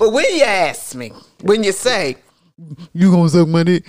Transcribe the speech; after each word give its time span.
But 0.00 0.12
when 0.14 0.24
you 0.34 0.42
ask 0.44 0.94
me, 0.94 1.12
when 1.42 1.62
you 1.62 1.72
say, 1.72 2.16
you 2.94 3.10
gonna 3.10 3.28
suck 3.28 3.46
my 3.48 3.62
dick? 3.62 3.84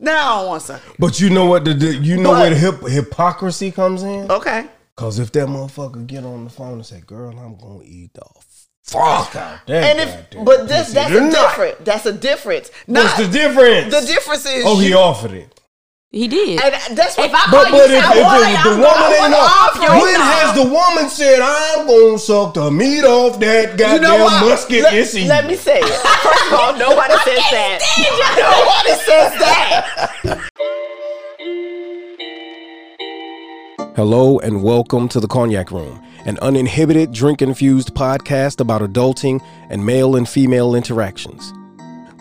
No, 0.00 0.10
I 0.12 0.38
don't 0.38 0.46
want 0.48 0.60
to 0.62 0.66
suck 0.68 0.82
it. 0.88 0.96
But 0.98 1.20
you 1.20 1.28
know 1.28 1.44
what? 1.44 1.66
The, 1.66 1.74
the 1.74 1.94
you 1.96 2.16
know 2.16 2.30
But- 2.32 2.40
where 2.40 2.50
the 2.50 2.56
hip, 2.56 2.80
hypocrisy 2.80 3.70
comes 3.70 4.02
in. 4.02 4.30
Okay. 4.30 4.66
Cause 4.96 5.18
if 5.18 5.30
that 5.32 5.46
motherfucker 5.46 6.06
get 6.06 6.24
on 6.24 6.44
the 6.44 6.50
phone 6.50 6.72
and 6.74 6.86
say, 6.86 7.00
"Girl, 7.06 7.28
I'm 7.38 7.56
gonna 7.56 7.84
eat 7.84 8.14
the 8.14 8.22
fuck 8.84 9.36
out 9.36 9.58
that," 9.66 9.84
And 9.84 10.00
if, 10.00 10.30
goddamn 10.30 10.44
but 10.46 10.66
this, 10.66 10.92
that's 10.94 11.14
a 11.14 11.30
different, 11.30 11.84
that's 11.84 12.06
a 12.06 12.12
difference. 12.12 12.70
What's 12.86 13.16
the 13.18 13.28
difference? 13.28 13.94
the 13.94 14.06
difference 14.06 14.46
is, 14.46 14.64
Oh, 14.66 14.78
he 14.80 14.88
you- 14.88 14.96
offered 14.98 15.32
it. 15.32 15.57
He 16.10 16.26
did. 16.26 16.58
and 16.58 16.96
that's 16.96 17.18
what, 17.18 17.28
If 17.28 17.34
I 17.34 17.50
But 17.50 17.68
call 17.68 17.80
but 17.80 17.90
you 17.90 17.96
if, 17.96 18.02
if, 18.02 18.06
Savoy, 18.06 18.48
if 18.48 18.62
the 18.64 18.70
woman 18.70 19.12
ain't 19.12 19.34
offer 19.34 19.36
off, 19.36 19.76
it. 19.76 19.90
when 20.02 20.18
has 20.18 20.54
the 20.56 20.64
woman 20.64 21.10
said, 21.10 21.38
"I'm 21.42 21.86
gonna 21.86 22.18
suck 22.18 22.54
the 22.54 22.70
meat 22.70 23.04
off 23.04 23.38
that 23.40 23.76
goddamn 23.76 23.94
you 23.96 24.00
know 24.00 24.24
what? 24.24 24.40
musket 24.48 24.84
let, 24.84 24.92
this 24.92 25.14
evening"? 25.14 25.28
let 25.28 25.46
me 25.46 25.54
say 25.54 25.80
it. 25.80 25.84
First 25.84 26.46
of 26.46 26.52
all, 26.58 26.72
nobody 26.78 27.12
says 27.24 27.44
that. 27.52 27.78
nobody 28.40 28.94
says 29.04 29.32
that. 30.32 30.48
Hello 33.94 34.38
and 34.38 34.62
welcome 34.62 35.08
to 35.10 35.20
the 35.20 35.28
Cognac 35.28 35.70
Room, 35.70 36.02
an 36.24 36.38
uninhibited, 36.40 37.12
drink 37.12 37.42
infused 37.42 37.92
podcast 37.94 38.60
about 38.60 38.80
adulting 38.80 39.42
and 39.68 39.84
male 39.84 40.16
and 40.16 40.26
female 40.26 40.74
interactions. 40.74 41.52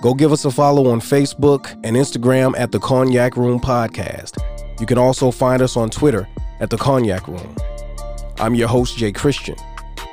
Go 0.01 0.13
give 0.13 0.31
us 0.31 0.45
a 0.45 0.51
follow 0.51 0.91
on 0.91 1.01
Facebook 1.01 1.71
and 1.83 1.95
Instagram 1.95 2.53
at 2.55 2.71
the 2.71 2.79
Cognac 2.79 3.35
Room 3.35 3.59
Podcast. 3.59 4.37
You 4.79 4.85
can 4.85 4.99
also 4.99 5.31
find 5.31 5.59
us 5.59 5.75
on 5.75 5.89
Twitter 5.89 6.27
at 6.59 6.69
the 6.69 6.77
Cognac 6.77 7.27
Room. 7.27 7.55
I'm 8.39 8.53
your 8.53 8.67
host, 8.67 8.95
Jay 8.95 9.11
Christian, 9.11 9.55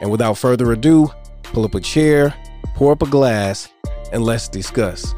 and 0.00 0.10
without 0.10 0.38
further 0.38 0.72
ado, 0.72 1.10
pull 1.42 1.66
up 1.66 1.74
a 1.74 1.80
chair, 1.80 2.34
pour 2.74 2.92
up 2.92 3.02
a 3.02 3.06
glass, 3.06 3.68
and 4.10 4.24
let's 4.24 4.48
discuss. 4.48 5.14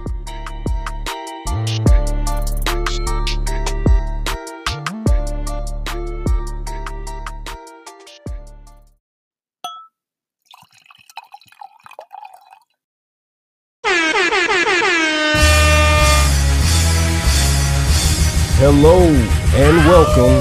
Hello 18.58 19.02
and 19.02 19.76
welcome 19.86 20.40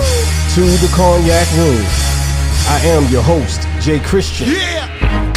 to 0.55 0.61
the 0.79 0.89
Cognac 0.95 1.51
Room. 1.57 1.83
I 2.69 2.79
am 2.85 3.11
your 3.11 3.21
host, 3.21 3.67
Jay 3.81 3.99
Christian. 3.99 4.51
Yeah. 4.51 5.33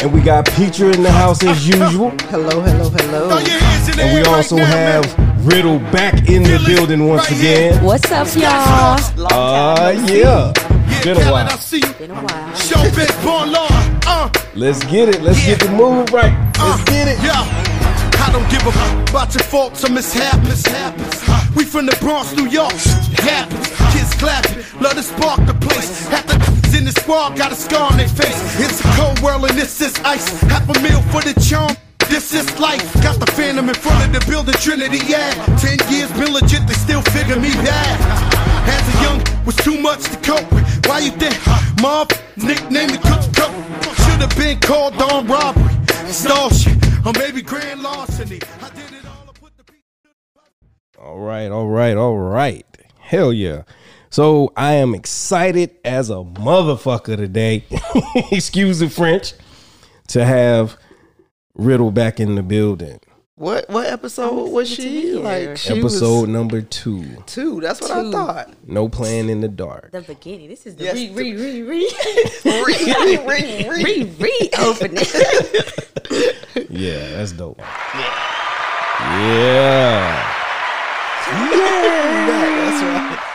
And 0.00 0.10
we 0.10 0.22
got 0.22 0.46
Petra 0.46 0.94
in 0.94 1.02
the 1.02 1.12
house 1.12 1.44
as 1.44 1.68
usual. 1.68 2.10
Hello, 2.30 2.62
hello, 2.62 2.88
hello. 2.88 3.38
And 3.98 4.14
we 4.14 4.22
also 4.32 4.56
have 4.56 5.04
Riddle 5.46 5.78
back 5.92 6.30
in 6.30 6.42
the 6.42 6.58
building 6.66 7.06
once 7.06 7.30
again. 7.30 7.84
What's 7.84 8.10
up, 8.12 8.28
y'all? 8.34 9.30
Uh, 9.30 9.90
yeah. 10.08 10.52
Been 11.04 11.18
a 11.18 11.30
while. 11.30 11.58
Been 11.98 12.10
a 12.12 12.14
while. 12.14 12.54
Show 12.54 12.76
bitch 12.96 13.22
born 13.22 13.52
law. 13.52 13.68
Uh, 14.06 14.30
Let's 14.54 14.82
get 14.84 15.10
it. 15.10 15.20
Let's 15.20 15.44
get 15.44 15.60
the 15.60 15.68
move 15.68 16.10
right. 16.14 16.32
Let's 16.58 16.82
get 16.84 17.08
it. 17.08 17.87
I 18.28 18.30
don't 18.30 18.50
give 18.50 18.66
a 18.66 18.72
fuck 18.72 19.08
about 19.08 19.34
your 19.34 19.44
faults 19.44 19.84
or 19.88 19.90
mishaps. 19.90 20.68
We 21.56 21.64
from 21.64 21.86
the 21.86 21.96
Bronx, 21.98 22.36
New 22.36 22.46
York. 22.46 22.74
Happens. 23.24 23.72
Kids 23.96 24.12
clapping. 24.20 24.60
Love 24.82 25.00
to 25.00 25.02
spark 25.02 25.40
the 25.46 25.54
place. 25.54 26.06
Half 26.08 26.26
the 26.26 26.76
in 26.76 26.84
the 26.84 26.92
squad 26.92 27.38
got 27.38 27.52
a 27.52 27.56
scar 27.56 27.90
on 27.90 27.96
their 27.96 28.06
face. 28.06 28.36
It's 28.60 28.84
a 28.84 28.88
cold 29.00 29.18
world 29.20 29.48
and 29.48 29.56
this 29.56 29.80
is 29.80 29.98
ice. 30.04 30.28
Half 30.42 30.68
a 30.68 30.78
meal 30.82 31.00
for 31.08 31.22
the 31.22 31.32
charm. 31.40 31.72
This 32.10 32.34
is 32.34 32.44
life. 32.60 32.84
Got 33.02 33.18
the 33.18 33.32
phantom 33.32 33.70
in 33.70 33.74
front 33.74 34.04
of 34.04 34.12
the 34.12 34.20
building, 34.30 34.54
Trinity, 34.60 35.00
yeah. 35.08 35.32
Ten 35.56 35.78
years 35.88 36.12
been 36.12 36.34
legit, 36.34 36.68
they 36.68 36.74
still 36.74 37.00
figure 37.16 37.40
me 37.40 37.50
bad. 37.64 37.96
As 38.68 38.84
a 38.92 39.02
young, 39.04 39.44
was 39.46 39.56
too 39.56 39.80
much 39.80 40.04
to 40.04 40.16
cope 40.20 40.52
with. 40.52 40.64
Why 40.86 41.00
you 41.00 41.12
think? 41.12 41.34
Mom, 41.80 42.06
nickname 42.36 42.92
me 42.92 42.98
Cook 42.98 43.24
Cook. 43.32 43.52
Should 44.04 44.20
have 44.20 44.36
been 44.36 44.60
called 44.60 45.00
on 45.00 45.26
robbery, 45.26 45.72
stall 46.12 46.50
shit, 46.50 46.76
or 47.08 47.12
maybe 47.18 47.40
grand 47.42 47.82
larceny. 47.82 48.38
I 48.60 48.68
did 48.70 48.92
it 48.92 49.06
all. 49.06 49.24
I 49.28 49.32
put 49.38 49.56
the 49.56 49.64
piece 49.64 49.82
to 50.02 50.08
the 50.96 51.00
All 51.02 51.18
right, 51.18 51.48
all 51.50 51.66
right, 51.68 51.96
all 51.96 52.16
right. 52.18 52.66
Hell 53.00 53.32
yeah. 53.32 53.62
So 54.10 54.52
I 54.56 54.74
am 54.74 54.94
excited 54.94 55.76
as 55.84 56.10
a 56.10 56.14
motherfucker 56.16 57.16
today. 57.16 57.64
Excuse 58.32 58.78
the 58.80 58.90
French. 58.90 59.32
To 60.08 60.24
have 60.24 60.76
Riddle 61.54 61.90
back 61.90 62.18
in 62.20 62.34
the 62.34 62.42
building. 62.42 63.00
What 63.36 63.68
what 63.70 63.86
episode 63.86 64.50
was 64.50 64.68
she? 64.68 65.12
Like 65.12 65.56
she 65.58 65.78
Episode 65.78 66.20
was 66.22 66.28
number 66.28 66.60
two. 66.60 67.22
two. 67.26 67.60
That's 67.60 67.80
what 67.80 67.90
I 67.92 68.10
thought. 68.10 68.50
No 68.66 68.88
playing 68.88 69.28
in 69.28 69.40
the 69.42 69.48
dark. 69.48 69.92
The 69.92 70.00
beginning. 70.02 70.48
This 70.48 70.66
is 70.66 70.74
the 70.76 70.84
Yes, 70.84 70.94
re, 70.96 71.06
the- 71.08 71.14
re, 71.14 71.62
re, 71.62 71.62
re, 71.62 71.88
Re, 72.44 72.64
re, 72.64 73.16
re, 73.18 73.68
re. 73.68 73.84
re, 73.84 74.04
re 74.18 74.50
opening. 74.58 75.04
Yeah, 76.70 77.10
that's 77.16 77.32
dope. 77.32 77.58
Yeah. 77.58 78.28
Yeah. 79.00 80.34
That's 82.58 82.82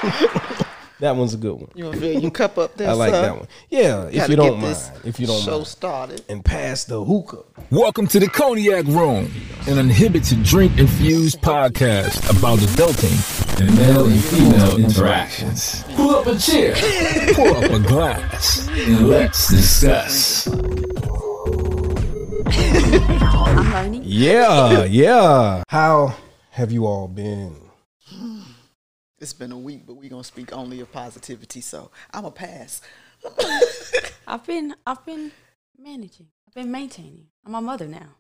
right. 0.59 0.67
That 0.99 1.15
one's 1.17 1.33
a 1.33 1.37
good 1.37 1.55
one. 1.55 1.69
You 1.75 1.85
want 1.85 1.95
to 1.95 2.01
fill 2.01 2.21
your 2.21 2.31
cup 2.31 2.57
up 2.57 2.77
there? 2.77 2.89
I 2.89 2.93
like 2.93 3.11
son? 3.11 3.21
that 3.23 3.37
one. 3.37 3.47
Yeah, 3.69 4.05
if 4.05 4.29
you 4.29 4.35
don't 4.37 4.61
this 4.61 4.89
mind. 4.89 5.01
If 5.05 5.19
you 5.19 5.27
don't 5.27 5.41
show 5.41 5.57
mind. 5.57 5.67
started. 5.67 6.21
And 6.29 6.45
pass 6.45 6.85
the 6.85 7.03
hookah. 7.03 7.43
Welcome 7.71 8.07
to 8.07 8.19
the 8.21 8.27
Cognac 8.27 8.85
Room, 8.85 9.29
an 9.67 9.79
uninhibited 9.79 10.43
drink 10.43 10.77
infused 10.77 11.41
podcast 11.41 12.29
about 12.29 12.59
adulting 12.59 13.59
and 13.59 13.75
male 13.75 14.05
and 14.05 14.23
female 14.23 14.77
interactions. 14.77 15.83
Pull 15.95 16.15
up 16.15 16.27
a 16.27 16.37
chair, 16.37 16.73
pour 17.33 17.57
up 17.57 17.71
a 17.71 17.79
glass, 17.79 18.67
and 18.69 19.09
let's 19.09 19.49
discuss. 19.49 20.47
I'm 22.57 23.71
learning. 23.71 24.03
Yeah, 24.05 24.83
yeah. 24.83 25.63
How 25.69 26.15
have 26.51 26.71
you 26.71 26.85
all 26.85 27.07
been? 27.07 27.55
It's 29.19 29.33
been 29.33 29.51
a 29.51 29.57
week, 29.57 29.87
but 29.87 29.95
we're 29.95 30.09
gonna 30.09 30.23
speak 30.23 30.53
only 30.53 30.79
of 30.81 30.91
positivity. 30.91 31.61
So 31.61 31.89
I'm 32.13 32.25
a 32.25 32.31
pass. 32.31 32.81
I've 34.27 34.45
been, 34.45 34.75
I've 34.85 35.03
been 35.05 35.31
managing. 35.77 36.27
I've 36.47 36.53
been 36.53 36.71
maintaining. 36.71 37.27
I'm 37.45 37.55
a 37.55 37.61
mother 37.61 37.87
now. 37.87 38.15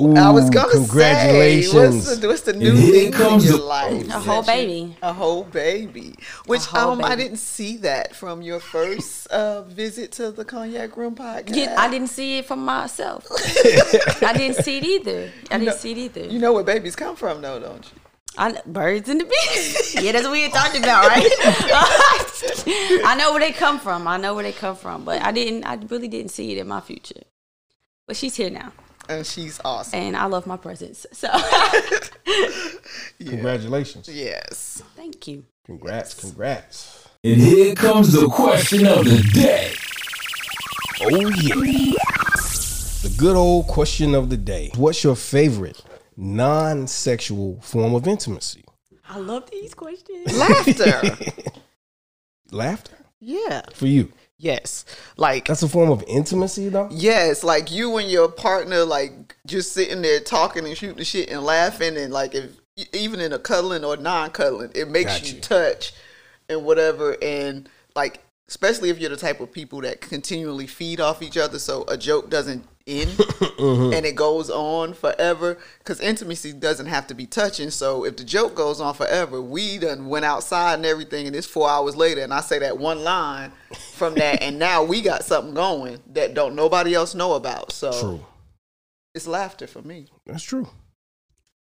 Ooh, 0.00 0.14
I 0.16 0.30
was 0.30 0.48
gonna 0.48 0.72
congratulations. 0.72 1.72
say, 1.72 1.78
what's 2.08 2.16
the, 2.18 2.28
what's 2.28 2.40
the 2.42 2.52
new 2.54 2.72
here 2.72 2.92
thing 2.92 3.06
in 3.08 3.12
comes 3.12 3.44
your 3.46 3.60
life? 3.60 4.08
A 4.08 4.20
whole 4.20 4.42
baby. 4.42 4.96
A 5.02 5.12
whole 5.12 5.44
baby. 5.44 6.14
Which 6.46 6.62
whole 6.62 6.92
um, 6.92 7.04
I 7.04 7.14
didn't 7.14 7.36
see 7.36 7.76
that 7.78 8.16
from 8.16 8.40
your 8.40 8.58
first 8.58 9.26
uh, 9.26 9.62
visit 9.62 10.10
to 10.12 10.30
the 10.30 10.46
Cognac 10.46 10.96
Room 10.96 11.14
podcast. 11.14 11.54
Yeah, 11.56 11.74
I 11.78 11.90
didn't 11.90 12.08
see 12.08 12.38
it 12.38 12.46
for 12.46 12.56
myself. 12.56 13.26
I 14.22 14.32
didn't 14.34 14.64
see 14.64 14.78
it 14.78 14.84
either. 14.84 15.30
I 15.50 15.58
didn't 15.58 15.74
see 15.76 15.92
it 15.92 15.98
either. 15.98 16.24
You 16.24 16.38
know 16.38 16.54
where 16.54 16.64
babies 16.64 16.96
come 16.96 17.14
from, 17.14 17.42
though, 17.42 17.60
don't 17.60 17.84
you? 17.84 18.00
I 18.38 18.52
kn- 18.52 18.62
birds 18.72 19.10
and 19.10 19.20
the 19.20 19.24
bees. 19.26 19.94
yeah, 20.02 20.12
that's 20.12 20.24
what 20.24 20.32
we 20.32 20.42
had 20.44 20.52
talked 20.54 20.78
about, 20.78 21.06
right? 21.06 21.22
I 23.04 23.14
know 23.18 23.32
where 23.32 23.40
they 23.40 23.52
come 23.52 23.78
from. 23.78 24.08
I 24.08 24.16
know 24.16 24.34
where 24.34 24.42
they 24.42 24.52
come 24.52 24.74
from, 24.74 25.04
but 25.04 25.20
I 25.20 25.32
didn't. 25.32 25.64
I 25.64 25.74
really 25.74 26.08
didn't 26.08 26.30
see 26.30 26.52
it 26.52 26.58
in 26.58 26.66
my 26.66 26.80
future. 26.80 27.20
But 28.06 28.16
she's 28.16 28.34
here 28.34 28.48
now, 28.48 28.72
And 29.18 29.26
she's 29.26 29.60
awesome. 29.64 29.98
and 29.98 30.16
I 30.16 30.26
love 30.26 30.46
my 30.46 30.56
presents. 30.56 31.06
So 31.12 31.28
Congratulations. 33.18 34.08
Yes. 34.08 34.82
thank 34.96 35.26
you. 35.28 35.44
Congrats, 35.64 36.14
congrats. 36.14 37.08
And 37.24 37.40
here 37.40 37.74
comes 37.74 38.12
the 38.12 38.28
question 38.28 38.86
of 38.86 39.04
the 39.04 39.22
day. 39.32 39.72
Oh 41.02 41.28
yeah. 41.28 41.54
The 43.02 43.14
good 43.18 43.36
old 43.36 43.66
question 43.66 44.14
of 44.14 44.30
the 44.30 44.36
day. 44.36 44.70
What's 44.76 45.02
your 45.04 45.16
favorite 45.16 45.82
non-sexual 46.16 47.60
form 47.60 47.94
of 47.94 48.06
intimacy? 48.06 48.64
I 49.08 49.18
love 49.18 49.50
these 49.50 49.74
questions. 49.74 50.36
Laughter. 50.36 51.02
Laughter? 52.50 52.96
yeah. 53.20 53.62
For 53.74 53.86
you. 53.86 54.12
Yes. 54.42 54.84
Like 55.16 55.46
That's 55.46 55.62
a 55.62 55.68
form 55.68 55.90
of 55.90 56.02
intimacy 56.08 56.68
though? 56.68 56.88
Yes, 56.90 57.44
like 57.44 57.70
you 57.70 57.96
and 57.98 58.10
your 58.10 58.28
partner, 58.28 58.84
like 58.84 59.36
just 59.46 59.72
sitting 59.72 60.02
there 60.02 60.18
talking 60.18 60.66
and 60.66 60.76
shooting 60.76 61.04
shit 61.04 61.30
and 61.30 61.44
laughing, 61.44 61.96
and 61.96 62.12
like 62.12 62.34
if 62.34 62.50
even 62.92 63.20
in 63.20 63.32
a 63.32 63.38
cuddling 63.38 63.84
or 63.84 63.96
non-cuddling, 63.96 64.72
it 64.74 64.88
makes 64.88 65.32
you. 65.32 65.40
touch 65.40 65.92
and 66.48 66.64
whatever, 66.64 67.16
and 67.22 67.68
like 67.94 68.20
especially 68.48 68.90
if 68.90 68.98
you're 68.98 69.10
the 69.10 69.16
type 69.16 69.38
of 69.38 69.52
people 69.52 69.80
that 69.82 70.00
continually 70.00 70.66
feed 70.66 70.98
off 70.98 71.22
each 71.22 71.36
other, 71.36 71.60
so 71.60 71.84
a 71.86 71.96
joke 71.96 72.28
doesn't 72.28 72.66
end 72.86 73.10
Mm-hmm. 73.62 73.92
and 73.92 74.04
it 74.06 74.16
goes 74.16 74.50
on 74.50 74.92
forever. 74.92 75.56
Because 75.78 76.00
intimacy 76.00 76.52
doesn't 76.52 76.86
have 76.86 77.06
to 77.08 77.14
be 77.14 77.26
touching. 77.26 77.70
So 77.70 78.04
if 78.04 78.16
the 78.16 78.24
joke 78.24 78.56
goes 78.56 78.80
on 78.80 78.94
forever, 78.94 79.40
we 79.40 79.78
done 79.78 80.08
went 80.08 80.24
outside 80.24 80.74
and 80.74 80.86
everything, 80.86 81.26
and 81.28 81.36
it's 81.36 81.46
four 81.46 81.70
hours 81.70 81.94
later, 81.94 82.22
and 82.22 82.34
I 82.34 82.40
say 82.40 82.58
that 82.58 82.78
one 82.78 83.04
line 83.04 83.52
from 83.94 84.14
that, 84.16 84.42
and 84.42 84.58
now 84.58 84.82
we 84.82 85.00
got 85.00 85.22
something 85.24 85.54
going 85.54 86.00
that 86.14 86.34
don't 86.34 86.56
nobody 86.56 86.94
else 86.94 87.14
know 87.14 87.34
about. 87.34 87.70
So 87.70 87.92
True. 87.92 88.26
It's 89.14 89.26
laughter 89.28 89.66
for 89.68 89.82
me. 89.82 90.06
That's 90.26 90.42
true. 90.42 90.66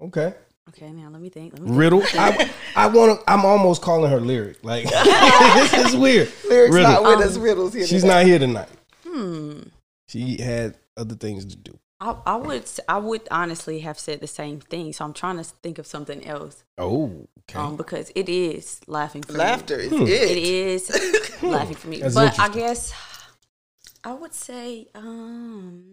Okay. 0.01 0.33
Okay, 0.69 0.91
now 0.91 1.09
let 1.09 1.21
me 1.21 1.29
think. 1.29 1.53
Let 1.53 1.61
me 1.63 1.67
think. 1.69 1.79
Riddle. 1.79 2.03
I, 2.13 2.51
I 2.75 2.87
want 2.87 3.19
to. 3.19 3.31
I'm 3.31 3.45
almost 3.45 3.81
calling 3.81 4.11
her 4.11 4.19
lyric. 4.19 4.63
Like 4.63 4.83
this 4.89 5.73
is 5.73 5.95
weird. 5.95 6.31
Lyrics 6.47 6.75
Riddle. 6.75 6.91
not 6.91 7.03
with 7.03 7.13
Um, 7.15 7.23
us. 7.23 7.37
Riddles 7.37 7.73
here. 7.73 7.87
She's 7.87 8.01
today. 8.03 8.13
not 8.13 8.25
here 8.25 8.37
tonight. 8.39 8.69
Hmm. 9.07 9.61
She 10.07 10.37
had 10.41 10.75
other 10.99 11.15
things 11.15 11.45
to 11.45 11.55
do. 11.55 11.79
I, 12.01 12.15
I 12.25 12.35
would 12.37 12.61
s- 12.63 12.79
I 12.87 12.97
would 12.97 13.27
honestly 13.31 13.79
have 13.81 13.99
said 13.99 14.21
the 14.21 14.27
same 14.27 14.59
thing. 14.61 14.93
So 14.93 15.03
I'm 15.05 15.13
trying 15.13 15.37
to 15.37 15.43
think 15.43 15.79
of 15.79 15.85
something 15.87 16.25
else. 16.25 16.63
Oh, 16.77 17.27
okay. 17.41 17.59
Um, 17.59 17.75
because 17.75 18.11
it 18.15 18.29
is 18.29 18.79
laughing 18.87 19.23
for 19.23 19.33
me. 19.33 19.39
Laughter 19.39 19.75
is 19.79 19.91
Hmm. 19.91 20.03
It 20.03 20.09
it. 20.09 20.37
is 20.37 21.41
laughing 21.43 21.75
for 21.75 21.87
me. 21.89 21.99
That's 22.01 22.15
but 22.15 22.39
I 22.39 22.47
guess 22.49 22.93
I 24.03 24.13
would 24.13 24.33
say 24.33 24.87
um 24.95 25.83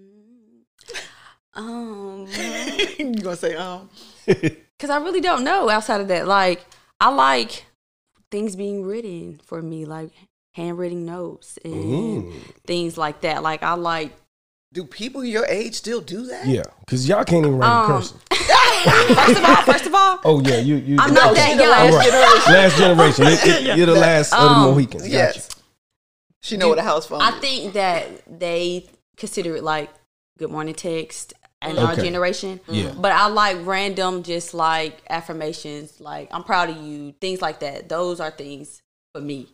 um 1.54 2.26
you 2.98 3.14
gonna 3.14 3.36
say 3.36 3.56
um? 3.56 3.88
because 4.26 4.90
I 4.90 4.98
really 4.98 5.20
don't 5.20 5.44
know 5.44 5.68
outside 5.68 6.00
of 6.00 6.08
that. 6.08 6.26
Like 6.28 6.64
I 7.00 7.08
like 7.10 7.64
things 8.30 8.54
being 8.56 8.84
written 8.84 9.40
for 9.44 9.62
me, 9.62 9.84
like 9.86 10.10
handwritten 10.54 11.04
notes 11.04 11.58
and 11.64 11.74
Mm. 12.24 12.32
things 12.66 12.96
like 12.96 13.22
that. 13.22 13.42
Like 13.42 13.62
I 13.62 13.74
like 13.74 14.12
Do 14.72 14.84
people 14.84 15.24
your 15.24 15.46
age 15.46 15.74
still 15.74 16.00
do 16.00 16.26
that? 16.26 16.46
Yeah, 16.46 16.62
because 16.80 17.08
y'all 17.08 17.24
can't 17.24 17.46
even 17.46 17.56
write 17.58 17.68
a 17.68 17.72
Um, 17.72 17.86
cursive. 17.86 18.20
first 18.30 19.38
of 19.38 19.44
all, 19.44 19.62
first 19.62 19.86
of 19.86 19.94
all, 19.94 20.20
Oh 20.24 20.42
yeah, 20.44 20.58
you 20.58 20.76
you. 20.76 20.96
I'm 21.00 21.14
not 21.14 21.34
that 21.34 21.56
the 21.56 21.62
young. 21.62 21.70
last 21.70 21.94
Right. 21.94 22.10
generation. 22.10 22.52
Last 22.52 22.76
generation. 22.76 23.26
It- 23.26 23.46
it- 23.68 23.76
you're 23.78 23.86
the 23.86 23.94
last 23.94 24.32
of 24.32 24.40
the 24.40 24.46
Um, 24.46 24.62
Mohicans. 24.62 25.02
Gotcha. 25.02 25.12
Yes. 25.12 25.48
She 26.42 26.56
know 26.56 26.68
what 26.68 26.78
a 26.78 26.82
house 26.82 27.06
phone 27.06 27.22
I 27.22 27.30
is. 27.30 27.40
think 27.40 27.72
that 27.74 28.06
they 28.38 28.86
consider 29.16 29.56
it 29.56 29.62
like 29.64 29.90
good 30.38 30.50
morning 30.50 30.74
text 30.74 31.32
and 31.62 31.78
our 31.78 31.96
generation. 31.96 32.60
Yeah. 32.68 32.92
But 32.96 33.12
I 33.12 33.28
like 33.28 33.56
random, 33.64 34.22
just 34.22 34.52
like 34.54 35.00
affirmations, 35.08 36.00
like 36.00 36.28
I'm 36.32 36.44
proud 36.44 36.68
of 36.70 36.76
you, 36.76 37.12
things 37.20 37.40
like 37.40 37.60
that. 37.60 37.88
Those 37.88 38.20
are 38.20 38.30
things 38.30 38.82
for 39.14 39.20
me 39.20 39.48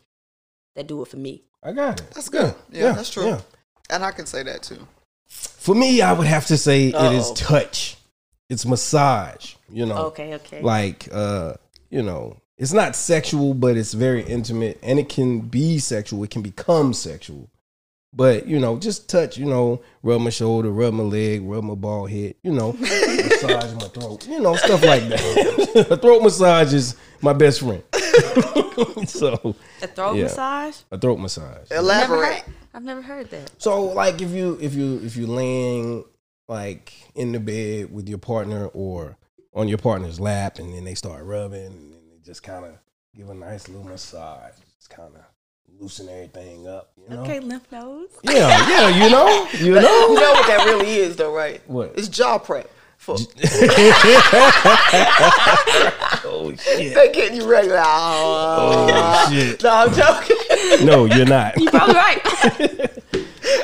that 0.75 0.87
do 0.88 1.00
it 1.03 1.09
for 1.09 1.17
me. 1.19 1.44
I 1.62 1.73
got 1.73 2.00
it. 2.00 2.11
That's 2.14 2.29
good. 2.29 2.55
Yeah, 2.70 2.93
that's 2.93 3.09
true. 3.11 3.26
yeah. 3.26 3.41
And 3.88 4.05
I 4.05 4.11
can 4.11 4.26
say 4.26 4.43
that 4.43 4.62
too. 4.62 4.87
For 5.32 5.75
me, 5.75 6.02
I 6.02 6.12
would 6.12 6.26
have 6.26 6.46
to 6.46 6.56
say 6.58 6.88
it 6.88 6.94
is 7.14 7.26
Uh-oh. 7.29 7.34
touch. 7.34 7.96
It's 8.50 8.67
massage. 8.67 9.55
You 9.70 9.87
know, 9.87 9.96
Okay, 10.08 10.34
okay. 10.34 10.61
like 10.61 11.08
uh, 11.11 11.55
you 11.90 12.02
know, 12.02 12.37
it's 12.58 12.73
not 12.75 12.94
sexual, 12.94 13.55
but 13.55 13.76
it's 13.79 13.94
very 13.94 14.23
intimate, 14.23 14.79
and 14.82 14.99
it 14.99 15.08
can 15.08 15.40
be 15.40 15.79
sexual. 15.79 16.23
It 16.25 16.31
can 16.31 16.43
become 16.43 16.93
sexual. 16.93 17.49
But 18.12 18.46
you 18.46 18.58
know, 18.61 18.76
just 18.79 19.08
touch. 19.08 19.38
You 19.38 19.46
know, 19.46 19.81
rub 20.02 20.20
my 20.20 20.29
shoulder, 20.29 20.70
rub 20.70 20.93
my 20.93 21.02
leg, 21.05 21.43
rub 21.43 21.64
my 21.64 21.75
ball 21.75 22.06
head. 22.06 22.35
You 22.43 22.52
know, 22.52 22.73
massage 22.78 23.73
my 23.75 23.88
throat. 23.88 24.26
You 24.28 24.40
know, 24.40 24.55
stuff 24.56 24.85
like 24.85 25.08
that. 25.08 25.87
a 25.90 25.96
throat 26.02 26.23
massage 26.23 26.75
is 26.75 26.94
my 27.23 27.32
best 27.32 27.61
friend. 27.61 27.82
so 29.06 29.56
a 29.82 29.87
throat 29.87 30.14
yeah. 30.14 30.25
massage? 30.25 30.76
a 30.91 30.99
throat 30.99 31.19
massage. 31.19 31.70
Never 31.70 31.82
Elaborate. 31.82 32.43
heard, 32.43 32.55
I've 32.75 32.85
never 32.85 33.03
heard 33.03 33.31
that. 33.31 33.50
So 33.59 33.85
like 33.85 34.20
if 34.20 34.31
you 34.31 34.59
if 34.61 34.75
you 34.75 35.00
if 35.05 35.17
you 35.17 35.26
laying 35.26 36.05
like 36.49 36.93
in 37.14 37.32
the 37.32 37.41
bed 37.41 37.93
with 37.93 38.09
your 38.09 38.19
partner 38.19 38.67
or 38.69 39.17
on 39.55 39.69
your 39.69 39.79
partner's 39.79 40.19
lap 40.19 40.59
and 40.59 40.75
then 40.75 40.85
they 40.85 40.94
start 40.94 41.25
rubbing 41.25 41.67
and 41.67 41.93
they 42.11 42.19
just 42.25 42.43
kind 42.43 42.64
of 42.64 42.73
give 43.14 43.29
a 43.29 43.35
nice 43.35 43.69
little 43.69 43.85
massage, 43.85 44.53
just 44.79 44.91
kind 44.91 45.14
of 45.14 45.23
loosen 45.79 46.09
everything 46.09 46.67
up, 46.67 46.93
you 46.97 47.09
know? 47.09 47.23
Okay, 47.23 47.41
lymph 47.41 47.70
nodes. 47.73 48.14
Yeah, 48.23 48.49
yeah, 48.69 48.88
you 48.88 49.11
know, 49.11 49.49
you 49.53 49.73
know. 49.73 49.73
You 49.73 49.75
know. 49.75 49.81
know 49.81 50.32
what 50.32 50.47
that 50.47 50.64
really 50.67 50.93
is, 50.94 51.17
though, 51.17 51.35
right? 51.35 51.61
What? 51.69 51.93
It's 51.97 52.09
jaw 52.09 52.38
prep. 52.38 52.70
For 53.02 53.16
Oh 56.25 56.52
shit! 56.56 56.94
they 56.94 57.10
getting 57.12 57.40
you 57.40 57.50
ready. 57.50 57.69
Like, 57.69 57.84
oh, 57.84 58.87
Oh 58.93 59.31
shit! 59.32 59.60
No, 59.62 59.70
I'm 59.70 59.93
joking. 59.93 60.87
No, 60.87 61.04
you're 61.06 61.26
not. 61.26 61.58
You're 61.58 61.70
probably 61.70 61.94
right. 61.94 62.90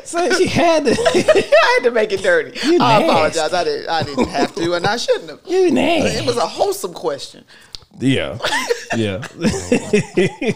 So 0.03 0.33
she 0.37 0.47
had 0.49 0.85
to. 0.87 0.91
I 1.15 1.75
had 1.77 1.85
to 1.85 1.91
make 1.93 2.11
it 2.13 2.21
dirty. 2.23 2.59
You 2.67 2.75
I 2.81 2.99
nasty. 2.99 3.09
apologize. 3.09 3.53
I 3.55 3.65
didn't. 3.65 3.89
I 3.89 4.03
didn't 4.03 4.29
have 4.29 4.55
to, 4.57 4.75
and 4.75 4.87
I 4.87 4.97
shouldn't 4.97 5.31
have. 5.31 5.41
You 5.47 5.67
It 5.69 6.27
was 6.27 6.37
a 6.37 6.47
wholesome 6.47 6.95
question. 6.95 7.45
Yeah, 8.01 8.39
yeah. 8.97 9.27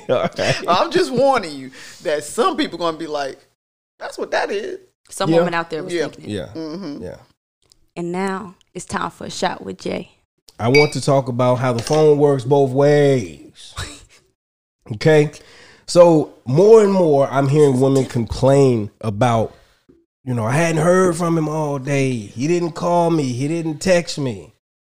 All 0.09 0.29
right. 0.39 0.65
I'm 0.67 0.91
just 0.91 1.13
warning 1.13 1.55
you 1.55 1.71
that 2.03 2.25
some 2.25 2.57
people 2.57 2.79
gonna 2.79 2.97
be 2.97 3.07
like, 3.07 3.39
"That's 3.99 4.19
what 4.19 4.31
that 4.33 4.51
is." 4.51 4.79
Some 5.09 5.31
Yeah. 5.31 5.39
woman 5.39 5.55
out 5.55 5.71
there 5.71 5.85
was 5.85 5.93
Yeah. 5.95 6.09
thinking 6.09 6.25
it. 6.25 6.31
Yeah, 6.31 6.49
Mm-hmm. 6.55 7.03
yeah. 7.03 7.17
And 7.97 8.11
now 8.11 8.55
it's 8.75 8.85
time 8.85 9.11
for 9.11 9.27
a 9.27 9.31
shot 9.31 9.65
with 9.65 9.79
Jay. 9.79 10.11
I 10.59 10.69
want 10.69 10.93
to 10.93 11.01
talk 11.01 11.29
about 11.29 11.57
how 11.57 11.73
the 11.73 11.83
phone 11.83 12.19
works 12.19 12.45
both 12.45 12.71
ways. 12.71 13.75
Okay? 14.91 15.31
So, 15.87 16.35
more 16.45 16.83
and 16.83 16.93
more, 16.93 17.29
I'm 17.29 17.49
hearing 17.49 17.81
women 17.81 18.05
complain 18.05 18.91
about, 19.01 19.55
you 20.25 20.35
know, 20.35 20.45
I 20.45 20.53
hadn't 20.53 20.83
heard 20.83 21.17
from 21.17 21.37
him 21.37 21.49
all 21.49 21.79
day. 21.79 22.13
He 22.13 22.47
didn't 22.47 22.73
call 22.73 23.11
me. 23.11 23.33
He 23.33 23.49
didn't 23.49 23.79
text 23.79 24.19
me. 24.19 24.55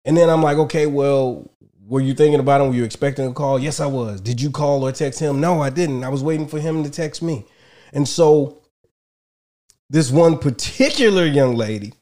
And 0.05 0.15
then 0.17 0.29
I'm 0.29 0.41
like, 0.41 0.57
okay, 0.57 0.85
well, 0.85 1.49
were 1.85 2.01
you 2.01 2.13
thinking 2.13 2.39
about 2.39 2.61
him? 2.61 2.67
Were 2.67 2.75
you 2.75 2.83
expecting 2.83 3.25
a 3.25 3.33
call? 3.33 3.59
Yes, 3.59 3.79
I 3.79 3.85
was. 3.85 4.21
Did 4.21 4.41
you 4.41 4.51
call 4.51 4.83
or 4.83 4.91
text 4.91 5.19
him? 5.19 5.39
No, 5.39 5.61
I 5.61 5.69
didn't. 5.69 6.03
I 6.03 6.09
was 6.09 6.23
waiting 6.23 6.47
for 6.47 6.59
him 6.59 6.83
to 6.83 6.89
text 6.89 7.21
me. 7.21 7.45
And 7.91 8.07
so, 8.07 8.61
this 9.89 10.11
one 10.11 10.37
particular 10.37 11.25
young 11.25 11.55
lady 11.55 11.93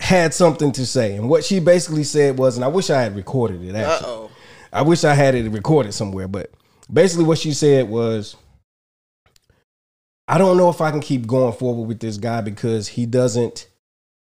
had 0.00 0.32
something 0.34 0.72
to 0.72 0.86
say. 0.86 1.16
And 1.16 1.28
what 1.28 1.44
she 1.44 1.60
basically 1.60 2.04
said 2.04 2.38
was, 2.38 2.56
and 2.56 2.64
I 2.64 2.68
wish 2.68 2.90
I 2.90 3.00
had 3.02 3.16
recorded 3.16 3.62
it 3.64 3.74
actually. 3.74 4.08
oh. 4.08 4.30
I 4.72 4.82
wish 4.82 5.02
I 5.04 5.14
had 5.14 5.34
it 5.34 5.48
recorded 5.50 5.92
somewhere, 5.94 6.28
but 6.28 6.50
basically 6.92 7.24
what 7.24 7.38
she 7.38 7.52
said 7.52 7.88
was, 7.88 8.36
I 10.26 10.36
don't 10.36 10.58
know 10.58 10.68
if 10.68 10.80
I 10.80 10.90
can 10.90 11.00
keep 11.00 11.26
going 11.26 11.54
forward 11.54 11.88
with 11.88 12.00
this 12.00 12.18
guy 12.18 12.42
because 12.42 12.88
he 12.88 13.06
doesn't, 13.06 13.66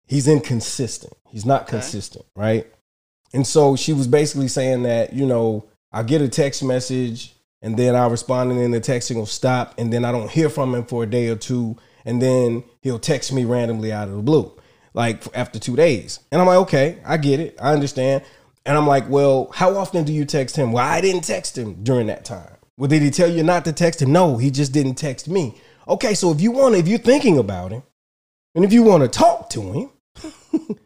he's 0.06 0.28
inconsistent. 0.28 1.14
He's 1.28 1.46
not 1.46 1.62
Okay. 1.62 1.70
consistent, 1.72 2.26
right? 2.36 2.66
And 3.32 3.46
so 3.46 3.74
she 3.76 3.92
was 3.92 4.06
basically 4.06 4.48
saying 4.48 4.82
that, 4.82 5.12
you 5.14 5.26
know, 5.26 5.64
I 5.92 6.02
get 6.02 6.20
a 6.20 6.28
text 6.28 6.62
message 6.62 7.34
and 7.62 7.76
then 7.78 7.94
I 7.94 8.06
respond 8.06 8.50
and 8.52 8.60
then 8.60 8.70
the 8.70 8.80
texting 8.80 9.16
will 9.16 9.26
stop 9.26 9.74
and 9.78 9.90
then 9.92 10.04
I 10.04 10.12
don't 10.12 10.30
hear 10.30 10.50
from 10.50 10.74
him 10.74 10.84
for 10.84 11.02
a 11.02 11.06
day 11.06 11.28
or 11.28 11.36
two 11.36 11.76
and 12.04 12.20
then 12.20 12.64
he'll 12.82 12.98
text 12.98 13.32
me 13.32 13.44
randomly 13.46 13.90
out 13.92 14.08
of 14.08 14.16
the 14.16 14.22
blue, 14.22 14.52
like 14.98 15.24
after 15.32 15.60
two 15.60 15.76
days. 15.76 16.18
And 16.32 16.40
I'm 16.40 16.48
like, 16.48 16.58
okay, 16.58 16.98
I 17.06 17.18
get 17.18 17.38
it. 17.38 17.56
I 17.62 17.72
understand. 17.72 18.24
And 18.66 18.76
I'm 18.76 18.86
like, 18.86 19.08
well, 19.08 19.48
how 19.54 19.76
often 19.76 20.04
do 20.04 20.12
you 20.12 20.24
text 20.24 20.56
him? 20.56 20.72
Well, 20.72 20.84
I 20.84 21.00
didn't 21.00 21.22
text 21.22 21.56
him 21.56 21.84
during 21.84 22.08
that 22.08 22.24
time. 22.24 22.56
Well, 22.76 22.88
did 22.88 23.02
he 23.02 23.10
tell 23.10 23.30
you 23.30 23.44
not 23.44 23.64
to 23.66 23.72
text 23.72 24.02
him? 24.02 24.12
No, 24.12 24.38
he 24.38 24.50
just 24.50 24.72
didn't 24.72 24.96
text 24.96 25.28
me. 25.28 25.54
Okay, 25.86 26.14
so 26.14 26.32
if 26.32 26.40
you 26.40 26.50
want 26.50 26.74
if 26.74 26.88
you're 26.88 26.98
thinking 26.98 27.38
about 27.38 27.70
him, 27.70 27.84
and 28.56 28.64
if 28.64 28.72
you 28.72 28.82
want 28.82 29.04
to 29.04 29.08
talk 29.08 29.48
to 29.50 29.72
him, 29.72 29.90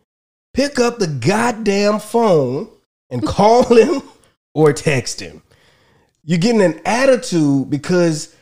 pick 0.54 0.78
up 0.78 0.98
the 0.98 1.06
goddamn 1.06 1.98
phone 1.98 2.68
and 3.08 3.26
call 3.26 3.64
him 3.64 4.02
or 4.54 4.74
text 4.74 5.20
him. 5.20 5.42
You're 6.22 6.38
getting 6.38 6.62
an 6.62 6.82
attitude 6.84 7.70
because 7.70 8.36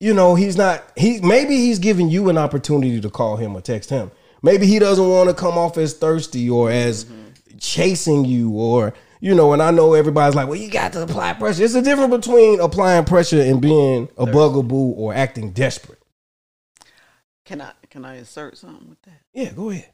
you 0.00 0.12
know 0.12 0.34
he's 0.34 0.56
not 0.56 0.82
he 0.96 1.20
maybe 1.20 1.56
he's 1.56 1.78
giving 1.78 2.08
you 2.08 2.28
an 2.28 2.36
opportunity 2.36 3.00
to 3.00 3.10
call 3.10 3.36
him 3.36 3.54
or 3.54 3.60
text 3.60 3.90
him. 3.90 4.10
Maybe 4.42 4.66
he 4.66 4.78
doesn't 4.78 5.08
want 5.08 5.28
to 5.28 5.34
come 5.34 5.58
off 5.58 5.78
as 5.78 5.94
thirsty 5.94 6.48
or 6.48 6.70
as 6.70 7.06
chasing 7.58 8.24
you 8.24 8.50
or 8.50 8.94
you 9.20 9.34
know, 9.34 9.52
and 9.52 9.60
I 9.60 9.72
know 9.72 9.94
everybody's 9.94 10.36
like, 10.36 10.46
well, 10.46 10.56
you 10.56 10.70
got 10.70 10.92
to 10.92 11.02
apply 11.02 11.32
pressure. 11.32 11.64
It's 11.64 11.74
a 11.74 11.82
difference 11.82 12.14
between 12.14 12.60
applying 12.60 13.04
pressure 13.04 13.40
and 13.40 13.60
being 13.60 14.08
a 14.16 14.26
bugaboo 14.26 14.92
or 14.92 15.12
acting 15.12 15.50
desperate. 15.50 15.98
Can 17.44 17.60
I 17.62 17.72
can 17.90 18.04
I 18.04 18.18
insert 18.18 18.58
something 18.58 18.88
with 18.88 19.00
that? 19.02 19.20
Yeah, 19.32 19.52
go 19.52 19.70
ahead. 19.70 19.90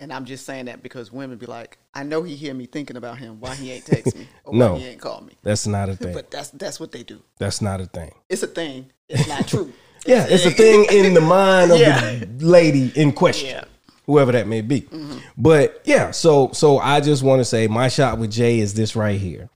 And 0.00 0.10
I'm 0.12 0.24
just 0.24 0.46
saying 0.46 0.64
that 0.64 0.82
because 0.82 1.12
women 1.12 1.36
be 1.36 1.44
like, 1.44 1.76
I 1.92 2.02
know 2.04 2.22
he 2.22 2.34
hear 2.34 2.54
me 2.54 2.64
thinking 2.64 2.96
about 2.96 3.18
him. 3.18 3.38
Why 3.38 3.54
he 3.54 3.70
ain't 3.70 3.84
text 3.84 4.16
me? 4.16 4.26
Or 4.44 4.54
No. 4.54 4.72
why 4.72 4.78
he 4.78 4.86
ain't 4.86 5.00
call 5.00 5.20
me? 5.20 5.34
That's 5.42 5.66
not 5.66 5.90
a 5.90 5.96
thing. 5.96 6.14
But 6.14 6.30
that's 6.30 6.48
that's 6.50 6.80
what 6.80 6.90
they 6.90 7.02
do. 7.02 7.20
That's 7.38 7.60
not 7.60 7.80
a 7.82 7.86
thing. 7.86 8.10
It's 8.30 8.42
a 8.42 8.46
thing. 8.46 8.90
It's 9.08 9.28
not 9.28 9.46
true. 9.46 9.72
Yeah, 10.06 10.24
it's 10.30 10.46
a 10.46 10.50
thing 10.50 10.86
in 10.90 11.12
the 11.12 11.20
mind 11.20 11.70
of 11.70 11.78
Yeah. 11.78 12.20
the 12.24 12.26
lady 12.46 12.90
in 12.96 13.12
question, 13.12 13.50
Yeah. 13.50 13.64
whoever 14.06 14.32
that 14.32 14.48
may 14.48 14.62
be. 14.62 14.80
Mm-hmm. 14.80 15.18
But 15.36 15.82
yeah, 15.84 16.10
so 16.12 16.50
so 16.54 16.78
I 16.78 17.00
just 17.00 17.22
want 17.22 17.40
to 17.40 17.44
say 17.44 17.68
my 17.68 17.88
shot 17.88 18.16
with 18.16 18.30
Jay 18.32 18.60
is 18.60 18.72
this 18.72 18.96
right 18.96 19.20
here. 19.20 19.50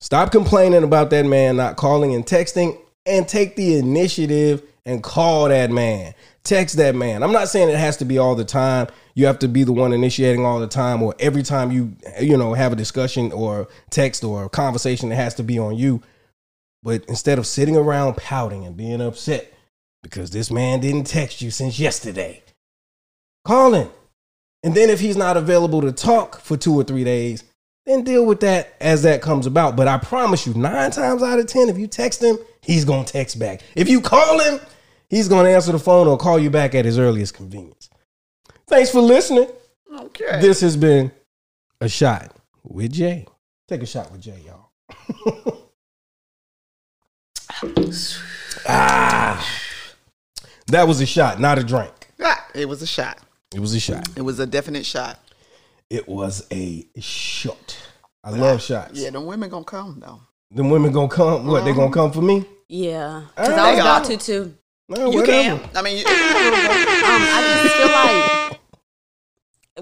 Stop 0.00 0.30
complaining 0.30 0.84
about 0.84 1.10
that 1.10 1.26
man 1.26 1.56
not 1.56 1.76
calling 1.76 2.14
and 2.14 2.24
texting, 2.24 2.78
and 3.04 3.26
take 3.26 3.56
the 3.56 3.76
initiative 3.78 4.62
and 4.86 5.02
call 5.02 5.48
that 5.48 5.70
man. 5.72 6.14
Text 6.44 6.76
that 6.76 6.94
man. 6.94 7.22
I'm 7.22 7.32
not 7.32 7.48
saying 7.48 7.68
it 7.68 7.78
has 7.78 7.96
to 7.98 8.04
be 8.04 8.18
all 8.18 8.34
the 8.34 8.44
time. 8.44 8.88
You 9.14 9.26
have 9.26 9.38
to 9.40 9.48
be 9.48 9.62
the 9.62 9.72
one 9.72 9.92
initiating 9.92 10.44
all 10.44 10.58
the 10.58 10.66
time, 10.66 11.02
or 11.02 11.14
every 11.20 11.42
time 11.42 11.70
you 11.70 11.94
you 12.20 12.36
know 12.36 12.54
have 12.54 12.72
a 12.72 12.76
discussion 12.76 13.30
or 13.32 13.68
text 13.90 14.24
or 14.24 14.48
conversation, 14.48 15.12
it 15.12 15.16
has 15.16 15.34
to 15.34 15.42
be 15.42 15.58
on 15.58 15.76
you. 15.76 16.02
But 16.82 17.04
instead 17.06 17.38
of 17.38 17.46
sitting 17.46 17.76
around 17.76 18.16
pouting 18.16 18.66
and 18.66 18.76
being 18.76 19.00
upset 19.00 19.52
because 20.02 20.32
this 20.32 20.50
man 20.50 20.80
didn't 20.80 21.04
text 21.04 21.40
you 21.40 21.52
since 21.52 21.78
yesterday, 21.78 22.42
Call 23.44 23.74
him. 23.74 23.88
And 24.62 24.74
then 24.74 24.90
if 24.90 25.00
he's 25.00 25.16
not 25.16 25.36
available 25.36 25.80
to 25.82 25.92
talk 25.92 26.40
for 26.40 26.56
two 26.56 26.74
or 26.74 26.84
three 26.84 27.02
days, 27.02 27.42
then 27.86 28.04
deal 28.04 28.24
with 28.24 28.40
that 28.40 28.74
as 28.80 29.02
that 29.02 29.22
comes 29.22 29.46
about. 29.46 29.74
But 29.74 29.88
I 29.88 29.98
promise 29.98 30.46
you, 30.46 30.54
nine 30.54 30.92
times 30.92 31.22
out 31.22 31.40
of 31.40 31.46
10, 31.46 31.68
if 31.68 31.78
you 31.78 31.88
text 31.88 32.22
him, 32.22 32.38
he's 32.60 32.84
going 32.84 33.04
to 33.04 33.12
text 33.12 33.40
back. 33.40 33.62
If 33.74 33.88
you 33.88 34.00
call 34.00 34.38
him, 34.38 34.60
he's 35.12 35.28
going 35.28 35.44
to 35.44 35.50
answer 35.52 35.70
the 35.70 35.78
phone 35.78 36.08
or 36.08 36.16
call 36.16 36.40
you 36.40 36.50
back 36.50 36.74
at 36.74 36.84
his 36.84 36.98
earliest 36.98 37.34
convenience. 37.34 37.88
Thanks 38.66 38.90
for 38.90 39.00
listening. 39.00 39.48
Okay. 39.96 40.40
This 40.40 40.62
has 40.62 40.76
been 40.76 41.12
a 41.80 41.88
shot 41.88 42.34
with 42.64 42.92
Jay. 42.92 43.26
Take 43.68 43.82
a 43.82 43.86
shot 43.86 44.10
with 44.10 44.22
Jay, 44.22 44.42
y'all. 44.44 44.70
ah, 48.66 49.46
that 50.66 50.88
was 50.88 51.00
a 51.00 51.06
shot, 51.06 51.38
not 51.38 51.58
a 51.58 51.62
drink. 51.62 51.92
Ah, 52.20 52.46
it 52.54 52.68
was 52.68 52.82
a 52.82 52.86
shot. 52.86 53.18
It 53.54 53.60
was 53.60 53.74
a 53.74 53.80
shot. 53.80 54.08
It 54.16 54.22
was 54.22 54.40
a 54.40 54.46
definite 54.46 54.86
shot. 54.86 55.20
It 55.90 56.08
was 56.08 56.46
a 56.50 56.86
shot. 56.98 57.76
I 58.24 58.30
love 58.30 58.62
shots. 58.62 58.98
Yeah, 58.98 59.10
the 59.10 59.20
women 59.20 59.50
gonna 59.50 59.64
come 59.64 60.00
though. 60.00 60.20
Them 60.50 60.70
women 60.70 60.92
gonna 60.92 61.08
come. 61.08 61.46
What? 61.46 61.64
They 61.64 61.74
gonna 61.74 61.92
come 61.92 62.12
for 62.12 62.22
me? 62.22 62.46
Yeah, 62.68 63.24
because 63.36 63.50
I 63.50 63.72
was 63.72 63.80
about 63.80 64.04
to 64.04 64.16
too. 64.16 64.54
No, 64.88 65.10
You 65.10 65.20
whatever. 65.20 65.58
can. 65.58 65.76
I 65.76 65.82
mean, 65.82 65.98
you, 65.98 66.04
Um, 66.04 66.12
I 66.14 67.60
just 67.62 67.76
feel 67.76 67.92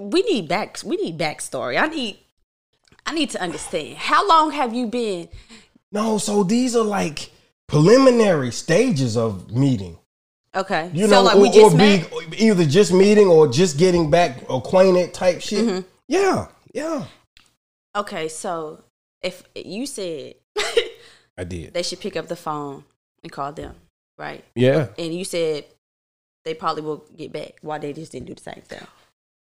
like 0.01 0.11
we 0.13 0.21
need 0.23 0.47
back. 0.47 0.77
We 0.85 0.97
need 0.97 1.17
backstory. 1.17 1.81
I 1.81 1.87
need. 1.87 2.17
I 3.05 3.13
need 3.13 3.29
to 3.31 3.41
understand. 3.41 3.97
How 3.97 4.27
long 4.27 4.51
have 4.51 4.73
you 4.73 4.87
been? 4.87 5.27
No, 5.91 6.17
so 6.17 6.43
these 6.43 6.75
are 6.75 6.83
like 6.83 7.31
preliminary 7.67 8.51
stages 8.51 9.17
of 9.17 9.51
meeting. 9.51 9.97
Okay, 10.53 10.91
You 10.93 11.05
so 11.07 11.11
know, 11.11 11.21
like 11.23 11.35
or, 11.37 11.41
we 11.41 11.49
just 11.49 11.73
or 11.73 11.77
met. 11.77 12.11
be 12.29 12.45
either 12.45 12.65
just 12.65 12.91
meeting 12.93 13.27
or 13.27 13.47
just 13.47 13.77
getting 13.77 14.09
back 14.11 14.41
acquainted 14.49 15.13
type 15.13 15.41
shit. 15.41 15.65
Mm-hmm. 15.65 15.87
Yeah, 16.09 16.47
yeah. 16.73 17.05
Okay, 17.95 18.27
so 18.27 18.83
if 19.21 19.43
you 19.55 19.85
said 19.85 20.35
I 21.37 21.45
did. 21.45 21.73
they 21.73 21.83
should 21.83 22.01
pick 22.01 22.17
up 22.17 22.27
the 22.27 22.35
phone 22.35 22.83
and 23.23 23.31
call 23.31 23.53
them, 23.53 23.75
right? 24.21 24.45
Yeah. 24.55 24.87
And 24.97 25.13
you 25.13 25.25
said 25.25 25.65
they 26.45 26.53
probably 26.53 26.83
will 26.83 27.03
get 27.17 27.33
back. 27.33 27.55
Why 27.61 27.77
they 27.79 27.91
just 27.93 28.11
didn't 28.11 28.27
do 28.27 28.35
the 28.35 28.41
same 28.41 28.61
thing? 28.67 28.85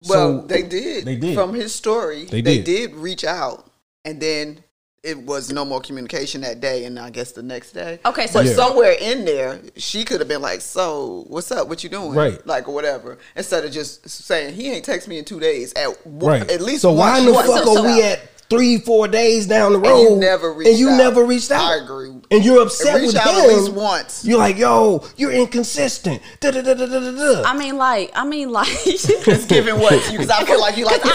well, 0.09 0.41
So, 0.41 0.47
they 0.47 0.62
did. 0.62 1.05
they 1.05 1.17
did. 1.17 1.35
From 1.35 1.55
his 1.55 1.75
story, 1.75 2.25
They 2.25 2.41
they, 2.41 2.57
did. 2.57 2.64
did. 2.91 2.95
reach 2.97 3.25
out, 3.25 3.71
and 4.05 4.21
then 4.21 4.64
it 5.05 5.19
was 5.19 5.50
no 5.50 5.64
more 5.64 5.81
communication 5.81 6.43
that 6.43 6.61
day, 6.61 6.85
and 6.85 6.97
I 6.99 7.11
guess 7.11 7.33
the 7.33 7.43
next 7.43 7.73
day. 7.73 7.99
Okay, 8.07 8.26
so 8.29 8.35
But 8.41 8.47
Yeah. 8.47 8.55
somewhere 8.55 8.93
in 9.00 9.25
there, 9.25 9.61
she 9.76 10.05
could 10.05 10.21
have 10.21 10.29
been 10.29 10.41
like, 10.43 10.61
"So, 10.61 11.25
what's 11.29 11.50
up? 11.50 11.69
What 11.69 11.83
you 11.83 11.91
doing?" 11.91 12.12
Right. 12.12 12.45
Like 12.47 12.69
or 12.69 12.75
whatever. 12.75 13.19
Instead 13.37 13.64
of 13.64 13.73
just 13.73 14.09
saying 14.09 14.55
he 14.55 14.71
ain't 14.71 14.85
text 14.85 15.09
me 15.09 15.19
in 15.19 15.25
two 15.25 15.41
days. 15.41 15.73
At 15.75 15.88
Right. 16.05 16.49
at 16.49 16.61
least. 16.61 16.83
So 16.83 16.93
why 16.93 17.19
in 17.19 17.26
the 17.26 17.35
fuck 17.35 17.49
or 17.49 17.71
are 17.71 17.75
so. 17.75 17.83
we 17.85 18.02
at 18.02 18.32
three, 18.53 18.79
four 18.79 19.09
days 19.09 19.47
down 19.47 19.73
the 19.73 19.79
road? 19.79 20.01
And 20.07 20.11
you 20.11 20.17
never 20.17 20.53
reached 20.53 20.71
and 20.71 20.79
you 20.79 20.89
out. 20.91 20.97
never 20.97 21.25
reached 21.25 21.51
out. 21.51 21.61
I 21.63 21.77
agree. 21.83 22.11
And 22.31 22.45
you're 22.45 22.63
upset 22.63 22.97
Reach 22.97 23.09
with 23.09 23.17
out 23.17 23.27
him. 23.35 23.41
at 23.41 23.49
least 23.49 23.73
once. 23.73 24.25
You're 24.25 24.39
like, 24.39 24.57
yo, 24.59 25.05
you're 25.17 25.33
inconsistent. 25.33 26.23
Da 26.41 26.51
da 26.51 26.63
da 26.63 26.75
da 26.75 26.87
da 26.87 27.01
da. 27.11 27.43
I 27.49 27.57
mean, 27.57 27.77
like, 27.77 28.11
I 28.15 28.25
mean, 28.25 28.51
like, 28.51 28.69
It's 28.87 29.47
giving 29.47 29.79
what 29.79 29.95
you 30.13 30.19
because 30.19 30.31
I 30.31 30.45
feel 30.45 30.61
like 30.61 30.77
you 30.77 30.85
like 30.85 31.05
you 31.05 31.13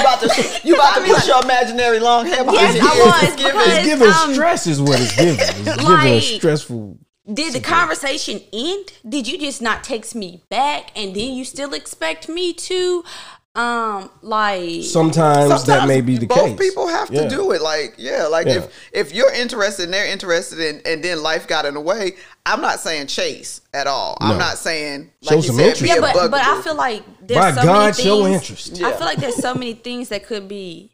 about 0.00 0.20
to 0.20 0.60
you 0.64 0.74
about 0.74 0.94
to 0.96 1.14
put 1.14 1.26
your 1.26 1.42
imaginary 1.42 1.98
long 2.00 2.26
hair 2.26 2.44
behind 2.44 2.74
Yes, 2.76 2.82
I 2.82 3.04
was, 3.04 3.22
It's 3.22 3.36
giving- 3.36 3.52
because- 3.52 3.76
It's 3.78 3.86
giving 3.86 4.08
um, 4.08 4.32
stress 4.34 4.66
is 4.66 4.80
what 4.80 5.00
it's 5.00 5.16
giving. 5.16 5.36
It's 5.38 5.52
giving 5.82 5.90
a 6.06 6.20
stressful. 6.20 6.98
did 7.32 7.52
the 7.54 7.60
conversation 7.60 8.40
end? 8.52 8.92
Did 9.08 9.28
you 9.28 9.38
just 9.38 9.60
not 9.62 9.84
text 9.84 10.14
me 10.14 10.42
back, 10.50 10.90
and 10.96 11.14
then 11.14 11.34
you 11.34 11.44
still 11.44 11.72
expect 11.74 12.28
me 12.28 12.52
to, 12.52 13.04
um, 13.58 14.10
like, 14.22 14.82
Sometimes, 14.84 15.64
that 15.64 15.88
may 15.88 16.00
be 16.00 16.16
the 16.16 16.26
both 16.26 16.56
case. 16.56 16.58
people 16.58 16.86
have 16.86 17.10
Yeah. 17.10 17.22
to 17.24 17.28
do 17.28 17.50
it. 17.52 17.60
Like, 17.60 17.94
yeah, 17.98 18.26
like 18.26 18.46
Yeah. 18.46 18.54
if 18.58 18.72
if 18.92 19.14
you're 19.14 19.32
interested 19.32 19.84
and 19.84 19.92
they're 19.94 20.06
interested 20.06 20.60
in, 20.60 20.80
and 20.86 21.02
then 21.02 21.22
life 21.22 21.46
got 21.48 21.64
in 21.66 21.74
the 21.74 21.80
way, 21.80 22.14
I'm 22.46 22.60
not 22.60 22.78
saying 22.80 23.08
chase 23.08 23.60
at 23.74 23.86
all. 23.86 24.16
No. 24.20 24.26
I'm 24.28 24.38
not 24.38 24.58
saying 24.58 25.10
Show 25.22 25.34
like 25.34 25.36
you 25.44 25.48
some 25.48 25.56
said, 25.56 25.62
interest. 25.64 25.82
be 25.82 25.88
yeah, 25.88 25.96
a 25.96 26.00
but 26.00 26.30
but 26.30 26.40
I 26.40 26.62
feel 26.62 26.74
like 26.76 27.02
there's 27.20 27.38
By 27.56 27.60
so 27.60 27.66
God, 27.66 27.78
many 27.80 27.92
things. 27.92 28.04
show 28.06 28.26
interest. 28.26 28.82
I 28.82 28.92
feel 28.92 29.06
like 29.06 29.18
there's 29.18 29.36
so 29.36 29.54
many 29.62 29.74
things 29.74 30.08
that 30.10 30.24
could 30.26 30.46
be 30.48 30.92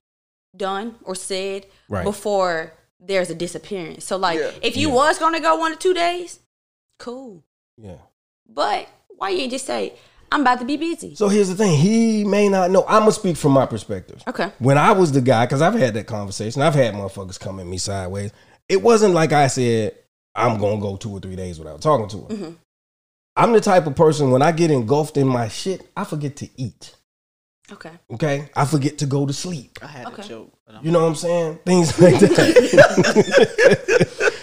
done 0.57 0.95
or 1.05 1.15
said 1.15 1.67
Right. 1.89 2.05
before 2.05 2.73
there's 2.99 3.29
a 3.29 3.35
disappearance. 3.35 4.05
So 4.07 4.17
like, 4.17 4.39
Yeah. 4.39 4.51
if 4.63 4.77
you 4.77 4.89
Yeah. 4.89 4.95
was 4.95 5.19
gonna 5.19 5.41
go 5.41 5.57
one 5.57 5.73
or 5.73 5.77
two 5.77 5.93
days, 5.95 6.39
cool. 6.99 7.43
Yeah. 7.77 7.97
But 8.49 8.89
why 9.17 9.31
you 9.31 9.41
ain't 9.41 9.53
just 9.53 9.67
say 9.67 9.95
I'm 10.35 10.41
about 10.41 10.59
to 10.59 10.65
be 10.65 10.77
busy? 10.77 11.15
So 11.15 11.29
here's 11.29 11.49
the 11.49 11.55
thing. 11.55 11.79
He 11.79 12.25
may 12.25 12.49
not 12.49 12.71
know. 12.73 12.85
I'm 12.89 13.01
gonna 13.03 13.13
speak 13.13 13.37
from 13.37 13.53
my 13.53 13.67
perspective. 13.67 14.21
Okay. 14.27 14.51
When 14.59 14.77
I 14.77 14.91
was 14.91 15.13
the 15.13 15.21
guy, 15.21 15.47
because 15.47 15.63
I've 15.63 15.75
had 15.75 15.95
that 15.95 16.07
conversation, 16.09 16.61
I've 16.61 16.75
had 16.75 16.93
motherfuckers 16.95 17.39
come 17.39 17.61
at 17.61 17.67
me 17.67 17.79
sideways. 17.79 18.33
It 18.69 18.83
wasn't 18.83 19.15
like 19.15 19.33
I 19.33 19.47
said 19.47 19.95
I'm 20.35 20.59
gonna 20.59 20.81
go 20.81 20.97
two 20.97 21.11
or 21.13 21.21
three 21.21 21.37
days 21.37 21.59
without 21.61 21.81
talking 21.81 22.09
to 22.09 22.17
her. 22.23 22.27
Mm-hmm. 22.35 22.51
I'm 23.37 23.53
the 23.53 23.61
type 23.61 23.87
of 23.87 23.95
person 23.95 24.33
when 24.33 24.43
I 24.43 24.51
get 24.51 24.73
engulfed 24.73 25.17
in 25.17 25.29
my 25.29 25.47
shit, 25.49 25.89
I 25.97 26.03
forget 26.05 26.35
to 26.37 26.49
eat. 26.57 26.97
Okay. 27.73 27.93
Okay, 28.13 28.49
I 28.57 28.65
forget 28.65 28.99
to 28.99 29.07
go 29.07 29.27
to 29.27 29.33
sleep. 29.33 29.79
I 29.83 29.87
had 29.87 30.07
Okay. 30.09 30.23
a 30.23 30.25
joke. 30.27 30.53
But 30.67 30.85
You 30.85 30.91
know 30.91 31.01
what 31.03 31.09
I'm 31.09 31.15
saying? 31.15 31.59
Things 31.65 31.97
like 32.01 32.19
that. 32.19 32.35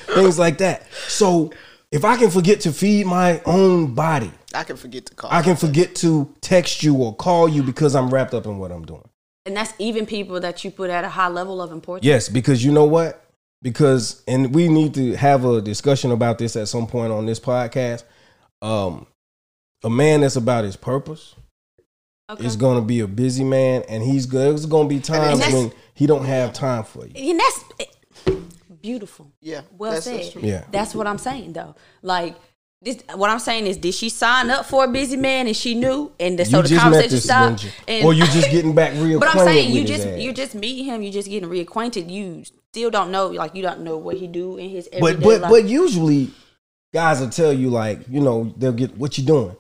Things 0.16 0.40
like 0.40 0.58
that. 0.60 0.88
So 1.08 1.52
if 1.92 2.04
I 2.06 2.16
can 2.18 2.30
forget 2.32 2.62
to 2.62 2.72
feed 2.72 3.06
my 3.06 3.42
own 3.46 3.94
body, 3.94 4.32
I 4.54 4.64
can 4.64 4.78
forget 4.78 5.06
to 5.08 5.16
call. 5.16 5.32
I 5.32 5.42
can 5.42 5.56
forget 5.56 5.96
to 5.96 6.34
text 6.42 6.84
you 6.84 6.96
or 6.96 7.16
call 7.16 7.48
you 7.50 7.64
because 7.64 7.96
I'm 7.96 8.10
wrapped 8.10 8.34
up 8.34 8.46
in 8.46 8.58
what 8.60 8.72
I'm 8.72 8.86
doing. 8.86 9.08
And 9.46 9.56
that's 9.58 9.74
even 9.80 10.06
people 10.06 10.40
that 10.42 10.64
you 10.64 10.72
put 10.72 10.90
at 10.90 11.04
a 11.04 11.10
high 11.10 11.28
level 11.30 11.62
of 11.62 11.72
importance. 11.72 12.06
Yes, 12.06 12.30
because 12.30 12.64
you 12.64 12.72
know 12.72 12.86
what? 12.86 13.24
Because 13.64 14.24
and 14.28 14.54
we 14.54 14.68
need 14.68 14.94
to 14.96 15.16
have 15.16 15.46
a 15.46 15.62
discussion 15.62 16.12
about 16.12 16.38
this 16.38 16.56
at 16.56 16.68
some 16.68 16.88
point 16.88 17.12
on 17.12 17.26
this 17.26 17.40
podcast. 17.40 18.04
Um, 18.62 19.08
a 19.84 19.90
man 19.90 20.22
that's 20.22 20.36
about 20.36 20.64
his 20.64 20.76
purpose 20.76 21.36
Okay. 22.30 22.46
is 22.46 22.56
going 22.56 22.80
to 22.80 22.86
be 22.86 23.00
a 23.02 23.08
busy 23.08 23.44
man, 23.44 23.84
and 23.90 24.02
he's 24.04 24.26
good. 24.26 24.52
There's 24.52 24.66
going 24.66 24.88
to 24.88 24.96
be 24.96 25.02
times 25.02 25.40
when 25.52 25.72
he 25.96 26.08
don't 26.08 26.24
have 26.26 26.54
time 26.54 26.84
for 26.84 27.06
you. 27.08 27.32
and 27.32 27.40
that's 27.40 28.40
beautiful. 28.82 29.32
Yeah, 29.42 29.62
Well 29.78 29.92
that's- 29.92 30.04
said. 30.06 30.34
that's. 30.36 30.46
Yeah. 30.46 30.64
That's 30.72 30.96
what 30.96 31.08
I'm 31.08 31.18
saying 31.18 31.54
though. 31.54 31.76
Like 32.02 32.36
this, 32.84 33.04
what 33.14 33.30
I'm 33.30 33.40
saying 33.40 33.68
is, 33.68 33.78
did 33.78 33.94
she 33.94 34.10
sign 34.10 34.50
up 34.50 34.66
for 34.66 34.84
a 34.84 34.88
busy 34.88 35.16
man 35.16 35.46
and 35.48 35.56
she 35.56 35.76
knew, 35.76 36.12
and 36.20 36.40
the, 36.40 36.46
so 36.46 36.58
you 36.58 36.64
the 36.64 36.70
just 36.70 36.76
met 36.76 36.82
conversation 36.82 37.16
this 37.16 37.24
stopped? 37.24 37.68
And, 37.88 38.06
or 38.06 38.14
you 38.14 38.26
just 38.26 38.50
getting 38.50 38.74
back 38.74 38.94
reacquainted 38.94 39.20
but 39.20 39.36
I'm 39.36 39.46
saying 39.46 39.76
you 39.76 39.86
just 39.86 40.08
you 40.18 40.34
just 40.34 40.56
meet 40.56 40.84
him, 40.84 41.02
you 41.04 41.12
just 41.12 41.30
getting 41.30 41.48
reacquainted. 41.50 42.10
You 42.10 42.44
still 42.72 42.90
don't 42.90 43.12
know, 43.12 43.28
like 43.28 43.54
you 43.56 43.62
don't 43.62 43.82
know 43.82 43.98
what 43.98 44.18
he 44.18 44.28
do 44.28 44.58
in 44.58 44.70
his 44.70 44.90
everyday 44.92 45.16
but 45.18 45.24
but 45.24 45.42
life. 45.42 45.52
but 45.52 45.66
usually 45.66 46.32
guys 46.94 47.20
will 47.22 47.30
tell 47.30 47.54
you 47.54 47.70
like 47.70 48.00
you 48.10 48.20
know 48.20 48.54
they'll 48.58 48.72
get 48.74 48.98
what 48.98 49.18
you 49.18 49.24
doing 49.26 49.56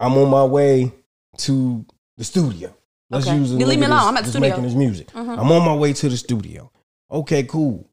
i'm 0.00 0.14
on 0.14 0.28
my 0.30 0.44
way 0.44 0.90
to 1.36 1.84
the 2.16 2.24
studio 2.24 2.74
let's 3.10 3.26
Okay. 3.26 3.36
use 3.36 3.52
You 3.52 3.66
leave 3.66 3.78
me 3.78 3.86
alone. 3.86 3.98
I'm 4.00 4.16
at 4.16 4.24
the 4.24 4.30
studio. 4.30 4.48
Mm-hmm. 4.48 4.56
making 4.56 4.64
his 4.64 4.74
music 4.74 5.08
i'm 5.14 5.52
on 5.52 5.64
my 5.64 5.74
way 5.74 5.92
to 5.92 6.08
the 6.08 6.16
studio 6.16 6.70
okay 7.10 7.42
cool 7.44 7.88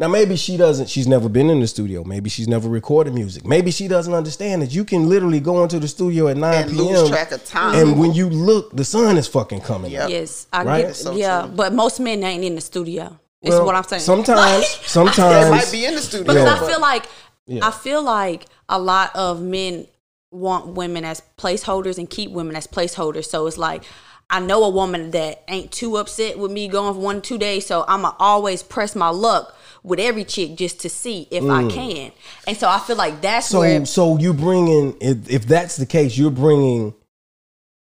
now 0.00 0.08
maybe 0.08 0.34
she 0.34 0.56
doesn't 0.56 0.88
she's 0.88 1.06
never 1.06 1.28
been 1.28 1.48
in 1.50 1.60
the 1.60 1.66
studio 1.68 2.02
maybe 2.02 2.28
she's 2.28 2.48
never 2.48 2.68
recorded 2.68 3.14
music 3.14 3.46
maybe 3.46 3.70
she 3.70 3.86
doesn't 3.86 4.14
understand 4.14 4.60
that 4.62 4.74
you 4.74 4.84
can 4.84 5.08
literally 5.08 5.38
go 5.40 5.62
into 5.62 5.78
the 5.78 5.86
studio 5.86 6.26
at 6.26 6.36
9 6.36 6.54
and 6.54 6.70
p.m 6.70 6.86
lose 6.86 7.08
track 7.10 7.30
of 7.30 7.44
time. 7.44 7.74
and 7.76 7.98
when 8.00 8.12
you 8.14 8.28
look 8.28 8.74
the 8.74 8.84
sun 8.84 9.16
is 9.16 9.28
fucking 9.28 9.60
coming 9.60 9.92
Yep. 9.92 10.02
up 10.04 10.10
yes, 10.10 10.46
I 10.52 10.64
Right? 10.64 10.78
get, 10.80 10.86
That's 10.88 11.02
so 11.02 11.12
yeah, 11.14 11.42
true. 11.42 11.52
but 11.54 11.72
most 11.72 12.00
men 12.00 12.24
ain't 12.24 12.42
in 12.44 12.54
the 12.56 12.60
studio. 12.60 13.18
Is 13.42 13.50
Well, 13.54 13.64
what 13.66 13.74
I'm 13.74 13.84
saying. 13.84 14.02
sometimes 14.02 14.64
they 14.80 14.86
sometimes 14.86 15.50
might 15.50 15.70
be 15.72 15.84
in 15.86 15.94
the 15.94 16.02
studio. 16.02 16.24
because 16.26 16.44
Yeah. 16.60 16.64
I 16.66 16.68
feel 16.70 16.80
like 16.80 17.04
Yeah. 17.46 17.66
I 17.68 17.70
feel 17.70 18.02
like 18.02 18.46
a 18.68 18.78
lot 18.78 19.14
of 19.16 19.40
men 19.42 19.86
want 20.30 20.68
women 20.80 21.04
as 21.04 21.22
placeholders 21.38 21.98
and 21.98 22.08
keep 22.08 22.30
women 22.30 22.54
as 22.54 22.66
placeholders. 22.66 23.24
So 23.26 23.46
it's 23.46 23.58
like 23.58 23.82
I 24.28 24.38
know 24.40 24.62
a 24.64 24.68
woman 24.68 25.10
that 25.12 25.42
ain't 25.48 25.72
too 25.72 25.96
upset 25.96 26.38
with 26.38 26.52
me 26.52 26.68
going 26.68 26.94
for 26.94 27.00
one 27.00 27.20
two 27.22 27.38
days, 27.38 27.66
so 27.66 27.84
I'ma 27.88 28.12
always 28.18 28.62
press 28.62 28.94
my 28.94 29.08
luck 29.08 29.56
with 29.82 30.00
every 30.00 30.24
chick 30.24 30.56
just 30.56 30.80
to 30.80 30.88
see 30.90 31.26
if 31.30 31.44
I 31.44 31.68
can. 31.68 32.12
And 32.46 32.56
so 32.56 32.68
I 32.68 32.78
feel 32.78 32.96
like 32.96 33.20
that's 33.20 33.48
Mm. 33.48 33.50
So 33.50 33.58
where 33.60 33.86
so 33.86 34.18
you 34.18 34.34
bringing 34.34 34.96
if, 35.00 35.28
if 35.30 35.46
that's 35.46 35.76
the 35.76 35.86
case, 35.86 36.16
you're 36.16 36.30
bringing 36.30 36.94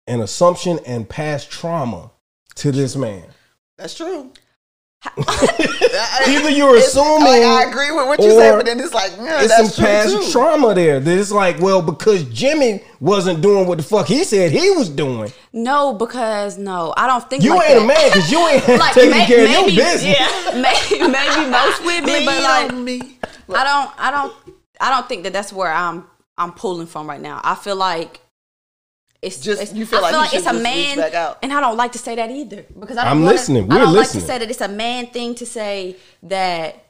an 0.07 0.21
assumption 0.21 0.79
and 0.87 1.09
past 1.09 1.51
trauma 1.51 2.11
to 2.57 2.73
this 2.73 2.97
man. 2.97 3.25
That's 3.77 3.97
true. 3.97 4.33
Either 6.29 6.51
you're 6.51 6.77
assuming, 6.77 7.23
like, 7.25 7.43
oh, 7.43 7.59
I 7.65 7.69
agree 7.71 7.91
with 7.91 8.07
what 8.07 8.21
you 8.21 8.33
or 8.33 8.41
said, 8.41 8.57
but 8.57 8.67
then 8.67 8.81
it's 8.81 8.93
like, 8.93 9.13
yeah, 9.17 9.43
It's 9.43 9.57
that's 9.57 9.75
some 9.75 9.85
true 9.85 9.87
past 9.87 10.11
too. 10.27 10.33
trauma 10.33 10.75
there. 10.75 11.01
That 11.01 11.19
it's 11.19 11.31
like, 11.33 11.59
well, 11.61 11.81
because 11.83 12.25
Jimmy 12.25 12.83
wasn't 13.01 13.41
doing 13.41 13.67
what 13.67 13.79
the 13.79 13.85
fuck 13.85 14.07
he 14.07 14.25
said 14.25 14.51
he 14.53 14.71
was 14.71 14.89
doing. 14.89 15.33
no, 15.53 15.95
because 15.95 16.59
no, 16.59 16.93
I 16.97 17.07
don't 17.07 17.29
think 17.29 17.43
You 17.45 17.55
like 17.57 17.71
ain't 17.71 17.79
that. 17.81 17.85
a 17.85 17.87
man 17.87 18.09
because 18.11 18.31
you 18.31 18.47
ain't 18.49 18.69
Like, 18.81 18.95
taking 18.95 19.11
may- 19.11 19.27
care 19.27 19.45
of 19.45 19.51
your 19.51 19.85
business. 19.85 20.05
Yeah, 20.19 20.51
maybe, 20.55 21.01
maybe 21.11 21.51
most 21.51 21.85
women, 21.85 22.25
but 22.27 22.43
like 22.43 22.75
me. 22.75 23.19
I 23.55 23.65
don't, 23.65 23.91
I 24.01 24.11
don't, 24.11 24.33
I 24.81 24.91
don't 24.91 25.09
think 25.09 25.23
that 25.25 25.33
that's 25.33 25.53
where 25.53 25.73
I'm, 25.73 26.05
I'm 26.37 26.53
pulling 26.53 26.87
from 26.87 27.09
right 27.09 27.21
now. 27.21 27.41
I 27.45 27.55
feel 27.55 27.77
like 27.77 28.21
It's 29.23 29.41
Just- 29.41 29.63
it's, 29.63 29.73
you 29.73 29.87
feel 29.87 30.05
I 30.05 30.11
like 30.11 30.33
you 30.33 30.39
it's 30.39 30.47
a 30.47 30.53
man, 30.53 30.99
and 31.43 31.53
I 31.53 31.61
don't 31.61 31.77
like 31.77 31.93
to 31.93 31.99
say 31.99 32.15
that 32.17 32.31
either 32.31 32.65
because 32.79 32.97
I 32.97 33.05
don't 33.05 33.11
I'm 33.13 33.21
wanna- 33.23 33.33
listening. 33.33 33.65
I 33.71 33.75
We're 33.77 33.85
don't 33.85 33.93
listening. 33.95 34.23
like 34.23 34.27
to 34.27 34.33
say 34.33 34.39
that 34.39 34.51
it's 34.51 34.61
a 34.61 34.69
man 34.69 35.07
thing 35.09 35.35
to 35.37 35.47
say 35.47 35.97
that 36.25 36.85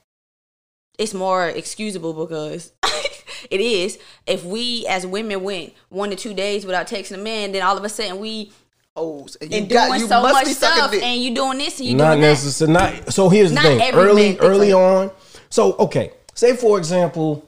it's 0.99 1.15
more 1.15 1.49
excusable 1.49 2.13
because 2.15 2.73
it 3.51 3.61
is. 3.61 3.99
If 4.27 4.45
we 4.45 4.87
as 4.89 5.07
women 5.07 5.43
went 5.43 5.73
one 5.89 6.11
to 6.11 6.17
two 6.17 6.35
days 6.35 6.67
without 6.67 6.87
texting 6.89 7.15
a 7.15 7.19
man, 7.19 7.53
then 7.53 7.63
all 7.63 7.77
of 7.77 7.85
a 7.85 7.89
sudden 7.89 8.19
we 8.19 8.53
Oh, 8.99 9.27
and 9.43 9.53
you 9.53 9.59
and 9.59 9.69
got 9.69 9.89
doing 9.89 10.01
you 10.01 10.07
so 10.09 10.23
must 10.23 10.33
much 10.33 10.45
be 10.47 10.53
stuff, 10.55 10.91
dick. 10.91 11.03
and 11.03 11.21
you 11.23 11.35
doing 11.35 11.59
this 11.59 11.79
and 11.81 11.89
you 11.91 11.97
not 11.97 12.13
doing 12.13 12.23
that. 12.23 12.29
necessarily. 12.29 12.73
Not 12.73 13.13
so. 13.13 13.29
Here's 13.29 13.53
the 13.53 13.61
thing. 13.61 13.93
Early, 13.95 14.39
early 14.39 14.73
like- 14.73 14.83
on. 14.83 15.11
So 15.51 15.75
okay, 15.77 16.13
say 16.35 16.57
for 16.57 16.79
example, 16.79 17.45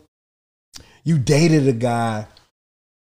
you 1.05 1.17
dated 1.17 1.67
a 1.67 1.73
guy 1.73 2.27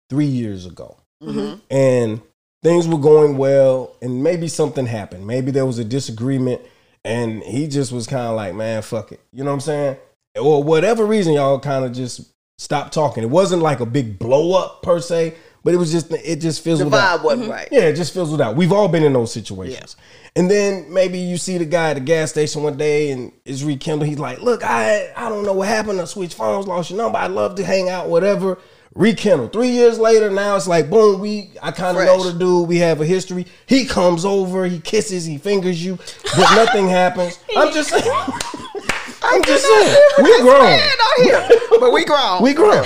three 0.09 0.27
years 0.27 0.65
ago, 0.65 0.97
Mm-hmm. 1.23 1.59
and 1.71 2.21
things 2.63 2.89
were 2.89 2.99
going 2.99 3.37
well, 3.37 3.95
and 4.03 4.23
maybe 4.23 4.49
something 4.49 4.87
happened. 4.87 5.27
Maybe 5.27 5.51
there 5.51 5.67
was 5.67 5.79
a 5.79 5.85
disagreement, 5.85 6.63
and 7.05 7.43
he 7.43 7.67
just 7.69 7.93
was 7.93 8.07
kind 8.07 8.27
of 8.27 8.37
like, 8.37 8.55
"Man, 8.55 8.81
fuck 8.83 9.13
it," 9.13 9.21
you 9.33 9.45
know 9.45 9.51
what 9.51 9.55
I'm 9.57 9.61
saying? 9.61 9.97
Or 10.41 10.63
whatever 10.63 11.05
reason, 11.07 11.33
y'all 11.35 11.59
kind 11.61 11.85
of 11.85 11.93
just 11.93 12.23
stopped 12.59 12.93
talking. 12.95 13.23
It 13.23 13.31
wasn't 13.31 13.63
like 13.63 13.81
a 13.81 13.87
big 13.87 14.19
blow 14.19 14.59
up 14.59 14.83
per 14.83 15.01
se, 15.01 15.35
but 15.65 15.75
it 15.75 15.77
was 15.77 15.91
just 15.93 16.11
it 16.13 16.37
just 16.37 16.63
The 16.65 16.71
fizzled 16.71 16.95
out. 16.95 17.21
vibe 17.21 17.25
wasn't 17.25 17.51
right. 17.51 17.69
Yeah, 17.73 17.81
it 17.83 17.95
just 17.97 18.15
fizzled 18.15 18.41
out. 18.41 18.57
We've 18.57 18.73
all 18.73 18.89
been 18.89 19.03
in 19.03 19.13
those 19.13 19.33
situations. 19.33 19.97
And 20.37 20.49
then 20.49 20.93
maybe 20.93 21.19
you 21.19 21.37
see 21.39 21.59
the 21.59 21.65
guy 21.65 21.91
at 21.91 21.95
the 21.95 22.01
gas 22.01 22.31
station 22.31 22.63
one 22.63 22.77
day 22.77 23.11
and 23.11 23.33
it's 23.45 23.65
rekindled. 23.65 24.09
He's 24.09 24.21
like, 24.21 24.41
look, 24.41 24.63
I 24.63 25.11
I 25.17 25.29
don't 25.29 25.45
know 25.45 25.53
what 25.55 25.67
happened. 25.69 26.01
I 26.01 26.05
switched 26.05 26.35
phones, 26.35 26.69
lost 26.69 26.91
your 26.91 26.99
number. 26.99 27.19
I'd 27.19 27.33
love 27.33 27.57
to 27.57 27.65
hang 27.65 27.89
out, 27.89 28.09
whatever. 28.09 28.59
Rekindle. 28.95 29.49
Three 29.49 29.71
years 29.71 29.99
later, 29.99 30.31
now 30.31 30.57
it's 30.57 30.67
like, 30.67 30.91
boom, 30.91 31.21
we 31.21 31.53
I 31.63 31.71
kind 31.71 31.97
of 31.97 32.05
know 32.05 32.25
the 32.25 32.37
dude. 32.39 32.69
We 32.69 32.79
have 32.79 33.01
a 33.01 33.07
history. 33.07 33.47
He 33.67 33.85
comes 33.85 34.25
over, 34.25 34.67
he 34.67 34.81
kisses, 34.81 35.25
he 35.25 35.39
fingers 35.39 35.85
you, 35.85 35.97
but 36.37 36.55
nothing 36.57 36.89
happens. 37.01 37.39
I'm 37.57 37.73
just 37.73 37.91
saying. 37.91 38.05
I'm 39.23 39.43
just 39.45 39.65
saying. 39.65 39.97
We 40.23 40.41
grown. 40.41 40.63
Man 40.63 40.91
here, 41.23 41.49
but 41.79 41.93
we 41.93 42.05
grown. 42.05 42.43
We 42.43 42.55
grown. 42.55 42.85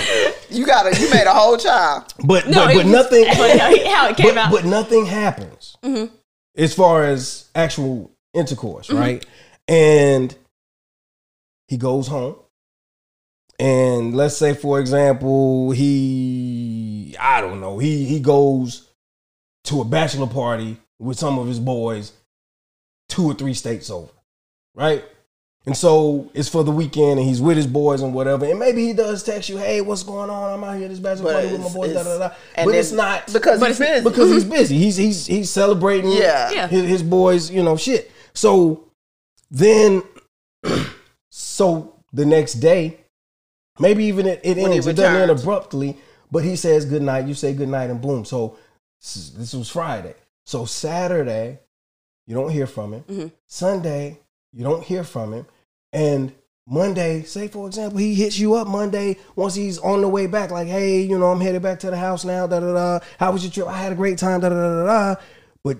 you 0.49 0.65
got 0.65 0.91
to 0.91 0.99
You 0.99 1.09
made 1.09 1.25
a 1.25 1.33
whole 1.33 1.57
child. 1.57 2.13
But 2.23 2.47
No, 2.47 2.65
but, 2.65 2.67
but 2.67 2.73
just- 2.73 2.87
nothing 2.87 3.25
but 3.37 3.57
how 3.59 4.09
it 4.09 4.17
came 4.17 4.35
but, 4.35 4.37
out. 4.37 4.51
but 4.51 4.65
nothing 4.65 5.05
happens 5.05 5.77
mm-hmm. 5.83 6.13
as 6.57 6.73
far 6.73 7.05
as 7.05 7.49
actual 7.55 8.11
intercourse, 8.33 8.87
mm-hmm. 8.87 8.97
right? 8.97 9.25
And 9.67 10.35
he 11.67 11.77
goes 11.77 12.07
home. 12.07 12.35
And 13.59 14.13
let's 14.15 14.35
say, 14.37 14.53
for 14.53 14.79
example, 14.79 15.71
he 15.71 17.15
I 17.19 17.41
don't 17.41 17.61
know, 17.61 17.77
he 17.77 18.05
he 18.05 18.19
goes 18.19 18.89
to 19.65 19.81
a 19.81 19.85
bachelor 19.85 20.27
party 20.27 20.77
with 20.99 21.17
some 21.17 21.39
of 21.39 21.47
his 21.47 21.59
boys 21.59 22.11
two 23.09 23.25
or 23.25 23.33
three 23.33 23.53
states 23.53 23.89
over, 23.89 24.11
right? 24.73 25.03
And 25.67 25.75
so 25.75 26.29
it's 26.35 26.47
for 26.47 26.63
the 26.63 26.71
weekend 26.71 27.17
and 27.19 27.27
he's 27.27 27.41
with 27.41 27.57
his 27.57 27.65
boys 27.65 28.01
and 28.01 28.13
whatever. 28.13 28.45
And 28.45 28.59
maybe 28.59 28.85
he 28.85 28.93
does 28.93 29.23
text 29.23 29.49
you, 29.49 29.57
hey, 29.57 29.81
what's 29.81 30.03
going 30.03 30.29
on? 30.29 30.53
I'm 30.53 30.63
out 30.63 30.77
here 30.77 30.87
this 30.87 30.99
bachelor 30.99 31.23
But 31.23 31.33
party 31.33 31.51
with 31.53 31.61
my 31.61 31.73
boys, 31.73 31.93
da 31.93 32.03
da 32.03 32.17
da. 32.19 32.29
and 32.55 32.65
But 32.65 32.71
then- 32.73 32.79
it's 32.79 32.91
not 32.91 33.33
because 33.33 33.59
But 33.59 33.67
he's 33.69 33.81
it's- 33.81 34.03
busy. 34.03 34.09
because 34.09 34.31
he's 34.31 34.43
mm-hmm. 34.43 34.51
busy. 34.53 34.77
He's 34.77 34.95
he's 34.97 35.25
he's 35.25 35.49
celebrating 35.49 36.11
Yeah. 36.11 36.51
Yeah. 36.51 36.67
his, 36.67 36.85
his 36.87 37.03
boys, 37.03 37.49
you 37.49 37.63
know, 37.63 37.77
shit. 37.77 38.11
So 38.35 38.91
then 39.49 40.03
so 41.29 41.95
the 42.13 42.25
next 42.25 42.55
day, 42.55 42.99
maybe 43.79 44.05
even 44.05 44.25
it, 44.25 44.39
it 44.43 44.57
ends, 44.57 44.87
it 44.87 44.95
doesn't 44.95 45.29
end 45.29 45.31
abruptly, 45.31 45.97
but 46.31 46.43
he 46.43 46.55
says 46.55 46.85
good 46.85 47.01
night, 47.01 47.27
you 47.27 47.33
say 47.33 47.53
good 47.53 47.69
night, 47.69 47.89
and 47.89 48.01
boom. 48.01 48.25
So 48.25 48.57
this 49.01 49.53
was 49.53 49.69
Friday. 49.69 50.15
So 50.45 50.65
Saturday, 50.65 51.59
you 52.27 52.35
don't 52.35 52.49
hear 52.51 52.67
from 52.67 52.93
him. 52.93 53.03
Mhm. 53.09 53.31
Sunday, 53.47 54.19
you 54.53 54.63
don't 54.63 54.83
hear 54.83 55.03
from 55.03 55.33
him. 55.33 55.45
And 55.93 56.33
Monday, 56.67 57.21
say 57.23 57.47
for 57.47 57.67
example, 57.67 57.99
he 57.99 58.15
hits 58.15 58.39
you 58.39 58.55
up 58.55 58.67
Monday 58.67 59.17
once 59.35 59.53
he's 59.53 59.77
on 59.79 60.01
the 60.01 60.09
way 60.09 60.25
back, 60.25 60.49
like, 60.49 60.67
hey, 60.67 61.01
you 61.01 61.17
know, 61.17 61.27
I'm 61.31 61.39
headed 61.41 61.61
back 61.61 61.79
to 61.81 61.91
the 61.91 61.97
house 61.97 62.25
now. 62.25 62.47
Da 62.47 62.59
da 62.59 62.73
da. 62.73 62.99
How 63.19 63.31
was 63.31 63.43
your 63.43 63.51
trip? 63.51 63.67
I 63.67 63.77
had 63.77 63.91
a 63.91 63.95
great 63.95 64.17
time. 64.17 64.41
Da 64.41 64.49
da 64.49 64.55
da 64.55 64.83
da 64.83 65.13
da. 65.13 65.21
But 65.63 65.77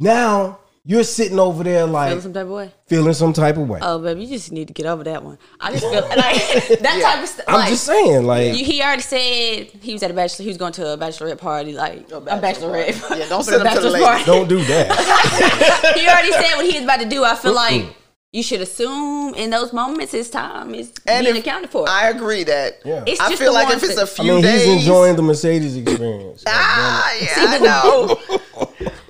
now 0.00 0.60
you're 0.86 1.02
sitting 1.04 1.38
over 1.38 1.64
there 1.64 1.86
like 1.86 2.08
Feeling 2.10 2.22
some 2.22 2.32
type 2.34 2.44
of 2.44 2.50
way. 2.52 2.72
feeling 2.86 3.14
some 3.14 3.32
type 3.32 3.56
of 3.56 3.68
way. 3.68 3.78
Oh, 3.82 3.98
baby, 4.00 4.22
you 4.24 4.36
just 4.36 4.52
need 4.52 4.68
to 4.68 4.74
get 4.74 4.84
over 4.84 5.02
that 5.04 5.22
one. 5.24 5.38
I 5.58 5.70
just 5.72 5.82
feel 5.82 5.92
like 6.02 6.78
that 6.80 7.00
type 7.02 7.22
of 7.22 7.28
stuff. 7.28 7.44
I'm 7.48 7.68
just 7.70 7.84
saying, 7.84 8.24
like, 8.26 8.58
You, 8.58 8.64
he 8.66 8.82
already 8.82 9.00
said 9.02 9.66
he 9.80 9.92
was 9.94 10.02
at 10.02 10.10
a 10.10 10.14
bachelor. 10.14 10.42
He 10.42 10.48
was 10.48 10.58
going 10.58 10.72
to 10.74 10.92
a 10.92 10.98
bachelorette 10.98 11.38
party, 11.38 11.72
like 11.72 12.10
a, 12.12 12.20
bachelor 12.20 12.72
bachelorette. 12.72 13.00
party. 13.00 13.20
Yeah, 13.22 13.28
don't 13.28 13.44
For 13.44 13.50
send 13.52 13.62
him 13.66 13.74
to 13.74 13.80
the 13.80 13.90
bachelor's 13.92 14.02
party. 14.02 14.24
don't 14.24 14.48
do 14.48 14.62
that. 14.64 15.94
he 15.96 16.06
already 16.06 16.32
said 16.32 16.56
what 16.56 16.66
he 16.66 16.74
was 16.74 16.84
about 16.84 17.00
to 17.00 17.08
do. 17.08 17.24
I 17.24 17.34
feel 17.36 17.54
like 17.54 17.84
you 18.32 18.42
should 18.42 18.60
assume 18.60 19.32
in 19.34 19.48
those 19.50 19.72
moments 19.72 20.12
his 20.12 20.28
time 20.28 20.74
is 20.74 20.92
And 21.06 21.24
being 21.24 21.36
if- 21.36 21.42
accounted 21.46 21.70
for. 21.70 21.88
I 21.88 22.08
agree 22.10 22.44
that. 22.44 22.80
Yeah. 22.84 23.04
It's 23.06 23.20
I 23.20 23.28
just 23.30 23.40
feel 23.40 23.52
the 23.52 23.58
like 23.58 23.74
if 23.74 23.82
it's 23.84 23.92
a 23.92 23.96
that- 23.96 24.02
I 24.20 24.22
few 24.24 24.32
mean, 24.34 24.42
days, 24.42 24.64
he's 24.64 24.74
enjoying 24.82 25.16
the 25.16 25.22
Mercedes 25.22 25.76
experience. 25.76 26.42
Ah, 26.46 27.10
See, 27.16 27.24
yeah, 27.24 27.32
I 27.36 27.58
know. 27.58 28.20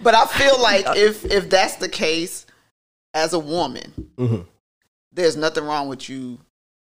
But 0.05 0.15
I 0.15 0.27
feel 0.27 0.61
like 0.63 0.85
if 0.97 1.25
if 1.25 1.51
that's 1.51 1.77
the 1.77 1.89
case, 1.89 2.47
as 3.13 3.33
a 3.33 3.39
woman, 3.39 4.11
Mhm. 4.17 4.47
there's 5.13 5.37
nothing 5.37 5.65
wrong 5.65 5.89
with 5.89 6.09
you, 6.09 6.39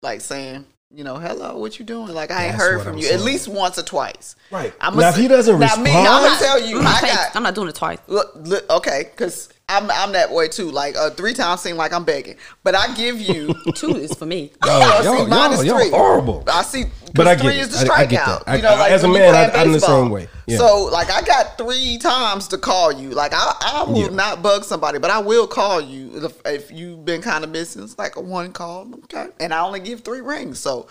like 0.02 0.22
saying, 0.22 0.66
you 0.92 1.04
know, 1.04 1.16
hello, 1.18 1.58
what 1.58 1.80
you 1.80 1.86
doing? 1.86 2.10
Like 2.14 2.32
I 2.32 2.46
ain't 2.46 2.52
That's 2.54 2.64
heard 2.64 2.82
from 2.84 2.94
I'm 2.94 2.98
you 3.00 3.10
at 3.10 3.22
least 3.22 3.48
once 3.48 3.78
or 3.80 3.84
twice. 3.84 4.36
Right. 4.52 4.74
I'm 4.82 4.98
Now, 4.98 5.10
if 5.10 5.16
he 5.16 5.28
doesn't 5.28 5.60
now 5.60 5.76
me, 5.78 5.92
I'm 5.92 6.06
gonna 6.24 6.40
tell 6.40 6.62
you, 6.62 6.80
I'm, 6.80 6.88
I 6.88 6.92
not 6.92 7.02
got. 7.02 7.36
I'm 7.36 7.44
not 7.44 7.56
doing 7.56 7.70
it 7.70 7.76
twice. 7.76 8.00
Look, 8.08 8.32
look, 8.36 8.70
okay, 8.70 9.10
because 9.12 9.50
I'm 9.70 9.90
I'm 9.90 10.12
that 10.12 10.32
way 10.32 10.50
too. 10.50 10.70
Like 10.72 10.96
uh, 10.98 11.10
three 11.12 11.34
times 11.34 11.62
seem 11.62 11.78
like 11.78 11.94
I'm 11.94 12.04
begging, 12.04 12.36
but 12.64 12.76
I 12.76 12.94
give 12.96 13.20
you. 13.22 13.54
Two 13.76 13.96
is 13.96 14.14
for 14.14 14.26
me. 14.26 14.52
Oh, 14.62 15.02
y'all- 15.04 15.18
see, 15.18 15.26
mine 15.30 15.52
y'all- 15.52 15.60
is 15.60 15.66
y'all 15.66 15.80
three. 15.80 15.90
horrible. 15.90 16.44
I 16.52 16.64
see, 16.64 16.84
But 16.84 17.14
but 17.16 17.28
I 17.28 17.36
get 17.36 17.42
three 17.44 17.54
it. 17.56 17.62
is 17.62 17.82
the 17.82 17.92
I- 17.92 17.96
I 18.00 18.06
get 18.06 18.22
strikeout. 18.22 18.46
that. 18.46 18.50
I- 18.52 18.56
you 18.58 18.62
know, 18.62 18.76
like 18.76 18.92
as 18.92 19.04
a 19.04 19.08
man, 19.08 19.34
I- 19.36 19.62
I'm 19.62 19.72
the 19.72 19.80
same 19.80 20.10
way. 20.10 20.28
Yeah. 20.46 20.58
So, 20.58 20.90
like, 20.92 21.10
I 21.10 21.22
got 21.22 21.58
three 21.58 21.98
times 21.98 22.50
to 22.50 22.58
call 22.58 22.92
you. 22.92 23.12
Like, 23.12 23.32
I, 23.34 23.56
I 23.62 23.84
will 23.90 23.98
Yeah. 23.98 24.08
not 24.10 24.42
bug 24.44 24.66
somebody, 24.66 25.00
but 25.00 25.10
I 25.10 25.20
will 25.20 25.48
call 25.48 25.80
you 25.80 26.26
if, 26.26 26.42
if 26.46 26.72
you've 26.72 27.06
been 27.06 27.22
kind 27.22 27.46
of 27.46 27.50
missing. 27.50 27.82
It's 27.84 27.98
like 27.98 28.18
a 28.18 28.22
one 28.22 28.52
call, 28.52 28.90
okay? 29.06 29.28
And 29.40 29.54
I 29.54 29.62
only 29.62 29.80
give 29.80 30.02
three 30.02 30.20
rings. 30.20 30.60
So, 30.60 30.88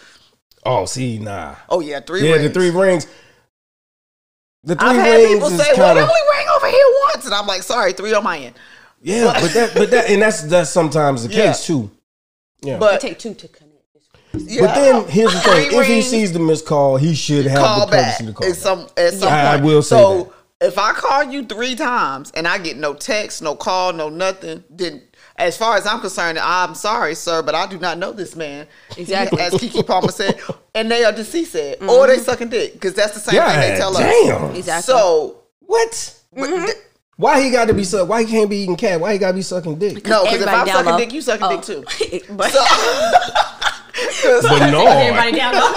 Oh, 0.65 0.87
see, 0.87 1.19
nah. 1.19 1.57
oh 1.69 1.81
yeah, 1.81 2.01
three 2.01 2.23
Yeah, 2.27 2.37
rings. 2.37 2.45
the 2.45 2.51
three 2.55 2.71
rings. 2.71 3.07
The 4.65 4.77
3 4.77 4.89
I've 4.89 4.97
had 4.97 5.27
people 5.29 5.51
say, 5.51 5.57
"Well, 5.77 5.87
kind 5.89 5.99
it 5.99 6.03
of 6.03 6.09
only 6.09 6.21
rang 6.33 6.47
over 6.57 6.67
here 6.69 6.87
once," 7.13 7.25
and 7.27 7.35
I'm 7.35 7.47
like, 7.47 7.63
"Sorry, 7.65 7.93
three 7.93 8.15
on 8.15 8.23
my 8.23 8.39
end." 8.39 8.55
yeah, 9.03 9.33
but 9.41 9.53
that, 9.55 9.75
but 9.75 9.91
that, 9.91 10.09
and 10.11 10.23
that's 10.23 10.43
that's 10.43 10.71
sometimes 10.71 11.27
the 11.27 11.35
Yeah. 11.35 11.47
case 11.49 11.67
too. 11.67 11.91
Yeah, 12.63 12.75
It 12.75 12.81
But 12.81 13.01
take 13.01 13.19
two 13.19 13.35
to 13.35 13.49
connect. 13.49 13.73
yeah, 14.35 14.61
but 14.67 14.75
then 14.77 15.05
here's 15.09 15.33
the 15.33 15.41
thing: 15.41 15.73
if 15.73 15.87
he 15.87 16.01
sees 16.01 16.33
the 16.33 16.39
missed 16.39 16.65
call, 16.67 16.97
he 16.97 17.13
should 17.15 17.47
have 17.47 17.59
call 17.59 17.87
the 17.87 17.91
back 17.91 18.19
courtesy 18.19 18.27
to 18.27 18.33
call. 18.33 18.47
at 18.47 18.53
back. 18.53 18.63
some 18.63 18.87
at 18.97 19.15
some 19.15 19.33
I- 19.33 19.55
I 19.55 19.57
will 19.57 19.83
say 19.83 19.97
so 19.97 20.33
if 20.61 20.79
I 20.79 20.93
call 20.93 21.25
you 21.25 21.45
three 21.45 21.75
times 21.75 22.31
and 22.35 22.47
I 22.47 22.59
get 22.59 22.77
no 22.77 22.95
text, 22.95 23.43
no 23.43 23.57
call, 23.57 23.93
no 23.93 24.09
nothing, 24.09 24.63
then 24.71 25.03
as 25.37 25.57
far 25.57 25.77
as 25.77 25.87
I'm 25.87 26.01
concerned, 26.01 26.39
I'm 26.39 26.75
sorry, 26.75 27.15
sir, 27.15 27.43
but 27.43 27.55
I 27.55 27.67
do 27.67 27.79
not 27.79 27.99
know 27.99 28.13
this 28.13 28.37
man. 28.37 28.67
Exactly. 28.97 29.41
as 29.41 29.55
Keke 29.55 29.87
Palmer 29.87 30.11
said, 30.13 30.39
and 30.75 30.91
they 30.91 31.05
are 31.05 31.13
deceased, 31.13 31.53
said, 31.53 31.83
or 31.83 32.07
they 32.07 32.19
sucking 32.19 32.49
dick 32.51 32.75
because 32.75 32.95
that's 32.95 33.15
the 33.15 33.21
same 33.21 33.41
thing 33.41 33.61
they 33.61 33.69
God 33.71 33.77
tell 33.77 33.97
us. 33.97 33.99
damn! 33.99 34.55
Exactly. 34.57 34.93
So 34.93 35.39
What? 35.61 35.91
Mm-hmm. 36.37 36.65
th- 36.67 36.77
Why 37.17 37.41
he 37.43 37.51
got 37.51 37.69
to 37.69 37.75
be 37.75 37.85
suck? 37.85 38.09
Why 38.09 38.25
he 38.25 38.31
can't 38.31 38.49
be 38.51 38.59
eating 38.59 38.77
cat? 38.77 39.01
Why 39.01 39.13
he 39.15 39.19
got 39.19 39.29
to 39.29 39.35
be 39.35 39.43
sucking 39.43 39.79
dick? 39.79 40.07
no, 40.07 40.25
because 40.25 40.43
if 40.43 40.49
I'm 40.49 40.67
down 40.67 40.77
sucking 40.77 40.93
low. 40.93 40.99
dick, 40.99 41.13
you 41.13 41.21
sucking 41.21 41.47
Oh. 41.47 41.57
dick 41.57 41.63
too. 41.63 42.25
but 42.35 42.51
So, 42.53 42.59
'cause- 42.65 44.43
But 44.49 44.71
no, 44.71 44.87
everybody 44.87 45.33
down 45.37 45.55
low. 45.55 45.73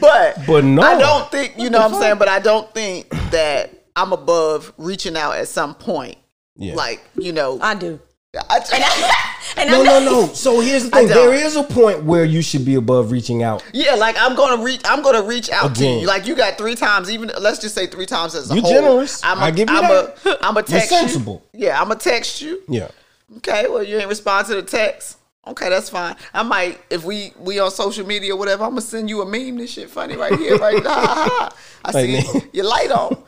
but 0.00 0.46
But 0.46 0.64
no. 0.64 0.82
I 0.82 0.98
don't 0.98 1.30
think 1.30 1.54
you 1.58 1.70
know 1.70 1.78
what 1.80 1.92
I'm 1.94 2.00
saying. 2.00 2.18
But 2.18 2.28
I 2.28 2.38
don't 2.40 2.72
think 2.74 3.08
that 3.30 3.70
I'm 3.96 4.12
above 4.12 4.72
reaching 4.78 5.16
out 5.16 5.36
at 5.36 5.48
some 5.48 5.74
point. 5.74 6.16
Yeah. 6.56 6.74
Like 6.74 7.02
you 7.16 7.32
know, 7.32 7.58
I 7.60 7.74
do. 7.74 7.98
I, 8.36 8.58
And 9.56 9.70
no, 9.70 9.80
I'm 9.80 9.84
no, 9.84 10.00
not- 10.00 10.02
no. 10.04 10.26
So 10.34 10.58
here's 10.60 10.84
the 10.84 10.90
thing: 10.96 11.06
there 11.08 11.32
is 11.32 11.54
a 11.54 11.62
point 11.62 12.02
where 12.04 12.24
you 12.24 12.42
should 12.42 12.64
be 12.64 12.74
above 12.74 13.12
reaching 13.12 13.42
out. 13.44 13.62
yeah, 13.72 13.94
like 13.94 14.16
I'm 14.18 14.34
gonna 14.34 14.62
reach. 14.62 14.80
I'm 14.84 15.02
gonna 15.02 15.22
reach 15.22 15.50
out 15.50 15.76
Again. 15.76 15.96
to 15.96 16.00
you. 16.00 16.06
Like 16.06 16.26
you 16.26 16.34
got 16.34 16.58
three 16.58 16.74
times. 16.74 17.10
Even 17.10 17.30
let's 17.40 17.58
just 17.60 17.74
say 17.74 17.86
three 17.86 18.06
times 18.06 18.34
as 18.34 18.50
a 18.50 18.54
You're 18.54 18.62
whole. 18.62 18.72
generous. 18.72 19.22
I'm 19.22 19.38
I 19.38 19.50
give 19.52 19.70
you 19.70 19.76
I'm 19.76 19.82
that. 19.82 20.26
A, 20.26 20.44
I'm 20.44 20.56
a 20.56 20.62
text 20.64 20.88
sensible. 20.88 21.44
you. 21.52 21.66
Yeah, 21.66 21.80
I'm 21.80 21.90
a 21.92 21.96
text 21.96 22.40
you. 22.42 22.62
Yeah. 22.68 22.88
Okay, 23.36 23.68
well 23.68 23.82
you 23.82 23.98
ain't 23.98 24.08
respond 24.08 24.46
to 24.48 24.56
the 24.56 24.62
text. 24.62 25.18
Okay, 25.46 25.68
that's 25.68 25.90
fine. 25.90 26.16
I 26.32 26.42
might 26.42 26.80
if 26.90 27.04
we 27.04 27.32
we 27.38 27.60
on 27.60 27.70
social 27.70 28.06
media 28.06 28.34
or 28.34 28.38
whatever. 28.38 28.64
I'm 28.64 28.70
gonna 28.70 28.80
send 28.80 29.08
you 29.10 29.20
a 29.22 29.26
meme. 29.26 29.58
This 29.58 29.70
shit 29.72 29.90
funny 29.90 30.16
right 30.16 30.36
here, 30.38 30.56
right? 30.56 30.82
ha, 30.82 30.88
ha, 30.90 31.28
ha. 31.30 31.56
I 31.84 31.92
see 32.00 32.06
me. 32.06 32.22
your. 32.32 32.42
Your 32.52 32.64
light 32.64 32.90
on. 32.90 33.22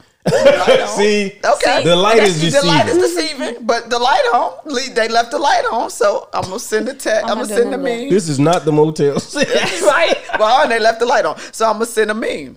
See? 0.97 1.39
Okay. 1.45 1.85
The 1.85 1.95
light 1.97 2.19
is 2.23 2.41
The 2.53 2.67
light 2.67 2.89
is 2.89 2.97
deceiving. 2.99 3.39
deceiving, 3.39 3.67
but 3.67 3.91
the 3.91 3.99
light 3.99 4.25
on. 4.35 4.75
They 4.95 5.09
left 5.09 5.31
the 5.31 5.39
light 5.39 5.65
on, 5.71 5.91
so 5.91 6.29
I'm 6.35 6.43
gonna 6.45 6.59
send 6.59 6.89
a 6.89 6.95
text. 6.95 7.25
I'm, 7.25 7.31
I'm 7.31 7.37
gonna 7.45 7.49
send 7.49 7.61
a 7.75 7.77
doing 7.77 7.83
that. 7.83 8.01
meme. 8.03 8.11
This 8.11 8.29
is 8.29 8.39
not 8.39 8.65
the 8.65 8.73
Motel 8.73 9.15
right? 9.35 10.15
Well, 10.39 10.63
and 10.63 10.71
they 10.71 10.81
left 10.81 11.01
the 11.01 11.07
light 11.07 11.25
on, 11.25 11.39
so 11.53 11.67
I'm 11.67 11.75
gonna 11.75 11.87
send 11.87 12.11
a 12.11 12.15
meme. 12.15 12.57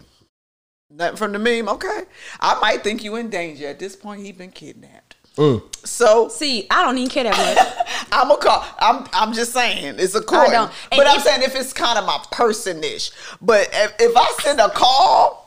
Nothing 0.89 1.17
from 1.17 1.31
the 1.33 1.39
meme. 1.39 1.69
Okay, 1.69 2.01
I 2.39 2.59
might 2.59 2.83
think 2.83 3.03
you 3.03 3.15
in 3.17 3.29
danger 3.29 3.67
at 3.67 3.77
this 3.79 3.95
point. 3.95 4.21
He 4.25 4.31
been 4.31 4.51
kidnapped. 4.51 5.15
Mm. 5.35 5.61
So 5.85 6.27
See, 6.27 6.67
I 6.69 6.83
don't 6.83 6.97
even 6.97 7.09
care 7.09 7.23
that 7.25 7.37
much. 7.37 8.07
I'm 8.11 8.29
a 8.31 8.37
call. 8.37 8.65
I'm 8.79 9.07
I'm 9.13 9.33
just 9.33 9.53
saying 9.53 9.95
it's 9.99 10.15
a 10.15 10.21
court. 10.21 10.49
don't. 10.49 10.71
But 10.89 11.07
I'm 11.07 11.19
saying 11.21 11.43
if 11.43 11.55
it's 11.55 11.71
kind 11.71 11.97
of 11.99 12.05
my 12.05 12.19
person-ish. 12.31 13.11
But 13.41 13.69
if, 13.71 13.93
if 13.99 14.17
I 14.17 14.33
send 14.41 14.59
a 14.59 14.69
call, 14.69 15.38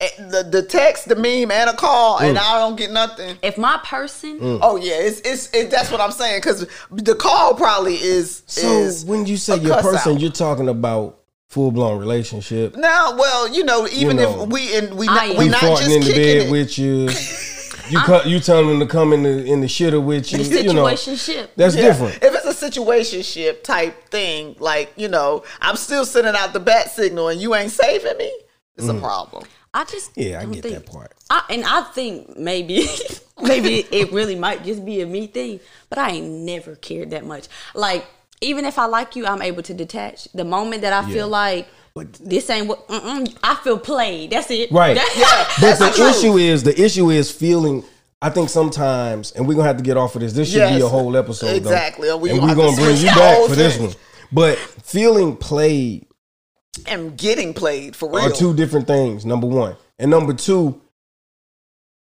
Eh, 0.00 0.08
the 0.18 0.44
the 0.44 0.62
text, 0.62 1.08
the 1.08 1.16
meme, 1.16 1.50
and 1.50 1.70
a 1.70 1.74
call, 1.74 2.18
and 2.18 2.36
mm. 2.36 2.40
I 2.40 2.60
don't 2.60 2.76
get 2.76 2.92
nothing. 2.92 3.36
if 3.42 3.58
my 3.58 3.80
person, 3.82 4.38
mm. 4.38 4.58
Oh 4.62 4.76
yeah, 4.76 4.94
it's 4.94 5.20
it's 5.22 5.52
it, 5.52 5.72
that's 5.72 5.90
what 5.90 6.00
I'm 6.00 6.12
saying 6.12 6.38
because 6.38 6.68
the 6.92 7.16
call 7.16 7.54
probably 7.54 7.96
is. 7.96 8.44
So 8.46 8.82
is 8.82 9.04
when 9.04 9.26
you 9.26 9.36
say 9.36 9.56
your 9.58 9.82
person, 9.82 10.12
out. 10.14 10.20
you're 10.20 10.30
talking 10.30 10.68
about 10.68 11.18
full 11.48 11.72
blown 11.72 11.98
relationship. 11.98 12.76
now, 12.76 13.16
well, 13.16 13.48
you 13.52 13.64
know, 13.64 13.88
even 13.88 14.18
know. 14.18 14.44
if 14.44 14.50
we 14.50 14.76
and 14.76 14.96
we 14.96 15.06
not, 15.06 15.36
we 15.36 15.46
He 15.46 15.50
not 15.50 15.62
just 15.62 15.90
in 15.90 16.02
the 16.02 16.12
bed 16.12 16.46
it. 16.46 16.50
with 16.50 16.78
you. 16.78 17.08
You 17.90 17.98
cut, 18.00 18.26
you 18.26 18.38
telling 18.38 18.68
them 18.68 18.80
to 18.80 18.86
come 18.86 19.14
in 19.14 19.22
the 19.22 19.46
in 19.46 19.62
the 19.62 19.66
shitter 19.66 20.04
with 20.04 20.30
you. 20.30 20.44
the 20.44 20.62
You 20.62 20.74
know, 20.74 20.84
situationship. 20.84 21.48
that's 21.56 21.74
Yeah. 21.74 21.82
different. 21.82 22.22
If 22.22 22.34
it's 22.34 22.62
a 22.62 22.70
situationship 22.70 23.62
type 23.62 24.10
thing, 24.10 24.56
like 24.58 24.92
you 24.96 25.08
know, 25.08 25.42
I'm 25.62 25.76
still 25.76 26.04
sending 26.04 26.34
out 26.36 26.52
the 26.52 26.60
bat 26.60 26.90
signal 26.90 27.28
and 27.28 27.40
you 27.40 27.54
ain't 27.54 27.72
saving 27.72 28.18
me, 28.18 28.30
it's 28.76 28.88
a 28.88 28.92
mm. 28.92 29.00
problem. 29.00 29.44
I 29.74 29.84
just 29.84 30.10
Yeah, 30.16 30.40
I 30.40 30.44
get 30.46 30.62
think- 30.62 30.74
that 30.74 30.86
part. 30.86 31.12
I, 31.30 31.42
and 31.50 31.64
I 31.64 31.82
think 31.82 32.36
maybe 32.38 32.86
maybe 33.42 33.86
it 33.92 34.12
really 34.12 34.34
might 34.34 34.64
just 34.64 34.84
be 34.84 35.00
a 35.02 35.06
me 35.06 35.26
thing, 35.26 35.60
but 35.90 35.98
I 35.98 36.10
ain't 36.12 36.26
never 36.26 36.74
cared 36.76 37.10
that 37.10 37.24
much. 37.26 37.48
Like 37.74 38.06
even 38.40 38.64
if 38.64 38.78
I 38.78 38.86
like 38.86 39.16
you, 39.16 39.26
I'm 39.26 39.42
able 39.42 39.62
to 39.64 39.74
detach. 39.74 40.24
The 40.32 40.44
moment 40.44 40.82
that 40.82 40.92
I 40.92 41.06
Yeah. 41.08 41.14
feel 41.14 41.28
like 41.28 41.66
But- 41.94 42.12
this 42.14 42.48
ain't 42.50 42.66
what 42.68 42.84
I 43.42 43.56
feel 43.62 43.78
played. 43.78 44.30
That's 44.30 44.50
it. 44.50 44.70
Right. 44.72 44.94
That- 44.96 45.56
But 45.60 45.78
the 45.78 46.02
the 46.02 46.08
issue 46.10 46.36
is 46.38 46.62
the 46.62 46.80
issue 46.80 47.10
is 47.10 47.30
feeling. 47.30 47.84
I 48.20 48.30
think 48.30 48.48
sometimes, 48.48 49.30
and 49.30 49.46
we're 49.46 49.54
gonna 49.54 49.68
have 49.68 49.76
to 49.76 49.82
get 49.84 49.96
off 49.96 50.16
of 50.16 50.22
this. 50.22 50.32
This 50.32 50.50
should 50.50 50.68
be 50.70 50.80
a 50.80 50.88
whole 50.88 51.16
episode, 51.16 51.54
exactly. 51.54 52.08
Though. 52.08 52.16
we 52.16 52.30
and 52.30 52.40
we're 52.40 52.48
have 52.48 52.56
to 52.56 52.62
gonna 52.64 52.76
bring 52.76 52.96
you 52.96 53.04
back 53.06 53.36
whole 53.36 53.48
for 53.48 53.54
this 53.54 53.78
one. 53.78 53.92
But 54.32 54.58
feeling 54.58 55.36
played 55.36 56.07
And 56.86 57.16
getting 57.16 57.54
played 57.54 57.96
for 57.96 58.08
real. 58.08 58.26
are 58.26 58.30
two 58.30 58.54
different 58.54 58.86
things. 58.86 59.26
Number 59.26 59.46
one, 59.46 59.76
and 59.98 60.10
number 60.10 60.32
two, 60.32 60.80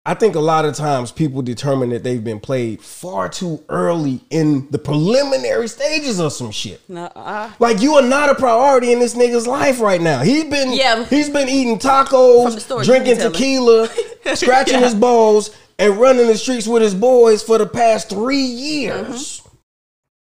I 0.06 0.16
think 0.16 0.36
a 0.36 0.40
lot 0.40 0.66
of 0.66 0.76
times 0.76 1.12
people 1.12 1.42
determine 1.42 1.90
that 1.90 2.04
they've 2.04 2.24
been 2.24 2.40
played 2.40 2.82
far 2.82 3.30
too 3.30 3.64
early 3.70 4.22
in 4.30 4.68
the 4.72 4.80
preliminary 4.80 5.68
stages 5.68 6.20
of 6.20 6.34
some 6.34 6.52
shit. 6.52 6.82
Nuh-uh. 6.90 7.52
Like 7.60 7.82
you 7.82 7.94
are 7.96 8.02
not 8.02 8.30
a 8.30 8.36
priority 8.36 8.92
in 8.92 9.00
this 9.00 9.14
nigga's 9.14 9.46
life 9.46 9.80
right 9.80 10.02
now. 10.02 10.22
He's 10.22 10.46
been 10.46 10.74
Yeah. 10.74 11.04
he's 11.06 11.30
been 11.30 11.48
eating 11.48 11.78
tacos, 11.78 12.68
the 12.68 12.84
drinking 12.84 13.18
tequila, 13.18 13.88
scratching 14.36 14.80
his 14.80 14.96
balls, 14.96 15.56
and 15.78 15.98
running 15.98 16.28
the 16.28 16.38
streets 16.38 16.68
with 16.68 16.82
his 16.82 16.96
boys 16.96 17.44
for 17.44 17.58
the 17.58 17.68
past 17.68 18.10
three 18.10 18.38
years. 18.38 19.42
Mm-hmm. 19.42 19.56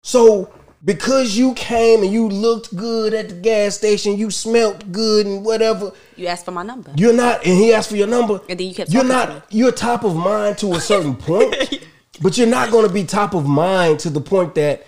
So 0.03 0.53
because 0.85 1.37
you 1.37 1.53
came 1.53 2.03
and 2.03 2.11
you 2.11 2.27
looked 2.27 2.75
good 2.75 3.13
at 3.13 3.29
the 3.29 3.35
gas 3.35 3.75
station, 3.75 4.17
you 4.17 4.29
smelt 4.31 4.91
good 4.91 5.25
and 5.25 5.45
whatever, 5.45 5.91
You 6.15 6.27
asked 6.27 6.45
for 6.45 6.51
my 6.51 6.63
number. 6.63 6.91
you're 6.97 7.13
not. 7.13 7.45
And 7.45 7.57
he 7.57 7.73
asked 7.73 7.89
for 7.89 7.95
your 7.95 8.07
number. 8.07 8.41
And 8.49 8.59
then 8.59 8.67
you 8.67 8.73
kept 8.75 8.91
You're 8.91 9.03
talking 9.03 9.27
to 9.27 9.33
not. 9.35 9.45
You're 9.53 9.71
top 9.71 10.03
of 10.03 10.15
mind 10.15 10.57
to 10.59 10.73
a 10.73 10.81
certain 10.81 11.15
point, 11.15 11.55
but 12.21 12.37
you're 12.37 12.47
not 12.47 12.71
going 12.71 12.85
to 12.87 12.93
be 12.93 13.03
top 13.05 13.33
of 13.33 13.45
mind 13.47 13.99
to 14.01 14.09
the 14.09 14.21
point 14.21 14.55
that 14.55 14.85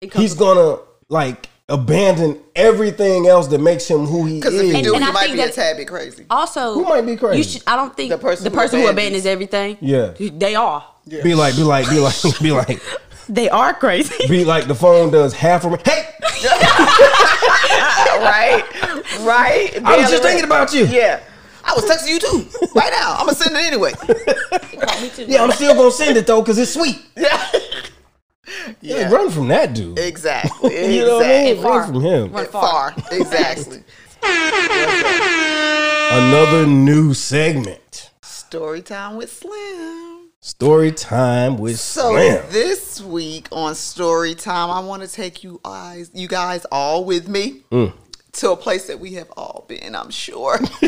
he's 0.00 0.34
gonna 0.34 0.78
like 1.08 1.48
abandon 1.68 2.38
everything 2.54 3.26
else 3.26 3.48
that 3.48 3.58
makes 3.60 3.88
him 3.88 4.06
who 4.06 4.24
he 4.24 4.36
Because 4.36 4.54
if 4.54 4.62
you 4.62 4.68
is. 4.76 4.82
do, 4.86 4.94
And 4.94 5.02
you 5.04 5.08
I 5.08 5.12
might 5.12 5.22
think 5.24 5.36
be 5.36 5.40
a 5.42 5.46
that- 5.46 5.54
tad 5.54 5.76
bit 5.76 5.88
crazy. 5.88 6.24
also 6.30 6.74
Who 6.74 6.84
might 6.84 7.00
be 7.02 7.16
crazy? 7.16 7.38
You 7.38 7.44
should. 7.44 7.62
I 7.66 7.74
don't 7.76 7.96
think 7.96 8.10
The 8.10 8.18
person 8.18 8.44
the 8.44 8.50
person 8.50 8.80
who 8.80 8.88
abandons. 8.88 9.24
abandons 9.24 9.26
everything. 9.26 9.78
Yeah. 9.80 10.30
they 10.38 10.54
are. 10.54 10.84
Be 11.08 11.34
like, 11.34 11.54
be 11.56 11.62
like, 11.62 11.88
be 11.88 11.98
like, 12.00 12.14
be 12.40 12.50
like, 12.52 12.80
They 13.28 13.48
are 13.50 13.74
crazy. 13.74 14.14
be 14.28 14.44
like. 14.44 14.66
The 14.68 14.74
phone 14.74 15.10
does 15.10 15.34
half 15.34 15.64
of 15.64 15.72
me. 15.72 15.78
Hey, 15.84 16.04
right, 18.20 18.62
right. 19.20 19.70
I 19.84 19.96
was 19.98 20.10
just 20.10 20.22
thinking 20.22 20.44
about 20.44 20.72
you. 20.72 20.86
Yeah, 20.86 21.20
I 21.64 21.72
was 21.74 21.84
texting 21.84 22.08
you 22.10 22.18
too. 22.20 22.46
Right 22.74 22.92
now, 22.92 23.14
I'm 23.18 23.26
gonna 23.26 23.34
send 23.34 23.56
it 23.56 23.64
anyway. 23.64 23.92
Me 25.02 25.08
too. 25.10 25.24
Yeah, 25.26 25.42
I'm 25.42 25.50
still 25.52 25.74
gonna 25.74 25.90
send 25.90 26.16
it 26.16 26.26
though 26.26 26.40
because 26.40 26.58
it's 26.58 26.72
sweet. 26.72 26.98
Yeah, 27.16 27.50
Yeah, 28.80 28.96
yeah, 29.00 29.10
run 29.10 29.28
from 29.30 29.48
that 29.48 29.74
dude. 29.74 29.98
exactly. 29.98 30.94
You 30.94 31.04
know 31.04 31.16
what 31.16 31.26
I 31.26 31.28
mean? 31.28 31.46
exactly. 31.56 31.68
Run 31.68 31.86
from 31.92 32.00
him. 32.00 32.32
Run 32.32 32.46
Far, 32.46 32.94
exactly. 33.10 33.82
Another 36.12 36.64
new 36.66 37.12
segment. 37.12 38.10
Story 38.22 38.82
time 38.82 39.16
with 39.16 39.32
Slim. 39.32 40.05
Story 40.50 40.92
time 40.92 41.58
with 41.58 41.76
So 41.80 42.10
Slim. 42.12 42.44
this 42.50 43.00
week 43.00 43.48
on 43.50 43.74
Story 43.74 44.36
Time, 44.36 44.70
I 44.70 44.78
want 44.78 45.02
to 45.02 45.08
take 45.08 45.42
you 45.42 45.60
guys, 45.64 46.08
you 46.14 46.28
guys 46.28 46.64
all 46.70 47.04
with 47.04 47.26
me 47.28 47.62
Mm. 47.72 47.92
to 48.34 48.52
a 48.52 48.56
place 48.56 48.86
that 48.86 49.00
we 49.00 49.14
have 49.14 49.28
all 49.36 49.64
been. 49.66 49.96
I'm 49.96 50.08
sure 50.10 50.60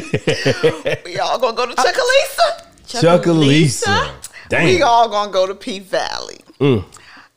we 1.05 1.19
all 1.19 1.41
gonna 1.41 1.57
go 1.57 1.67
to 1.67 1.75
Chucalissa. 1.75 2.67
Chucalissa. 2.87 4.13
Damn. 4.49 4.65
We 4.67 4.83
all 4.83 5.09
gonna 5.09 5.33
go 5.33 5.49
to 5.49 5.57
P 5.57 5.81
Valley. 5.81 6.39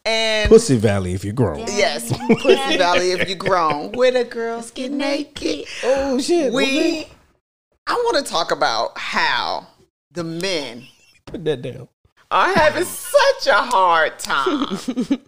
And 0.05 0.47
Pussy 0.47 0.77
Valley 0.77 1.13
if 1.13 1.23
you're 1.25 1.33
grown. 1.33 1.61
yes, 1.69 2.15
Pussy 2.39 2.77
Valley 2.77 3.13
if 3.13 3.27
you're 3.27 3.35
grown, 3.35 3.93
where 3.93 4.11
the 4.11 4.25
girls 4.25 4.69
get 4.69 4.91
naked. 4.91 5.65
Oh 5.83 6.19
shit. 6.19 6.53
We, 6.53 7.07
I 7.87 7.93
want 7.93 8.23
to 8.23 8.31
talk 8.31 8.51
about 8.51 8.95
how 8.95 9.65
the 10.11 10.23
men 10.23 10.85
put 11.25 11.43
that 11.45 11.63
down. 11.63 11.87
Are 12.31 12.53
having 12.53 12.85
such 12.85 13.47
a 13.47 13.53
hard 13.53 14.17
time 14.17 14.77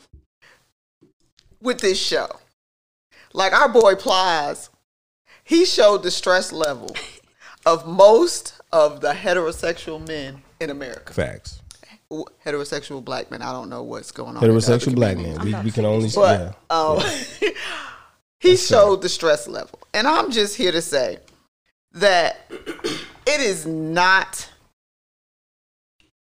with 1.61 1.79
this 1.81 1.99
show. 2.01 2.27
Like 3.33 3.53
our 3.53 3.67
boy 3.69 3.95
Plies, 3.95 4.69
he 5.43 5.65
showed 5.65 6.03
the 6.03 6.11
stress 6.11 6.51
level 6.53 6.95
of 7.65 7.85
most 7.85 8.61
of 8.71 9.01
the 9.01 9.13
heterosexual 9.13 10.05
men 10.07 10.41
in 10.59 10.69
America. 10.69 11.13
Facts. 11.13 11.61
Heterosexual 12.45 13.03
black 13.03 13.31
men. 13.31 13.41
I 13.41 13.51
don't 13.51 13.69
know 13.69 13.83
what's 13.83 14.11
going 14.11 14.37
on. 14.37 14.43
in 14.43 14.49
the 14.49 14.57
other 14.57 14.59
Heterosexual 14.59 14.95
black 14.95 15.17
men. 15.17 15.39
We, 15.43 15.53
we 15.65 15.71
can 15.71 15.83
only 15.85 16.09
But 16.13 16.55
yeah. 16.69 16.75
um, 16.75 17.01
he 18.39 18.55
showed 18.55 19.01
the 19.01 19.09
stress 19.09 19.47
level. 19.47 19.79
And 19.93 20.07
I'm 20.07 20.31
just 20.31 20.55
here 20.55 20.71
to 20.71 20.81
say 20.81 21.17
that 21.93 22.39
it 22.49 23.41
is 23.41 23.65
not 23.65 24.47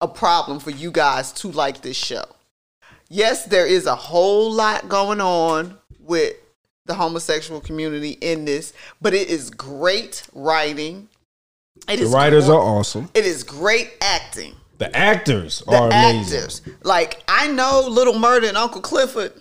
a 0.01 0.09
problem 0.09 0.59
for 0.61 0.71
you 0.71 0.91
guys 0.91 1.33
to 1.33 1.49
like 1.51 1.83
this 1.83 1.97
show. 1.97 2.25
Yes, 3.09 3.45
there 3.45 3.67
is 3.67 3.87
a 3.87 3.95
whole 3.97 4.51
lot 4.53 4.89
going 4.89 5.21
on 5.21 5.77
with 5.99 6.35
the 6.87 6.95
homosexual 6.95 7.61
community 7.61 8.13
in 8.21 8.45
this, 8.45 8.73
but 9.01 9.15
it 9.15 9.29
is 9.29 9.51
great 9.51 10.23
writing. 10.33 11.09
It 11.89 11.99
The 11.99 12.07
writers 12.07 12.47
gr- 12.47 12.53
are 12.53 12.61
awesome. 12.61 13.11
It 13.15 13.25
is 13.27 13.43
great 13.45 13.93
acting. 14.01 14.55
The 14.79 14.95
actors 14.97 15.63
The 15.67 15.73
are 15.77 15.87
amazing. 15.89 16.39
actors, 16.39 16.63
like 16.83 17.23
I 17.29 17.49
know 17.49 17.85
Little 17.89 18.15
Murda 18.15 18.49
and 18.49 18.57
Uncle 18.57 18.81
Clifford. 18.81 19.33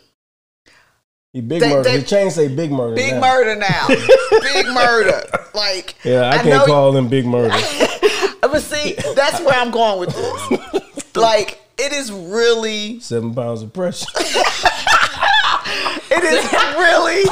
He 1.33 1.41
big 1.41 1.59
They- 1.61 1.69
murder. 1.69 1.83
they- 1.83 1.97
the 1.97 2.03
chain 2.05 2.31
say 2.31 2.47
big 2.47 2.71
murder. 2.71 2.95
Big 2.95 3.13
now. 3.13 3.21
murder 3.21 3.55
now. 3.55 3.87
Big 4.41 4.65
murder. 4.73 5.21
Like 5.53 5.95
Yeah, 6.03 6.23
I, 6.29 6.37
know- 6.37 6.43
can't 6.43 6.65
call 6.67 6.91
them 6.91 7.07
big 7.07 7.25
murder. 7.25 7.55
But 8.41 8.63
see, 8.63 8.95
that's 9.15 9.39
where 9.41 9.53
I'm 9.53 9.69
going 9.69 9.99
with 9.99 10.09
this. 10.15 10.81
Like 11.15 11.61
it 11.77 11.91
is 11.93 12.11
really, 12.11 12.99
Seven 12.99 13.33
pounds 13.35 13.61
of 13.61 13.71
pressure. 13.73 14.05
it 16.11 16.23
is 16.23 16.51
really 16.77 17.23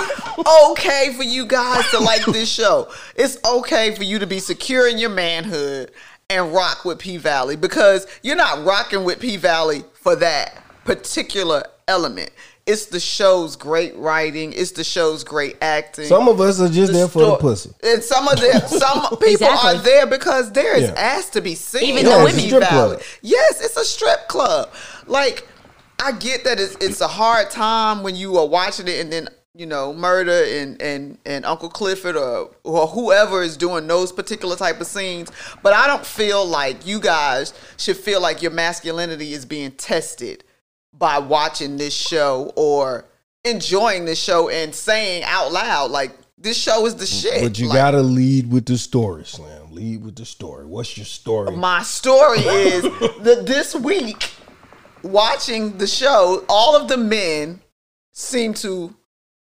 okay 0.65 1.13
for 1.15 1.23
you 1.23 1.45
guys 1.45 1.89
to 1.91 1.99
like 1.99 2.23
this 2.25 2.49
show. 2.51 2.89
It's 3.15 3.37
okay 3.45 3.95
for 3.95 4.03
you 4.03 4.19
to 4.19 4.27
be 4.27 4.39
secure 4.39 4.87
in 4.87 4.97
your 4.97 5.09
manhood 5.09 5.91
and 6.29 6.53
rock 6.53 6.85
with 6.85 6.99
P 6.99 7.17
Valley 7.17 7.55
because 7.55 8.05
you're 8.21 8.35
not 8.35 8.63
rocking 8.65 9.03
with 9.03 9.19
P 9.19 9.37
Valley 9.37 9.83
for 9.93 10.15
that 10.17 10.61
particular 10.85 11.63
element. 11.87 12.29
It's 12.67 12.87
the 12.87 12.99
show's 12.99 13.55
great 13.55 13.95
writing. 13.95 14.51
It's 14.53 14.71
the 14.71 14.83
show's 14.83 15.23
great 15.23 15.55
acting. 15.61 16.05
Some 16.05 16.27
of 16.27 16.41
us 16.41 16.59
are 16.59 16.67
just 16.69 16.91
there 16.91 17.07
for 17.07 17.21
the 17.25 17.35
pussy. 17.37 17.71
And 17.81 18.03
some 18.03 18.27
of 18.27 18.39
them, 18.39 18.61
some 18.67 19.03
people 19.11 19.25
Exactly. 19.27 19.69
are 19.69 19.77
there 19.77 20.05
because 20.05 20.51
there 20.51 20.75
is 20.75 20.83
Yeah. 20.89 20.93
ass 20.95 21.29
to 21.31 21.41
be 21.41 21.55
seen. 21.55 21.97
Even 21.97 22.11
on 22.11 22.23
the 22.25 22.27
it's 22.27 22.33
a 22.33 22.35
women. 22.35 22.49
strip 22.49 22.69
club. 22.69 23.01
Yes, 23.21 23.61
it's 23.61 23.77
a 23.77 23.85
strip 23.85 24.27
club. 24.27 24.69
Like 25.07 25.47
I 25.99 26.11
get 26.11 26.43
that 26.43 26.59
it's 26.59 26.75
it's 26.81 27.01
a 27.01 27.07
hard 27.07 27.49
time 27.49 28.03
when 28.03 28.15
you 28.15 28.37
are 28.37 28.45
watching 28.45 28.87
it 28.89 28.99
and 28.99 29.11
then 29.13 29.29
you 29.55 29.65
know 29.65 29.93
murder 29.93 30.43
and 30.43 30.79
and 30.81 31.17
and 31.25 31.45
Uncle 31.45 31.69
Clifford 31.69 32.15
or 32.17 32.51
or 32.65 32.85
whoever 32.87 33.41
is 33.41 33.55
doing 33.57 33.87
those 33.87 34.11
particular 34.11 34.55
type 34.57 34.81
of 34.81 34.87
scenes. 34.87 35.31
But 35.63 35.71
I 35.73 35.87
don't 35.87 36.05
feel 36.05 36.45
like 36.45 36.85
you 36.85 36.99
guys 36.99 37.53
should 37.77 37.95
feel 37.97 38.21
like 38.21 38.41
your 38.41 38.51
masculinity 38.51 39.33
is 39.33 39.45
being 39.45 39.71
tested 39.71 40.43
by 40.93 41.19
watching 41.19 41.77
this 41.77 41.93
show 41.93 42.51
or 42.55 43.05
enjoying 43.43 44.05
this 44.05 44.21
show 44.21 44.49
and 44.49 44.73
saying 44.73 45.23
out 45.23 45.51
loud 45.51 45.91
like 45.91 46.11
this 46.37 46.57
show 46.57 46.85
is 46.85 46.95
the 46.95 47.05
shit. 47.05 47.41
But 47.43 47.57
you 47.57 47.67
Like, 47.67 47.75
gotta 47.77 48.01
lead 48.01 48.51
with 48.51 48.65
the 48.65 48.77
story, 48.77 49.25
Slim. 49.25 49.71
Lead 49.71 50.03
with 50.03 50.15
the 50.15 50.25
story. 50.25 50.65
What's 50.65 50.97
your 50.97 51.05
story? 51.05 51.55
my 51.55 51.81
story 51.83 52.39
is 52.39 52.83
that 52.83 53.43
this 53.45 53.73
week, 53.75 54.31
watching 55.03 55.77
the 55.77 55.87
show, 55.87 56.43
all 56.49 56.75
of 56.75 56.87
the 56.87 56.97
men 56.97 57.61
seem 58.13 58.53
to 58.55 58.95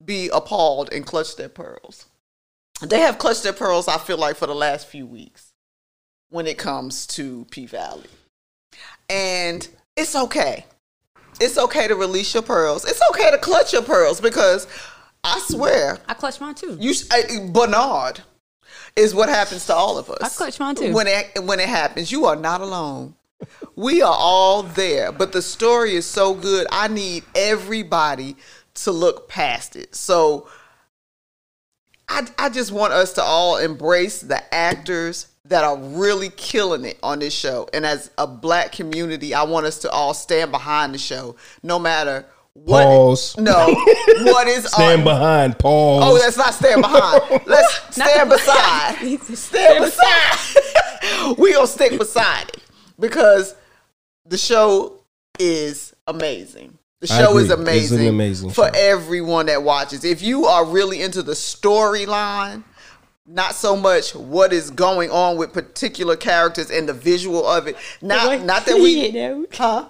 be 0.04 0.30
appalled 0.34 0.92
and 0.94 1.06
clutch 1.06 1.36
their 1.36 1.50
pearls. 1.50 2.06
They 2.82 3.00
have 3.02 3.20
clutched 3.20 3.44
their 3.44 3.54
pearls, 3.54 3.88
I 3.88 3.98
feel 4.00 4.18
like, 4.18 4.36
for 4.36 4.48
the 4.48 4.56
last 4.56 4.88
few 4.88 5.06
weeks 5.06 5.54
when 6.30 6.48
it 6.48 6.58
comes 6.58 7.06
to 7.08 7.46
P 7.52 7.68
Valley. 7.68 8.08
And 9.10 9.68
it's 9.96 10.16
okay. 10.16 10.66
It's 11.42 11.58
okay 11.58 11.88
to 11.88 11.96
release 11.96 12.34
your 12.34 12.44
pearls. 12.44 12.86
It's 12.86 13.02
okay 13.12 13.32
to 13.32 13.38
clutch 13.38 13.74
your 13.74 13.82
pearls 13.82 14.22
because 14.22 14.68
I 15.24 15.40
swear, 15.48 16.00
I 16.08 16.14
clutch 16.14 16.40
mine 16.40 16.56
too. 16.56 16.78
you 16.80 16.94
uh, 17.12 17.48
Bernard 17.52 18.22
is 18.96 19.16
what 19.16 19.30
happens 19.30 19.66
to 19.68 19.74
all 19.74 19.98
of 19.98 20.10
us. 20.10 20.22
I 20.22 20.30
clutch 20.30 20.60
mine 20.60 20.76
too. 20.76 20.94
When 20.94 21.08
it 21.08 21.44
when 21.44 21.60
it 21.60 21.70
happens, 21.70 22.12
you 22.12 22.26
are 22.26 22.36
not 22.36 22.62
alone. 22.62 23.16
We 23.76 24.04
are 24.04 24.16
all 24.16 24.62
there, 24.62 25.12
but 25.12 25.32
the 25.32 25.42
story 25.42 25.96
is 25.96 26.06
so 26.06 26.36
good. 26.36 26.68
I 26.72 26.88
need 26.88 27.24
everybody 27.34 28.36
to 28.76 28.92
look 28.92 29.28
past 29.28 29.76
it. 29.76 29.96
So 29.96 30.48
I 32.08 32.28
I 32.38 32.50
just 32.50 32.72
want 32.72 32.94
us 32.94 33.14
to 33.14 33.24
all 33.24 33.58
embrace 33.58 34.22
the 34.22 34.42
actors 34.54 35.28
that 35.46 35.64
are 35.64 35.78
really 35.78 36.30
killing 36.30 36.86
it 36.86 37.00
on 37.02 37.20
this 37.20 37.34
show. 37.34 37.68
And 37.74 37.86
as 37.86 38.12
a 38.18 38.28
black 38.28 38.72
community, 38.72 39.34
I 39.34 39.44
want 39.44 39.66
us 39.66 39.80
to 39.80 39.90
all 39.90 40.14
stand 40.14 40.52
behind 40.52 40.94
the 40.94 40.98
show 41.00 41.36
no 41.64 41.80
matter 41.80 42.26
what 42.54 42.84
Pause. 42.84 43.38
No. 43.38 43.68
What 44.24 44.48
is 44.48 44.66
Stand 44.66 45.00
on- 45.00 45.04
behind. 45.06 45.58
Pause. 45.58 46.04
Oh, 46.06 46.18
that's 46.20 46.38
not 46.38 46.54
stand 46.54 46.82
behind. 46.82 47.42
Let's 47.48 47.74
stand 47.96 48.30
beside. 48.30 48.96
Stand 49.36 49.86
beside. 49.86 51.38
we 51.38 51.54
gonna 51.54 51.66
stick 51.66 51.98
beside 51.98 52.50
it 52.50 52.62
because 53.00 53.56
the 54.26 54.38
show 54.38 55.00
is 55.40 55.96
amazing. 56.08 56.78
The 57.00 57.08
show 57.08 57.38
is 57.38 57.50
agree. 57.50 57.78
It's 57.80 57.90
an 57.92 57.98
amazing, 57.98 58.08
amazing 58.10 58.50
for 58.52 58.66
show. 58.68 58.72
everyone 58.76 59.48
that 59.48 59.64
watches. 59.64 60.04
If 60.04 60.22
you 60.22 60.46
are 60.46 60.66
really 60.66 61.02
into 61.02 61.24
the 61.24 61.32
storyline, 61.32 62.64
not 63.26 63.56
so 63.56 63.76
much 63.76 64.16
what 64.16 64.52
is 64.52 64.72
going 64.72 65.10
on 65.12 65.38
with 65.38 65.54
particular 65.54 66.16
characters 66.16 66.70
and 66.72 66.88
the 66.90 66.94
visual 66.94 67.46
of 67.46 67.68
it. 67.68 67.76
Not 68.02 68.44
not 68.44 68.66
that 68.66 68.76
we 68.76 69.12
huh? 69.54 69.88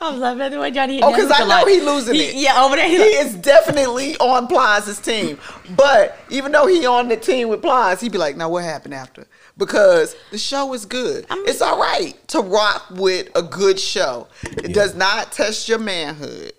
I 0.00 0.10
was 0.10 0.18
laughing 0.18 0.40
at 0.42 0.50
the 0.50 0.58
way 0.58 0.72
Johnny 0.72 0.94
hit 0.94 1.04
Oh, 1.04 1.12
because 1.12 1.30
I 1.30 1.40
know 1.40 1.46
lot. 1.46 1.68
he 1.68 1.80
losing 1.80 2.14
He- 2.14 2.22
it. 2.24 2.34
Yeah, 2.34 2.64
over 2.64 2.74
there. 2.74 2.88
He 2.88 2.96
is 2.96 3.34
definitely 3.36 4.16
on 4.16 4.48
Plies' 4.48 4.98
team. 4.98 5.38
But 5.76 6.18
even 6.30 6.50
though 6.50 6.66
he 6.66 6.84
on 6.84 7.06
the 7.08 7.16
team 7.16 7.48
with 7.48 7.62
Plies, 7.62 8.00
he'd 8.00 8.10
be 8.10 8.18
like, 8.18 8.36
now 8.36 8.48
what 8.48 8.64
happened 8.64 8.94
after? 8.94 9.26
Because 9.56 10.16
the 10.32 10.38
show 10.38 10.72
is 10.74 10.84
good. 10.84 11.26
it's 11.30 11.60
all 11.62 11.78
right 11.78 12.14
to 12.28 12.40
rock 12.40 12.86
with 12.90 13.28
a 13.36 13.42
good 13.42 13.78
show. 13.78 14.26
It 14.42 14.74
does 14.74 14.96
not 14.96 15.30
test 15.30 15.68
your 15.68 15.78
manhood. 15.78 16.52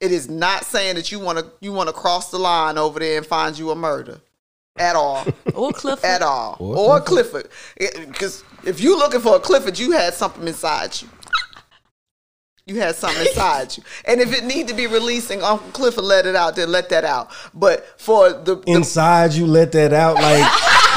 It 0.00 0.10
is 0.10 0.28
not 0.28 0.64
saying 0.64 0.96
that 0.96 1.12
you 1.12 1.20
want 1.20 1.38
to 1.38 1.46
you 1.60 1.72
want 1.72 1.88
to 1.88 1.92
cross 1.92 2.30
the 2.30 2.38
line 2.38 2.76
over 2.76 2.98
there 2.98 3.16
and 3.18 3.26
find 3.26 3.56
you 3.56 3.70
a 3.70 3.76
murder. 3.76 4.20
At 4.78 4.96
all. 4.96 5.26
or 5.54 5.72
Clifford. 5.72 6.04
At 6.04 6.22
all. 6.22 6.56
Or 6.58 6.96
Or, 6.96 7.00
Clifford. 7.00 7.48
Because 7.78 8.44
if 8.64 8.80
you're 8.80 8.98
looking 8.98 9.20
for 9.20 9.36
a 9.36 9.40
Clifford, 9.40 9.78
you 9.78 9.92
had 9.92 10.14
something 10.14 10.46
inside 10.46 11.00
you. 11.00 11.08
You 12.66 12.80
had 12.80 12.96
something 12.96 13.26
inside 13.26 13.76
you. 13.76 13.82
And 14.04 14.20
if 14.20 14.32
it 14.32 14.44
need 14.44 14.68
to 14.68 14.74
be 14.74 14.86
releasing 14.86 15.42
Uncle 15.42 15.70
Clifford 15.70 16.04
let 16.04 16.26
it 16.26 16.34
out, 16.34 16.56
then 16.56 16.70
let 16.70 16.88
that 16.90 17.04
out. 17.04 17.30
But 17.54 17.86
for 18.00 18.30
the, 18.32 18.56
the 18.56 18.72
Inside 18.72 19.32
you 19.32 19.46
let 19.46 19.72
that 19.72 19.92
out 19.92 20.16
like 20.16 20.44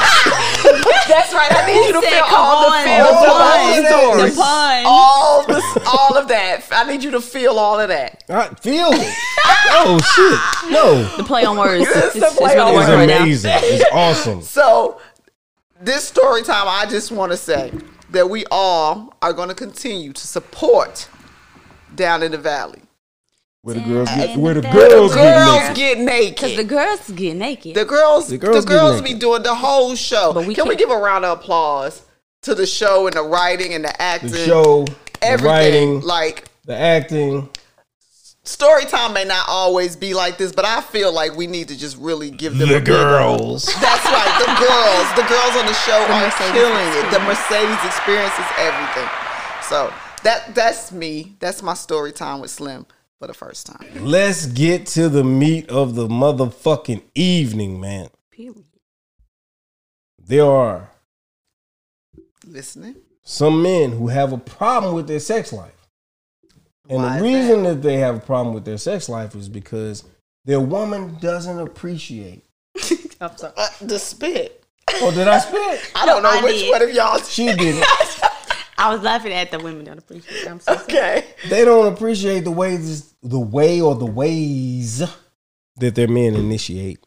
that's 1.08 1.32
right. 1.34 1.50
I 1.52 1.66
need 1.66 1.86
you 1.86 1.92
to 1.94 2.00
Said, 2.02 2.10
feel 2.12 2.24
all 2.36 2.70
the 2.70 2.76
feels 2.84 3.08
the 3.08 3.14
of 3.14 3.30
all 3.30 3.38
pun, 3.38 3.76
the 3.76 3.82
the 3.82 3.88
stories. 3.88 4.36
pun." 4.36 4.82
All 4.86 5.46
the, 5.46 5.82
all 5.86 6.16
of 6.16 6.28
that. 6.28 6.62
I 6.72 6.84
need 6.90 7.02
you 7.04 7.10
to 7.12 7.20
feel 7.20 7.58
all 7.58 7.78
of 7.80 7.88
that. 7.88 8.24
I 8.28 8.48
feel 8.54 8.88
it. 8.92 9.14
Oh 9.72 9.98
shit. 10.14 10.70
No. 10.72 11.16
the 11.16 11.24
play 11.24 11.44
on 11.44 11.56
words. 11.56 11.86
It's 11.88 11.96
it's, 11.96 12.14
the 12.14 12.26
it's 12.26 12.36
play 12.36 12.54
really 12.56 12.60
on 12.60 12.68
It's 12.68 12.88
working 12.88 12.94
right 12.98 13.06
now. 13.08 13.22
amazing. 13.24 13.52
It's 13.56 13.84
awesome. 13.92 14.42
So, 14.60 15.00
this 15.80 16.04
story 16.06 16.42
time, 16.42 16.66
I 16.68 16.86
just 16.86 17.10
want 17.12 17.32
to 17.32 17.38
say 17.38 17.72
that 18.10 18.28
we 18.28 18.44
all 18.50 19.14
are 19.22 19.32
going 19.32 19.48
to 19.48 19.54
continue 19.54 20.12
to 20.12 20.26
support 20.26 21.08
down 21.94 22.22
in 22.22 22.32
the 22.32 22.38
valley. 22.38 22.80
Where 23.62 23.74
the 23.74 23.82
girls 23.82 24.08
get 24.08 24.30
And 24.30 24.42
where 24.42 24.54
the 24.54 24.62
the 24.62 24.70
girls 24.70 25.14
get 25.14 25.34
Girls 25.36 25.60
naked. 25.60 25.76
get 25.76 25.98
naked. 25.98 26.34
Because 26.36 26.56
the 26.56 26.64
girls 26.64 27.10
get 27.10 27.36
naked. 27.36 27.74
The 27.74 27.84
girls, 27.84 28.28
The 28.28 28.38
the 28.38 28.46
girls 28.46 28.64
girls, 28.64 29.02
be 29.02 29.12
doing 29.14 29.42
the 29.42 29.54
whole 29.54 29.94
show. 29.94 30.32
But 30.32 30.46
we 30.46 30.54
Can 30.54 30.66
we 30.66 30.76
give 30.76 30.88
a 30.90 30.96
round 30.96 31.26
of 31.26 31.38
applause 31.40 32.02
to 32.42 32.54
the 32.54 32.66
show 32.66 33.06
and 33.06 33.14
the 33.14 33.22
writing 33.22 33.74
and 33.74 33.84
the 33.84 34.00
acting, 34.00 34.30
The 34.30 34.46
show, 34.46 34.84
the 34.86 34.94
everything? 35.22 35.46
writing, 35.46 36.00
Like 36.00 36.44
the 36.64 36.74
acting. 36.74 37.50
story 38.44 38.86
time 38.86 39.12
may 39.12 39.24
not 39.24 39.44
always 39.46 39.94
be 39.94 40.14
like 40.14 40.38
this, 40.38 40.52
but 40.52 40.64
I 40.64 40.80
feel 40.80 41.12
like 41.12 41.36
we 41.36 41.46
need 41.46 41.68
to 41.68 41.76
just 41.78 41.98
really 41.98 42.30
give 42.30 42.56
them 42.56 42.66
The 42.70 42.76
a 42.76 42.78
big 42.78 42.86
girls. 42.86 43.66
That's 43.66 44.04
right, 44.06 44.34
the 44.40 44.56
girls. 44.56 45.06
The 45.20 45.28
girls 45.28 45.56
on 45.60 45.66
the 45.66 45.74
show 45.74 46.00
are 46.00 46.24
Mercedes 46.24 46.52
killing 46.52 46.88
it. 46.96 47.10
The 47.12 47.20
Mercedes 47.28 47.84
experience 47.84 48.32
is 48.38 48.46
everything. 48.56 49.08
So 49.68 49.92
that 50.22 50.54
that's 50.54 50.92
me. 50.92 51.36
That's 51.40 51.62
my 51.62 51.74
story 51.74 52.12
time 52.12 52.40
with 52.40 52.50
Slim 52.50 52.86
for 53.20 53.26
the 53.28 53.34
first 53.34 53.66
time. 53.66 53.86
Let's 54.00 54.46
get 54.46 54.86
to 54.88 55.08
the 55.08 55.22
meat 55.22 55.68
of 55.68 55.94
the 55.94 56.08
motherfucking 56.08 57.02
evening, 57.14 57.78
man. 57.78 58.08
Period. 58.32 58.64
There 60.18 60.46
are 60.46 60.90
Listening. 62.46 62.96
some 63.22 63.62
men 63.62 63.92
who 63.92 64.08
have 64.08 64.32
a 64.32 64.38
problem 64.38 64.94
with 64.94 65.06
their 65.06 65.20
sex 65.20 65.52
life. 65.52 65.74
And 66.88 67.02
Why 67.02 67.18
the 67.18 67.22
reason 67.22 67.62
that? 67.64 67.82
they 67.82 67.98
have 67.98 68.16
a 68.16 68.20
problem 68.20 68.54
with 68.54 68.64
their 68.64 68.78
sex 68.78 69.08
life 69.08 69.34
is 69.34 69.48
because 69.48 70.02
their 70.46 70.60
woman 70.60 71.18
doesn't 71.20 71.58
appreciate. 71.60 72.44
I'm 73.20 73.36
sorry. 73.36 73.52
Uh, 73.56 73.68
the 73.82 73.98
spit. 73.98 74.64
Oh, 74.94 75.10
did 75.12 75.28
I 75.28 75.38
spit? 75.40 75.92
I 75.94 76.06
don't 76.06 76.22
know 76.22 76.30
I 76.30 76.42
which 76.42 76.56
did. 76.56 76.70
one 76.70 76.82
of 76.82 76.90
y'all. 76.90 77.18
She 77.18 77.46
didn't. 77.54 77.84
I 78.80 78.90
was 78.90 79.02
laughing 79.02 79.32
at 79.34 79.50
the 79.50 79.58
women 79.58 79.84
don't 79.84 79.98
appreciate 79.98 80.42
it. 80.42 80.48
I'm 80.48 80.58
so 80.58 80.74
sorry. 80.74 80.84
Okay. 80.84 81.24
They 81.50 81.66
don't 81.66 81.92
appreciate 81.92 82.44
the 82.44 82.50
ways, 82.50 83.14
the 83.22 83.38
way 83.38 83.78
or 83.82 83.94
the 83.94 84.06
ways 84.06 85.02
that 85.76 85.94
their 85.94 86.08
men 86.08 86.34
initiate 86.34 86.98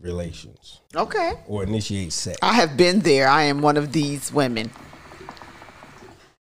relations 0.00 0.80
Okay. 0.96 1.34
or 1.46 1.62
initiate 1.62 2.12
sex. 2.12 2.36
I 2.42 2.52
have 2.54 2.76
been 2.76 2.98
there. 3.00 3.28
I 3.28 3.42
am 3.42 3.60
one 3.62 3.76
of 3.76 3.92
these 3.92 4.32
women. 4.32 4.72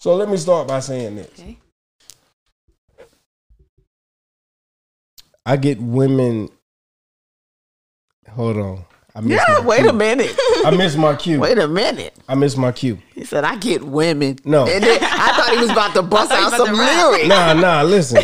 So 0.00 0.16
let 0.16 0.28
me 0.28 0.36
start 0.36 0.66
by 0.66 0.80
saying 0.80 1.14
this. 1.14 1.30
Okay. 1.38 1.58
I 5.46 5.56
get 5.56 5.80
women. 5.80 6.48
Hold 8.28 8.56
on. 8.56 8.84
I 9.14 9.20
miss 9.20 9.38
Yeah, 9.46 9.60
wait 9.60 9.80
cue. 9.80 9.90
a 9.90 9.92
minute. 9.92 10.34
I 10.64 10.74
miss 10.76 10.96
my 10.96 11.14
cue. 11.14 11.38
Wait 11.38 11.58
a 11.58 11.68
minute. 11.68 12.14
I 12.28 12.34
miss 12.34 12.56
my 12.56 12.72
cue. 12.72 12.98
He 13.14 13.24
said, 13.24 13.44
I 13.44 13.56
get 13.56 13.82
women. 13.84 14.38
No. 14.44 14.66
And 14.66 14.82
then 14.82 14.98
I 15.02 15.32
thought 15.36 15.50
he 15.52 15.58
was 15.60 15.70
about 15.70 15.92
to 15.94 16.02
bust 16.02 16.32
out 16.32 16.50
some 16.52 16.62
about 16.68 16.74
to 16.74 16.80
rap. 16.80 17.10
lyrics. 17.10 17.28
Nah, 17.28 17.52
nah, 17.54 17.82
listen. 17.82 18.18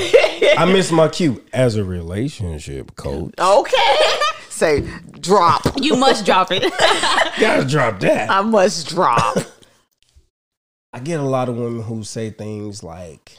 I 0.56 0.64
miss 0.64 0.90
my 0.90 1.08
cue 1.08 1.44
as 1.52 1.76
a 1.76 1.84
relationship 1.84 2.96
coach. 2.96 3.34
Okay. 3.38 3.96
Say, 4.48 4.88
drop. 5.20 5.62
You 5.76 5.94
must 5.96 6.24
drop 6.24 6.48
it. 6.52 6.62
Gotta 7.40 7.64
drop 7.66 8.00
that. 8.00 8.30
I 8.30 8.40
must 8.40 8.88
drop. 8.88 9.36
I 10.92 11.00
get 11.00 11.20
a 11.20 11.24
lot 11.24 11.48
of 11.50 11.56
women 11.58 11.82
who 11.82 12.02
say 12.02 12.30
things 12.30 12.82
like, 12.82 13.38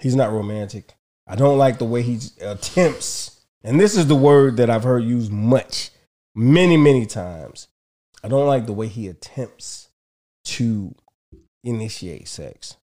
he's 0.00 0.16
not 0.16 0.32
romantic. 0.32 0.92
I 1.26 1.36
don't 1.36 1.56
like 1.56 1.78
the 1.78 1.84
way 1.84 2.02
he 2.02 2.18
uh, 2.44 2.50
attempts. 2.52 3.40
And 3.62 3.80
this 3.80 3.96
is 3.96 4.06
the 4.06 4.14
word 4.16 4.56
that 4.58 4.68
I've 4.70 4.84
heard 4.84 5.04
used 5.04 5.32
much, 5.32 5.90
many, 6.36 6.76
many 6.76 7.06
times. 7.06 7.66
I 8.22 8.28
don't 8.28 8.46
like 8.46 8.66
the 8.66 8.72
way 8.72 8.86
he 8.86 9.08
attempts 9.08 9.88
to 10.44 10.94
initiate 11.64 12.28
sex. 12.28 12.76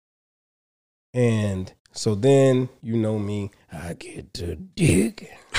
And 1.13 1.73
so 1.91 2.15
then, 2.15 2.69
you 2.81 2.95
know 2.95 3.19
me, 3.19 3.51
I 3.71 3.93
get 3.93 4.33
to 4.35 4.55
dig. 4.55 5.29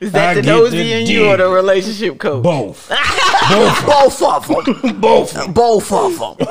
Is 0.00 0.14
I 0.14 0.18
that 0.18 0.34
the 0.34 0.42
get 0.42 0.46
nosy 0.46 0.76
the 0.78 0.92
in 1.00 1.06
you 1.06 1.26
or 1.26 1.36
the 1.36 1.48
relationship 1.48 2.18
coach? 2.18 2.42
Both. 2.42 2.88
Both 3.86 4.22
of 4.22 4.46
them. 4.46 5.00
Both. 5.00 5.54
Both 5.54 5.92
of 5.92 6.38
them. 6.38 6.46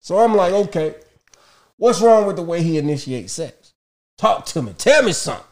So 0.00 0.18
I'm 0.18 0.34
like, 0.34 0.52
okay, 0.52 0.96
what's 1.76 2.00
wrong 2.00 2.26
with 2.26 2.36
the 2.36 2.42
way 2.42 2.62
he 2.62 2.78
initiates 2.78 3.32
sex? 3.32 3.74
Talk 4.18 4.44
to 4.46 4.62
me. 4.62 4.72
Tell 4.76 5.04
me 5.04 5.12
something. 5.12 5.46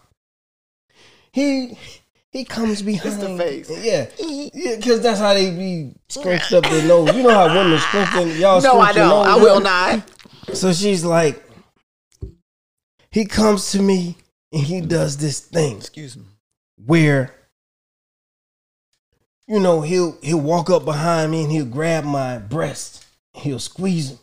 He 1.32 1.78
he 2.30 2.44
comes 2.44 2.82
behind. 2.90 3.20
the 3.20 3.36
face. 3.36 3.70
Yeah, 3.84 4.08
yeah, 4.54 4.76
because 4.76 5.00
that's 5.00 5.20
how 5.20 5.34
they 5.34 5.50
be 5.50 5.94
scrunched 6.08 6.52
up 6.52 6.64
their 6.64 6.86
nose. 6.86 7.14
You 7.14 7.22
know 7.22 7.30
how 7.30 7.54
women 7.54 7.78
scrunch 7.78 8.36
y'all 8.36 8.60
No, 8.60 8.80
I 8.80 8.92
don't. 8.92 9.26
I 9.26 9.36
will 9.36 9.60
not. 9.60 10.02
So 10.54 10.72
she's 10.72 11.04
like, 11.04 11.42
he 13.10 13.24
comes 13.26 13.70
to 13.72 13.82
me 13.82 14.16
and 14.52 14.62
he 14.62 14.80
does 14.80 15.16
this 15.18 15.40
thing 15.40 15.76
Excuse 15.76 16.16
me. 16.16 16.24
where 16.86 17.34
you 19.46 19.60
know 19.60 19.80
he'll 19.82 20.16
he'll 20.22 20.40
walk 20.40 20.70
up 20.70 20.84
behind 20.84 21.30
me 21.30 21.42
and 21.42 21.52
he'll 21.52 21.64
grab 21.66 22.04
my 22.04 22.38
breast 22.38 23.04
he'll 23.34 23.58
squeeze 23.58 24.10
them 24.10 24.18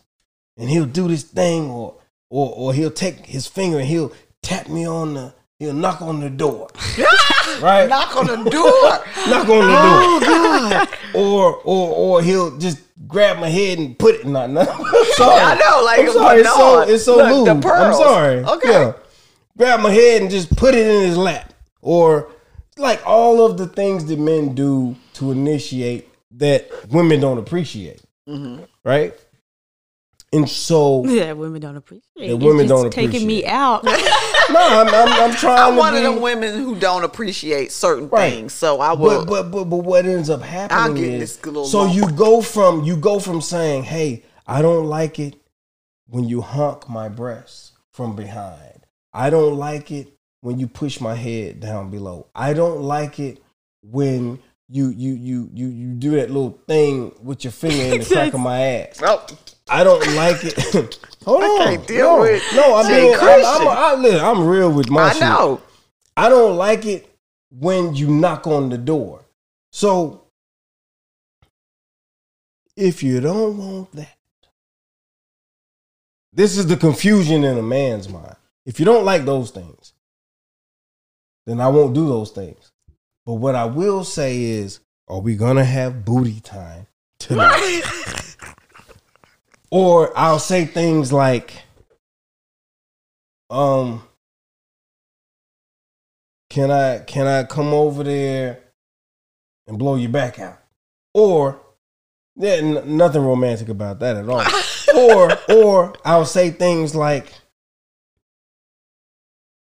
and 0.58 0.70
he'll 0.70 0.86
do 0.86 1.08
this 1.08 1.24
thing 1.24 1.70
or 1.70 1.96
or 2.30 2.54
or 2.56 2.74
he'll 2.74 2.90
take 2.92 3.26
his 3.26 3.46
finger 3.48 3.78
and 3.80 3.88
he'll 3.88 4.12
tap 4.42 4.68
me 4.68 4.88
on 4.88 5.14
the 5.14 5.34
he'll 5.60 5.74
knock 5.74 6.02
on 6.02 6.20
the 6.20 6.30
door 6.30 6.68
right 7.62 7.88
Knock 7.88 8.16
on 8.18 8.28
the 8.28 8.50
door. 8.50 8.72
knock 9.30 9.48
on 9.50 9.62
the 9.62 10.26
door 10.26 10.70
God. 10.70 10.90
or 11.16 11.56
or 11.64 11.90
or 11.96 12.22
he'll 12.22 12.58
just 12.58 12.80
grab 13.08 13.40
my 13.40 13.50
head 13.50 13.78
and 13.78 13.98
put 13.98 14.16
it 14.16 14.26
no 14.26 14.42
I'm 14.42 14.56
sorry 15.14 15.40
I 15.42 15.56
know, 15.56 15.84
like, 15.84 16.00
I'm 16.00 16.12
sorry 16.14 16.40
it's 16.42 16.50
so 16.50 16.80
it's 16.82 17.06
so 17.06 17.16
look, 17.18 17.48
lewd 17.48 17.66
I'm 17.66 17.94
sorry 17.94 18.44
Okay. 18.44 18.72
yeah 18.72 18.94
grab 19.58 19.80
my 19.80 19.92
head 19.92 20.22
and 20.22 20.32
just 20.32 20.56
put 20.56 20.76
it 20.76 20.86
in 20.86 21.08
his 21.08 21.18
lap. 21.18 21.54
Or 21.82 22.32
like 22.78 23.02
all 23.06 23.46
of 23.46 23.58
the 23.58 23.68
things 23.68 24.06
that 24.06 24.20
men 24.20 24.54
do 24.56 24.96
to 25.14 25.32
initiate 25.32 26.10
that 26.32 26.70
women 26.92 27.20
don't 27.22 27.38
appreciate. 27.38 28.02
Mm-hmm. 28.28 28.64
Right? 28.84 29.14
And 30.36 30.50
so, 30.50 31.06
Yeah, 31.08 31.32
women 31.34 31.62
don't 31.62 31.76
appreciate. 31.78 32.04
Yeah, 32.16 32.32
it. 32.32 32.40
women 32.40 32.68
don't 32.68 32.88
appreciate. 32.88 33.12
taking 33.12 33.28
me 33.28 33.46
out. 33.46 33.84
no, 33.86 33.92
I'm, 34.60 34.88
I'm, 34.88 35.10
I'm 35.32 35.36
trying 35.36 35.60
I'm 35.60 35.74
to 35.74 35.80
one 35.80 35.94
be, 35.94 35.98
of 36.00 36.04
them 36.14 36.22
women 36.22 36.62
who 36.64 36.76
don't 36.76 37.04
appreciate 37.04 37.72
certain 37.72 38.10
Right. 38.10 38.32
things, 38.34 38.54
so 38.54 38.80
I 38.82 38.94
will. 38.94 39.26
But, 39.26 39.30
but 39.30 39.52
but 39.52 39.64
but 39.66 39.78
what 39.78 40.06
ends 40.06 40.30
up 40.30 40.42
happening 40.42 40.96
get 41.04 41.14
is 41.22 41.38
this 41.38 41.72
so 41.72 41.82
lump. 41.84 41.96
you 41.96 42.12
go 42.12 42.42
from 42.42 42.84
you 42.84 42.96
go 42.98 43.20
from 43.20 43.42
saying, 43.42 43.84
"Hey, 43.84 44.24
I 44.48 44.62
don't 44.62 44.86
like 44.86 45.20
it 45.20 45.36
when 46.08 46.26
you 46.26 46.42
honk 46.42 46.88
my 46.90 47.10
breasts 47.10 47.72
from 47.92 48.16
behind. 48.16 48.86
I 49.14 49.30
don't 49.30 49.56
like 49.58 49.92
it 49.92 50.10
when 50.42 50.60
you 50.60 50.68
push 50.68 51.00
my 51.00 51.16
head 51.16 51.60
down 51.60 51.90
below. 51.90 52.28
I 52.36 52.54
don't 52.54 52.82
like 52.82 53.20
it 53.20 53.42
when 53.82 54.40
you 54.68 54.90
you 54.90 55.14
you 55.14 55.50
you 55.54 55.68
you 55.68 55.94
do 55.94 56.12
that 56.12 56.30
little 56.30 56.60
thing 56.68 57.12
with 57.24 57.44
your 57.44 57.52
finger 57.52 57.84
in 57.96 58.00
the 58.02 58.06
crack 58.06 58.34
of 58.34 58.40
my 58.52 58.60
ass. 58.62 59.00
oh, 59.04 59.26
I 59.70 59.84
don't 59.84 60.16
like 60.16 60.44
it. 60.44 61.00
Hold 61.26 61.44
I 61.44 61.48
on, 61.48 61.68
can't 61.68 61.88
deal 61.88 62.18
no, 62.18 62.22
with 62.22 62.44
no. 62.54 62.76
I'm 62.78 62.88
Jay 62.88 63.14
I'm, 63.14 63.20
I'm, 63.22 63.68
I, 63.68 63.96
listen, 63.96 64.24
I'm 64.24 64.46
real 64.46 64.72
with 64.72 64.90
my 64.92 65.06
I 65.06 65.14
shit. 65.14 65.22
know. 65.22 65.62
I 66.16 66.30
don't 66.30 66.56
like 66.56 66.86
it 66.86 67.10
when 67.50 67.96
you 67.96 68.08
knock 68.10 68.46
on 68.46 68.70
the 68.70 68.78
door. 68.78 69.26
So 69.72 70.26
if 72.78 73.02
you 73.02 73.20
don't 73.22 73.58
want 73.58 73.92
that, 73.94 74.16
this 76.32 76.58
is 76.58 76.68
the 76.68 76.78
confusion 76.78 77.44
in 77.44 77.58
a 77.58 77.64
man's 77.64 78.08
mind. 78.08 78.36
If 78.66 78.80
you 78.80 78.86
don't 78.86 79.06
like 79.06 79.26
those 79.26 79.52
things, 79.52 79.94
then 81.46 81.60
I 81.60 81.70
won't 81.70 81.96
do 81.96 82.08
those 82.08 82.32
things. 82.32 82.72
But 83.26 83.36
what 83.36 83.56
I 83.56 83.66
will 83.66 84.04
say 84.04 84.44
is, 84.44 84.80
are 85.08 85.20
we 85.20 85.36
gonna 85.36 85.66
have 85.66 86.06
booty 86.06 86.40
time 86.40 86.88
tonight? 87.20 87.82
or 89.76 90.18
I'll 90.18 90.40
say 90.40 90.64
things 90.64 91.12
like, 91.12 91.52
um, 93.50 94.04
can 96.50 96.72
I 96.72 97.00
can 97.00 97.28
I 97.28 97.44
come 97.44 97.74
over 97.74 98.02
there 98.02 98.62
and 99.68 99.78
blow 99.78 99.96
your 99.96 100.12
back 100.12 100.40
out? 100.40 100.60
Or 101.14 101.60
yeah, 102.38 102.54
n- 102.54 102.96
nothing 102.96 103.22
romantic 103.22 103.68
about 103.68 104.00
that 104.00 104.16
at 104.16 104.30
all. 104.30 104.46
or 104.96 105.38
or 105.50 105.94
I'll 106.06 106.26
say 106.26 106.52
things 106.52 106.96
like, 106.96 107.34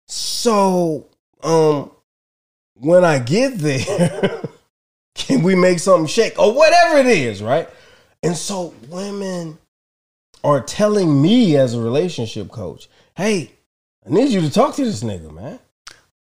so 0.07 1.09
um, 1.43 1.91
when 2.77 3.05
I 3.05 3.19
get 3.19 3.59
there, 3.59 4.41
can 5.17 5.43
we 5.43 5.57
make 5.57 5.81
something 5.81 6.07
shake 6.07 6.39
or 6.39 6.55
whatever 6.55 6.99
it 6.99 7.07
is, 7.07 7.43
right? 7.43 7.69
And 8.23 8.37
so 8.37 8.73
women 8.89 9.59
are 10.47 10.61
telling 10.61 11.21
me 11.21 11.57
as 11.57 11.75
a 11.75 11.81
relationship 11.81 12.49
coach, 12.51 12.89
hey, 13.17 13.51
I 14.07 14.11
need 14.11 14.31
you 14.31 14.41
to 14.43 14.51
talk 14.51 14.77
to 14.77 14.85
this 14.85 15.03
nigga, 15.03 15.35
man. 15.35 15.59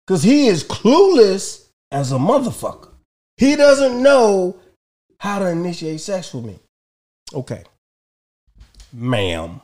Cause 0.07 0.23
he 0.23 0.47
is 0.47 0.63
clueless 0.63 1.67
as 1.91 2.13
a 2.13 2.17
motherfucker. 2.17 2.91
He 3.37 3.57
doesn't 3.57 4.01
know 4.01 4.57
how 5.19 5.41
to 5.41 5.49
initiate 5.49 6.01
sex 6.01 6.33
with 6.33 6.45
me. 6.45 6.61
Okay. 7.35 7.65
Ma'am. 8.93 9.61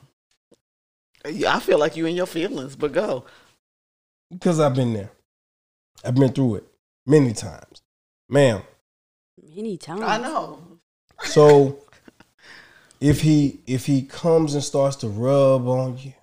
I 1.25 1.61
feel 1.61 1.79
like 1.79 1.97
you 1.97 2.07
in 2.07 2.17
your 2.17 2.27
feelings, 2.27 2.75
but 2.75 2.93
go. 2.93 3.27
Because 4.31 4.59
I've 4.59 4.75
been 4.75 4.93
there. 4.93 5.11
I've 6.05 6.17
been 6.17 6.33
through 6.33 6.57
it 6.57 6.65
many 7.07 7.33
times. 7.33 7.83
Ma'am. 8.29 8.63
Many 9.55 9.77
times. 9.77 10.03
I 10.03 10.19
know. 10.19 10.61
So 11.23 11.79
if 13.01 13.21
he 13.23 13.61
if 13.67 13.87
he 13.87 14.03
comes 14.03 14.55
and 14.55 14.63
starts 14.63 14.97
to 14.97 15.09
rub 15.09 15.67
on 15.69 15.99
you, 15.99 16.15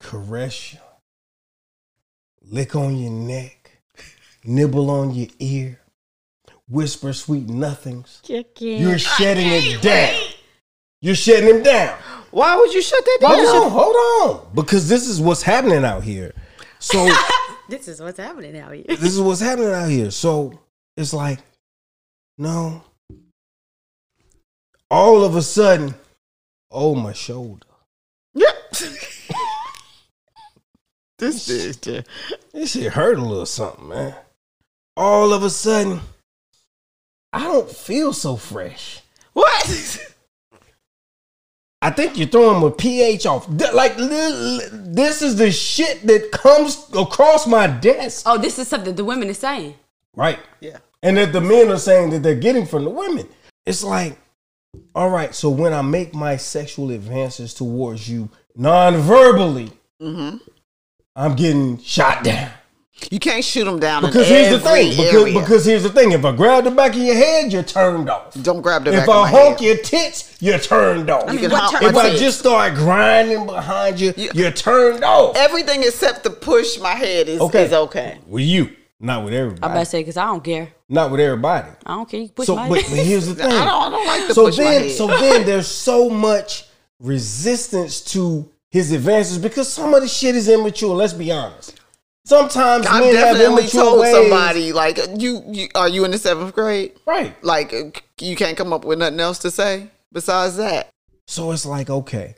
caress 0.00 0.74
you, 0.74 0.78
lick 2.50 2.76
on 2.76 2.96
your 2.96 3.10
neck, 3.10 3.78
nibble 4.44 4.90
on 4.90 5.14
your 5.14 5.28
ear, 5.38 5.80
whisper 6.68 7.12
sweet 7.12 7.48
nothings, 7.48 8.20
you're 8.58 8.98
shutting 8.98 9.46
it 9.48 9.82
down. 9.82 10.14
You're 11.00 11.16
shutting 11.16 11.48
him 11.48 11.62
down. 11.64 11.98
Why 12.30 12.56
would 12.56 12.72
you 12.72 12.80
shut 12.80 13.04
that 13.04 13.18
down? 13.20 13.30
Hold 13.32 13.64
on, 13.64 13.70
hold 13.70 13.96
on. 14.46 14.54
Because 14.54 14.88
this 14.88 15.08
is 15.08 15.20
what's 15.20 15.42
happening 15.42 15.84
out 15.84 16.04
here. 16.04 16.32
So 16.78 17.08
This 17.68 17.88
is 17.88 18.00
what's 18.00 18.18
happening 18.18 18.58
out 18.58 18.72
here. 18.72 18.84
this 18.86 19.14
is 19.14 19.20
what's 19.20 19.40
happening 19.40 19.72
out 19.72 19.88
here. 19.88 20.10
So 20.10 20.60
it's 20.96 21.14
like, 21.14 21.38
no. 22.38 22.84
All 24.92 25.24
of 25.24 25.36
a 25.36 25.42
sudden, 25.42 25.94
oh 26.70 26.94
my 26.94 27.14
shoulder. 27.14 27.66
Yeah. 28.34 28.52
this 31.18 31.48
is. 31.48 31.78
This 31.78 32.72
shit 32.72 32.92
hurt 32.92 33.18
a 33.18 33.22
little 33.22 33.46
something, 33.46 33.88
man. 33.88 34.14
All 34.94 35.32
of 35.32 35.42
a 35.44 35.48
sudden, 35.50 36.00
I 37.32 37.44
don't 37.44 37.70
feel 37.70 38.12
so 38.12 38.36
fresh. 38.36 39.00
What? 39.32 40.08
I 41.80 41.88
think 41.90 42.18
you're 42.18 42.28
throwing 42.28 42.60
my 42.62 42.68
pH 42.68 43.24
off. 43.24 43.48
Like 43.72 43.96
li- 43.96 44.06
li- 44.28 44.68
this 44.72 45.22
is 45.22 45.36
the 45.36 45.50
shit 45.50 46.06
that 46.06 46.30
comes 46.32 46.86
across 46.94 47.46
my 47.46 47.66
desk, 47.66 48.24
Oh, 48.26 48.36
this 48.36 48.58
is 48.58 48.68
something 48.68 48.94
the 48.94 49.04
women 49.06 49.30
are 49.30 49.34
saying. 49.34 49.74
right? 50.14 50.38
yeah. 50.60 50.76
And 51.02 51.16
that 51.16 51.32
the 51.32 51.40
men 51.40 51.70
are 51.72 51.78
saying 51.78 52.10
that 52.10 52.22
they're 52.22 52.34
getting 52.36 52.66
from 52.66 52.84
the 52.84 52.90
women. 52.90 53.26
It's 53.64 53.82
like, 53.82 54.18
all 54.94 55.10
right, 55.10 55.34
so 55.34 55.50
when 55.50 55.72
I 55.72 55.82
make 55.82 56.14
my 56.14 56.36
sexual 56.36 56.90
advances 56.90 57.54
towards 57.54 58.08
you 58.08 58.28
non-verbally, 58.56 59.70
Mm-hmm. 60.00 60.38
I'm 61.14 61.36
getting 61.36 61.78
shot 61.78 62.24
down. 62.24 62.50
You 63.10 63.20
can't 63.20 63.44
shoot 63.44 63.64
them 63.64 63.78
down 63.78 64.02
Because 64.02 64.28
in 64.28 64.34
here's 64.36 64.50
the 64.50 64.58
thing. 64.68 64.90
Because, 64.96 65.24
because 65.32 65.64
here's 65.64 65.82
the 65.84 65.90
thing. 65.90 66.10
If 66.12 66.24
I 66.24 66.34
grab 66.34 66.64
the 66.64 66.70
back 66.72 66.92
of 66.92 66.98
your 67.00 67.14
head, 67.14 67.52
you're 67.52 67.62
turned 67.62 68.10
off. 68.10 68.34
Don't 68.42 68.62
grab 68.62 68.84
the 68.84 68.92
If 68.92 69.00
back 69.00 69.08
I 69.08 69.12
of 69.12 69.22
my 69.22 69.30
honk 69.30 69.58
head. 69.60 69.66
your 69.66 69.76
tits, 69.76 70.36
you're 70.40 70.58
turned 70.58 71.08
off. 71.08 71.28
I 71.28 71.32
mean, 71.32 71.40
can 71.42 71.50
what 71.52 71.62
hop 71.72 71.82
my 71.82 71.88
if 71.90 71.96
I 71.96 72.08
tits. 72.10 72.20
just 72.20 72.38
start 72.40 72.74
grinding 72.74 73.46
behind 73.46 74.00
you, 74.00 74.12
You- 74.16 74.30
you're 74.34 74.50
turned 74.50 75.04
off. 75.04 75.36
Everything 75.36 75.82
except 75.82 76.24
to 76.24 76.30
push 76.30 76.78
my 76.80 76.94
head 76.94 77.28
is 77.28 77.40
Okay. 77.40 77.64
is 77.66 77.72
okay. 77.72 78.18
With 78.26 78.44
you, 78.44 78.70
not 79.02 79.24
with 79.24 79.34
I'm 79.34 79.40
everybody. 79.40 79.72
about 79.72 79.80
to 79.80 79.86
say 79.86 80.00
because 80.00 80.16
I 80.16 80.24
don't 80.26 80.42
care. 80.44 80.72
Not 80.88 81.10
with 81.10 81.20
everybody. 81.20 81.68
I 81.84 81.94
don't 81.96 82.08
care. 82.08 82.20
You 82.20 82.28
push 82.28 82.46
So, 82.46 82.56
my 82.56 82.68
but, 82.68 82.82
but 82.88 82.98
here's 83.00 83.26
the 83.26 83.34
thing. 83.34 83.46
I 83.52 83.64
don't, 83.64 83.82
I 83.82 83.90
don't 83.90 84.06
like 84.06 84.26
to 84.28 84.34
so 84.34 84.44
push 84.46 84.58
my 84.58 84.64
then, 84.64 84.82
head. 84.82 84.90
so 84.92 85.06
then, 85.08 85.44
there's 85.46 85.66
so 85.66 86.08
much 86.08 86.66
resistance 87.00 88.00
to 88.12 88.48
his 88.70 88.92
advances 88.92 89.38
because 89.38 89.70
some 89.70 89.92
of 89.92 90.00
the 90.02 90.08
shit 90.08 90.34
is 90.34 90.48
immature. 90.48 90.94
Let's 90.94 91.12
be 91.12 91.30
honest. 91.32 91.80
Sometimes 92.24 92.86
I've 92.86 93.00
men 93.04 93.14
have 93.16 93.36
definitely 93.36 93.62
immature 93.64 93.82
told 93.82 94.00
ways. 94.00 94.14
somebody 94.14 94.72
like 94.72 94.98
you, 95.18 95.42
you. 95.48 95.68
Are 95.74 95.88
you 95.88 96.04
in 96.04 96.12
the 96.12 96.18
seventh 96.18 96.54
grade? 96.54 96.92
right? 97.04 97.34
Like 97.44 98.04
you 98.20 98.36
can't 98.36 98.56
come 98.56 98.72
up 98.72 98.84
with 98.84 99.00
nothing 99.00 99.18
else 99.20 99.38
to 99.40 99.50
say 99.50 99.88
besides 100.12 100.56
that. 100.58 100.88
So 101.26 101.50
it's 101.50 101.66
like, 101.66 101.90
okay, 101.90 102.36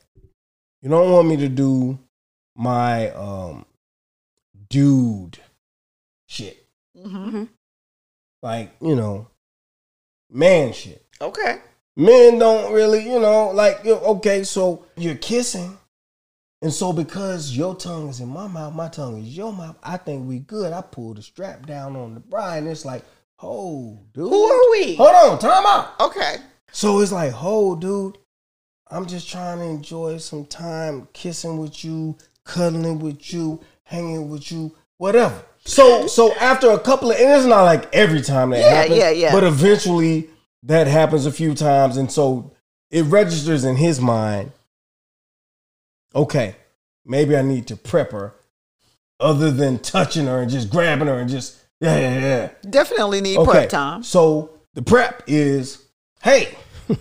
you 0.80 0.88
don't 0.88 1.12
want 1.12 1.28
me 1.28 1.36
to 1.36 1.48
do 1.50 1.98
my 2.56 3.10
um 3.10 3.66
dude 4.70 5.38
shit. 6.34 6.66
Mm-hmm. 6.96 7.44
Like, 8.42 8.74
you 8.80 8.96
know, 8.96 9.28
man 10.30 10.72
shit. 10.72 11.06
Okay. 11.20 11.58
Men 11.96 12.38
don't 12.38 12.72
really, 12.72 13.04
you 13.04 13.20
know, 13.20 13.50
like, 13.50 13.80
you 13.84 13.94
okay, 13.94 14.42
so 14.42 14.84
you're 14.96 15.14
kissing. 15.14 15.78
And 16.60 16.72
so 16.72 16.92
because 16.92 17.56
your 17.56 17.76
tongue 17.76 18.08
is 18.08 18.20
in 18.20 18.28
my 18.28 18.48
mouth, 18.48 18.74
my 18.74 18.88
tongue 18.88 19.22
is 19.22 19.36
your 19.36 19.52
mouth, 19.52 19.76
I 19.82 19.96
think 19.96 20.26
we 20.26 20.40
good. 20.40 20.72
I 20.72 20.80
pull 20.80 21.14
the 21.14 21.22
strap 21.22 21.66
down 21.66 21.94
on 21.94 22.14
the 22.14 22.20
bra 22.20 22.54
and 22.54 22.66
it's 22.66 22.84
like, 22.84 23.04
oh, 23.42 23.98
dude. 24.12 24.28
Who 24.28 24.44
are 24.44 24.70
we? 24.72 24.96
Hold 24.96 25.32
on, 25.32 25.38
time 25.38 25.64
out. 25.66 26.00
Okay. 26.00 26.36
So 26.72 27.00
it's 27.00 27.12
like, 27.12 27.32
oh, 27.36 27.76
dude, 27.76 28.18
I'm 28.90 29.06
just 29.06 29.28
trying 29.30 29.58
to 29.58 29.64
enjoy 29.64 30.18
some 30.18 30.46
time 30.46 31.06
kissing 31.12 31.58
with 31.58 31.84
you, 31.84 32.16
cuddling 32.44 32.98
with 32.98 33.32
you, 33.32 33.60
hanging 33.84 34.28
with 34.28 34.50
you. 34.50 34.74
whatever. 34.96 35.44
So 35.66 36.06
so 36.06 36.34
after 36.34 36.70
a 36.70 36.78
couple 36.78 37.10
of 37.10 37.16
and 37.18 37.30
it's 37.32 37.46
not 37.46 37.62
like 37.62 37.88
every 37.94 38.20
time 38.20 38.50
that 38.50 38.60
Yeah, 38.60 38.74
happens. 38.74 38.98
yeah, 38.98 39.10
yeah. 39.10 39.32
But 39.32 39.44
eventually 39.44 40.28
that 40.64 40.86
happens 40.86 41.26
a 41.26 41.32
few 41.32 41.54
times. 41.54 41.96
And 41.96 42.10
so 42.12 42.52
it 42.90 43.02
registers 43.04 43.64
in 43.64 43.76
his 43.76 44.00
mind, 44.00 44.52
okay, 46.14 46.56
maybe 47.04 47.36
I 47.36 47.42
need 47.42 47.66
to 47.68 47.76
prep 47.76 48.12
her 48.12 48.34
other 49.20 49.50
than 49.50 49.78
touching 49.78 50.26
her 50.26 50.40
and 50.42 50.50
just 50.50 50.68
grabbing 50.70 51.08
her 51.08 51.18
and 51.18 51.30
just 51.30 51.58
yeah, 51.80 51.98
yeah, 51.98 52.18
yeah. 52.20 52.50
Definitely 52.70 53.20
need 53.20 53.38
Okay. 53.38 53.50
prep 53.50 53.68
time. 53.70 54.02
So 54.02 54.50
the 54.74 54.82
prep 54.82 55.22
is, 55.26 55.82
hey, 56.22 56.56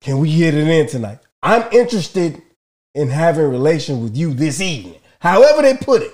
can 0.00 0.18
we 0.18 0.36
get 0.36 0.54
it 0.54 0.66
in 0.66 0.86
tonight? 0.86 1.18
I'm 1.42 1.64
interested 1.72 2.42
in 2.94 3.08
having 3.08 3.44
a 3.44 3.48
relation 3.48 4.02
with 4.02 4.16
you 4.16 4.34
this 4.34 4.60
evening. 4.60 4.96
However 5.20 5.62
they 5.62 5.74
put 5.76 6.02
it. 6.02 6.12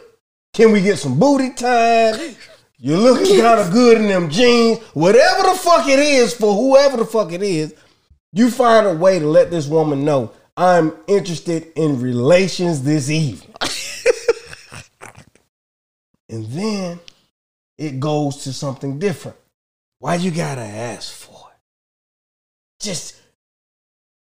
Can 0.56 0.72
we 0.72 0.80
get 0.80 0.98
some 0.98 1.18
booty 1.18 1.50
time? 1.50 2.34
You're 2.78 2.96
looking 2.96 3.42
kind 3.42 3.60
of 3.60 3.70
good 3.72 3.98
in 3.98 4.08
them 4.08 4.30
jeans. 4.30 4.78
Whatever 4.94 5.42
the 5.50 5.54
fuck 5.54 5.86
it 5.86 5.98
is 5.98 6.32
for 6.32 6.54
whoever 6.54 6.96
the 6.96 7.04
fuck 7.04 7.30
it 7.32 7.42
is, 7.42 7.74
you 8.32 8.50
find 8.50 8.86
a 8.86 8.94
way 8.94 9.18
to 9.18 9.26
let 9.26 9.50
this 9.50 9.66
woman 9.66 10.06
know 10.06 10.32
I'm 10.56 10.94
interested 11.06 11.70
in 11.76 12.00
relations 12.00 12.82
this 12.84 13.10
evening. 13.10 13.54
and 16.30 16.46
then 16.46 17.00
it 17.76 18.00
goes 18.00 18.38
to 18.44 18.52
something 18.54 18.98
different. 18.98 19.36
Why 19.98 20.14
you 20.14 20.30
gotta 20.30 20.62
ask 20.62 21.12
for 21.12 21.50
it? 21.52 22.82
Just 22.82 23.14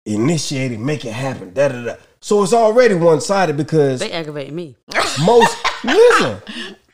initiate 0.07 0.71
it, 0.71 0.79
make 0.79 1.05
it 1.05 1.13
happen. 1.13 1.53
Da 1.53 1.67
da 1.67 1.83
da. 1.85 1.95
So 2.21 2.41
it's 2.41 2.53
already 2.53 2.95
one 2.95 3.21
sided 3.21 3.55
because 3.55 3.99
They 3.99 4.11
aggravate 4.11 4.51
me. 4.51 4.75
most 5.23 5.55
listen. 5.83 6.41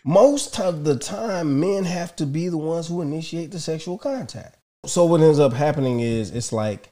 Most 0.05 0.59
of 0.59 0.83
the 0.83 0.97
time, 0.97 1.59
men 1.59 1.85
have 1.85 2.15
to 2.17 2.25
be 2.25 2.49
the 2.49 2.57
ones 2.57 2.87
who 2.87 3.01
initiate 3.01 3.51
the 3.51 3.59
sexual 3.59 3.97
contact. 3.97 4.57
So 4.85 5.05
what 5.05 5.21
ends 5.21 5.39
up 5.39 5.53
happening 5.53 6.01
is 6.01 6.31
it's 6.31 6.51
like 6.51 6.91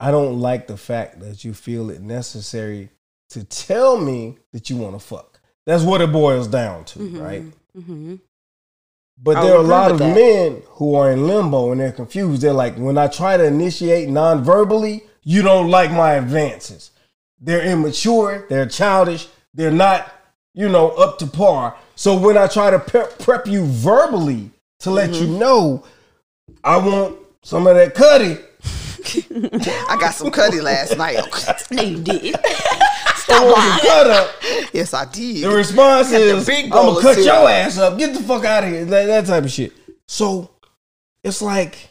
I 0.00 0.10
don't 0.10 0.40
like 0.40 0.66
the 0.66 0.76
fact 0.76 1.20
that 1.20 1.44
you 1.44 1.54
feel 1.54 1.90
it 1.90 2.00
necessary 2.00 2.90
to 3.30 3.44
tell 3.44 3.98
me 3.98 4.38
that 4.52 4.70
you 4.70 4.76
want 4.76 4.94
to 4.94 5.04
fuck. 5.04 5.40
That's 5.66 5.82
what 5.82 6.00
it 6.00 6.12
boils 6.12 6.48
down 6.48 6.84
to, 6.86 7.00
right? 7.20 7.42
Mm-hmm. 7.76 8.16
But 9.20 9.36
I 9.36 9.44
there 9.44 9.54
are 9.54 9.60
a 9.60 9.62
lot 9.62 9.90
of 9.90 9.98
that. 9.98 10.14
men 10.14 10.62
who 10.66 10.94
are 10.94 11.10
in 11.10 11.26
limbo 11.26 11.72
and 11.72 11.80
they're 11.80 11.92
confused. 11.92 12.42
They're 12.42 12.52
like, 12.52 12.76
when 12.76 12.96
I 12.96 13.08
try 13.08 13.36
to 13.36 13.44
initiate 13.44 14.08
non 14.08 14.44
verbally, 14.44 15.04
you 15.22 15.42
don't 15.42 15.68
like 15.68 15.90
my 15.90 16.14
advances. 16.14 16.92
They're 17.40 17.64
immature, 17.64 18.46
they're 18.48 18.66
childish, 18.66 19.28
they're 19.52 19.70
not, 19.70 20.12
you 20.58 20.68
know, 20.68 20.88
up 20.90 21.18
to 21.20 21.26
par. 21.28 21.76
So 21.94 22.16
when 22.18 22.36
I 22.36 22.48
try 22.48 22.70
to 22.70 22.80
prep, 22.80 23.18
prep 23.20 23.46
you 23.46 23.64
verbally 23.64 24.50
to 24.80 24.90
let 24.90 25.10
Mm-hmm. 25.10 25.32
you 25.32 25.38
know, 25.38 25.84
I 26.64 26.76
want 26.78 27.16
some 27.42 27.66
of 27.68 27.76
that 27.76 27.94
cutty. 27.94 28.38
I 29.88 29.96
got 30.00 30.14
some 30.14 30.30
cutty 30.32 30.60
last 30.60 30.96
night. 30.98 31.18
No, 31.70 31.82
you 31.82 32.02
did. 32.02 32.34
I 33.30 33.44
want 33.44 33.80
some 33.80 33.88
cut 33.88 34.06
up. 34.10 34.30
yes, 34.72 34.94
I 34.94 35.04
did. 35.12 35.44
The 35.44 35.50
response 35.50 36.10
Got 36.10 36.18
the 36.18 36.36
is, 36.38 36.46
big 36.46 36.64
"I'm 36.66 36.70
gonna 36.70 37.00
cut 37.02 37.14
cereal. 37.14 37.40
your 37.42 37.50
ass 37.50 37.78
up. 37.78 37.98
Get 37.98 38.14
the 38.14 38.22
fuck 38.22 38.44
out 38.44 38.64
of 38.64 38.70
here. 38.70 38.84
That, 38.86 39.06
that 39.06 39.26
type 39.26 39.44
of 39.44 39.50
shit. 39.52 39.72
So 40.06 40.50
it's 41.22 41.40
like, 41.42 41.90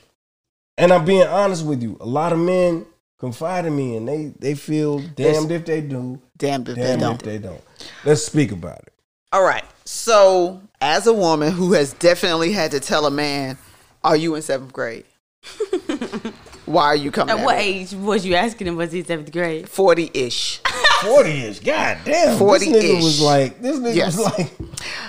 and 0.77 0.91
I'm 0.91 1.05
being 1.05 1.27
honest 1.27 1.65
with 1.65 1.81
you. 1.83 1.95
A 2.01 2.05
lot 2.05 2.33
of 2.33 2.39
men 2.39 2.85
confide 3.19 3.65
in 3.65 3.75
me, 3.75 3.95
and 3.97 4.07
they 4.07 4.33
they 4.39 4.55
feel 4.55 4.99
damned 4.99 5.51
if 5.51 5.65
they 5.65 5.81
do, 5.81 6.19
Damn 6.37 6.61
if 6.61 6.67
they 6.67 6.73
damned 6.75 7.01
don't. 7.01 7.13
if 7.15 7.21
they 7.21 7.37
don't. 7.37 7.61
Let's 8.05 8.23
speak 8.23 8.51
about 8.51 8.79
it. 8.79 8.93
All 9.31 9.43
right. 9.43 9.63
So, 9.85 10.61
as 10.81 11.07
a 11.07 11.13
woman 11.13 11.51
who 11.51 11.73
has 11.73 11.93
definitely 11.93 12.51
had 12.53 12.71
to 12.71 12.79
tell 12.79 13.05
a 13.05 13.11
man, 13.11 13.57
"Are 14.03 14.15
you 14.15 14.35
in 14.35 14.41
seventh 14.41 14.73
grade? 14.73 15.05
Why 16.65 16.85
are 16.85 16.95
you 16.95 17.11
coming?" 17.11 17.37
At 17.37 17.43
what 17.45 17.57
age 17.57 17.93
was 17.93 18.25
you 18.25 18.35
asking 18.35 18.67
him? 18.67 18.75
Was 18.77 18.91
he 18.91 19.03
seventh 19.03 19.31
grade? 19.31 19.67
Forty 19.69 20.09
ish. 20.13 20.59
Forty 21.01 21.41
ish. 21.43 21.59
God 21.59 21.97
damn. 22.05 22.37
40 22.37 22.65
This 22.71 22.83
nigga 22.83 22.97
ish. 22.97 23.03
was 23.03 23.21
like. 23.21 23.61
This 23.61 23.77
nigga 23.77 23.95
Yes. 23.95 24.17
was 24.17 24.25
like. 24.37 24.51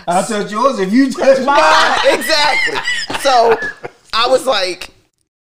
I'll 0.07 0.25
touch 0.25 0.51
yours 0.53 0.79
if 0.79 0.93
you 0.93 1.11
touch 1.11 1.39
mine. 1.45 1.99
exactly. 2.19 2.79
So, 3.21 3.57
I 4.12 4.29
was 4.29 4.47
like, 4.47 4.91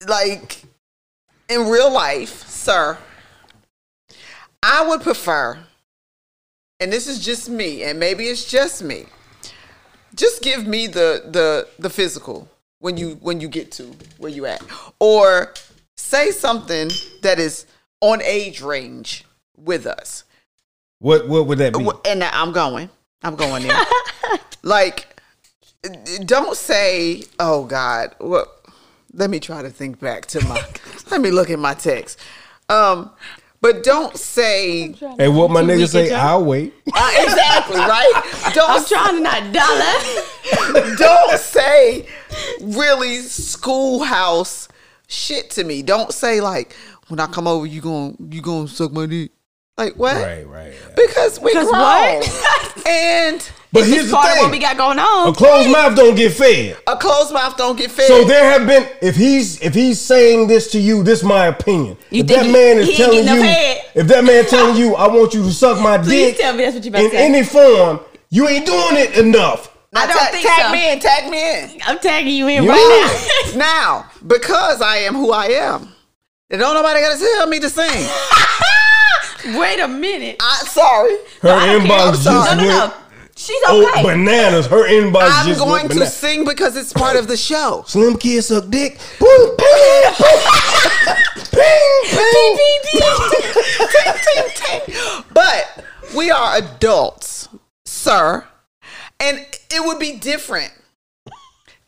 like 0.08 0.62
in 1.50 1.68
real 1.70 1.92
life, 1.92 2.48
sir. 2.48 2.98
I 4.62 4.88
would 4.88 5.02
prefer, 5.02 5.60
and 6.84 6.92
this 6.92 7.08
is 7.08 7.24
just 7.24 7.50
me, 7.50 7.84
and 7.84 7.98
maybe 7.98 8.26
it's 8.26 8.44
just 8.44 8.84
me. 8.84 9.06
Just 10.16 10.44
give 10.44 10.68
me 10.68 10.88
the 10.88 11.24
the 11.32 11.68
the 11.80 11.90
physical 11.90 12.50
when 12.80 12.98
you 12.98 13.16
when 13.22 13.40
you 13.40 13.48
get 13.48 13.72
to 13.74 13.86
where 14.18 14.30
you 14.30 14.46
at, 14.46 14.62
or 15.00 15.54
say 15.96 16.32
something 16.32 16.92
that 17.22 17.40
is 17.40 17.66
on 18.02 18.22
age 18.22 18.62
range 18.62 19.24
with 19.56 19.88
us. 19.88 20.26
What 21.00 21.30
what 21.30 21.48
would 21.48 21.58
that 21.60 21.74
be? 21.74 21.90
And 22.06 22.22
I'm 22.22 22.52
going. 22.52 22.90
I'm 23.24 23.38
going 23.38 23.64
there. 23.64 23.80
like, 24.62 25.22
don't 26.26 26.58
say, 26.58 27.24
"Oh 27.40 27.64
God." 27.64 28.14
What? 28.18 28.60
Let 29.14 29.30
me 29.30 29.40
try 29.40 29.62
to 29.62 29.70
think 29.70 30.02
back 30.02 30.26
to 30.28 30.46
my. 30.46 30.62
let 31.12 31.22
me 31.22 31.32
look 31.32 31.50
at 31.50 31.60
my 31.60 31.76
text. 31.76 32.20
Um, 32.68 33.12
but 33.64 33.82
don't 33.82 34.16
say 34.18 34.92
Hey, 35.18 35.28
what 35.30 35.50
my 35.50 35.62
Two 35.62 35.68
nigga 35.68 35.88
say? 35.88 36.04
intro? 36.04 36.18
I'll 36.20 36.46
wait. 36.46 36.74
uh, 36.94 37.12
exactly 37.24 37.78
right. 37.78 38.12
I'm 38.46 38.54
Don't 38.54 38.88
trying 38.88 39.16
to 39.16 39.22
not 39.22 39.54
dollar. 39.54 40.96
don't 40.98 41.40
say 41.40 42.06
really 42.62 43.18
schoolhouse 43.20 44.68
shit 45.08 45.50
to 45.52 45.64
me. 45.64 45.82
Don't 45.82 46.14
say 46.14 46.42
like 46.42 46.76
when 47.08 47.20
I 47.20 47.28
come 47.28 47.48
over, 47.48 47.66
you 47.66 47.82
going 47.82 48.16
you 48.32 48.42
gonna 48.42 48.68
suck 48.68 48.92
my 48.92 49.06
dick. 49.06 49.32
Like 49.78 49.96
what? 49.96 50.16
Right, 50.18 50.48
right. 50.48 50.74
Because 50.96 51.40
we 51.40 51.52
Because 51.52 51.70
grown. 51.70 51.82
what? 51.82 52.88
and 52.88 53.52
But 53.74 53.88
here's 53.88 54.08
the 54.10 54.14
Part 54.16 54.30
of 54.34 54.38
what 54.38 54.52
we 54.52 54.60
thing: 54.60 54.62
got 54.62 54.78
going 54.78 55.00
on. 55.00 55.26
a 55.26 55.30
on. 55.30 55.34
closed 55.34 55.70
mouth 55.72 55.96
don't 55.96 56.14
get 56.16 56.32
fed. 56.34 56.78
a 56.86 56.96
closed 56.96 57.34
mouth 57.34 57.58
don't 57.58 57.76
get 57.76 57.90
fed. 57.90 58.06
So 58.08 58.24
there 58.24 58.46
have 58.52 58.68
been 58.68 58.88
if 59.02 59.16
he's 59.16 59.60
if 59.62 59.74
he's 59.74 60.00
saying 60.00 60.48
this 60.48 60.72
to 60.74 60.80
you, 60.80 61.02
this 61.04 61.20
is 61.20 61.26
my 61.26 61.48
opinion. 61.48 61.98
You 62.12 62.22
if 62.22 62.28
that 62.28 62.46
he- 62.46 62.52
man 62.52 62.78
is 62.78 62.96
telling 62.96 63.26
you, 63.26 63.42
head? 63.42 63.82
if 63.96 64.08
that 64.08 64.24
man 64.24 64.46
telling 64.46 64.76
you, 64.82 64.94
I 64.96 65.08
want 65.08 65.34
you 65.34 65.42
to 65.42 65.52
suck 65.52 65.80
my 65.82 65.98
Please 65.98 66.34
dick 66.34 66.38
tell 66.38 66.54
me 66.56 66.64
that's 66.66 66.76
what 66.76 66.84
you 66.86 66.92
about 66.92 67.02
in 67.04 67.10
to 67.10 67.18
say. 67.18 67.26
any 67.26 67.44
form, 67.44 68.00
you 68.30 68.48
ain't 68.48 68.66
doing 68.68 68.96
it 68.98 69.18
enough. 69.18 69.76
Now 69.92 70.02
I 70.02 70.08
don't 70.08 70.18
ta- 70.18 70.26
think 70.32 70.46
tag 70.48 70.66
so. 70.68 70.72
me 70.72 70.92
in, 70.92 71.00
tag 71.00 71.32
me 71.32 71.76
in. 71.76 71.82
I'm 71.88 71.98
tagging 72.00 72.36
you 72.36 72.48
in 72.48 72.64
You 72.66 72.70
right 72.70 73.54
now. 73.56 73.58
Now, 73.58 74.06
because 74.26 74.82
I 74.84 74.98
am 74.98 75.16
who 75.16 75.32
I 75.32 75.46
am, 75.48 75.88
and 76.52 76.60
don't 76.62 76.76
nobody 76.76 77.00
gotta 77.02 77.20
tell 77.20 77.48
me 77.48 77.60
to 77.60 77.70
sing. 77.72 78.08
Wait 79.60 79.80
a 79.80 79.88
minute. 79.88 80.38
I 80.40 80.58
sorry. 80.66 81.16
Her 81.42 81.50
I 81.50 81.68
inbox 81.80 82.24
just. 82.24 82.26
No, 82.26 82.34
no, 82.34 82.48
went 82.58 82.60
no. 82.60 82.94
She's 83.44 83.62
oh, 83.68 84.04
bananas. 84.04 84.68
Her 84.68 84.88
inbox 84.88 85.28
I'm 85.30 85.48
just 85.48 85.60
going 85.60 85.82
to 85.82 85.88
bananas. 85.90 86.16
sing 86.16 86.46
because 86.46 86.78
it's 86.78 86.94
part 86.94 87.18
of 87.18 87.28
the 87.28 87.36
show. 87.36 87.84
Slim 87.88 88.18
kid 88.18 88.42
suck 88.42 88.70
dick. 88.70 88.98
Boom, 89.20 89.58
bing, 89.58 90.04
bing, 91.52 92.04
bing, 92.10 92.58
ting, 93.92 94.14
ting, 94.24 94.50
ting. 94.56 95.24
But 95.34 95.84
we 96.16 96.32
are 96.32 96.56
adults, 96.56 97.50
sir. 97.84 98.46
And 99.20 99.40
it 99.70 99.86
would 99.86 100.00
be 100.00 100.16
different 100.16 100.72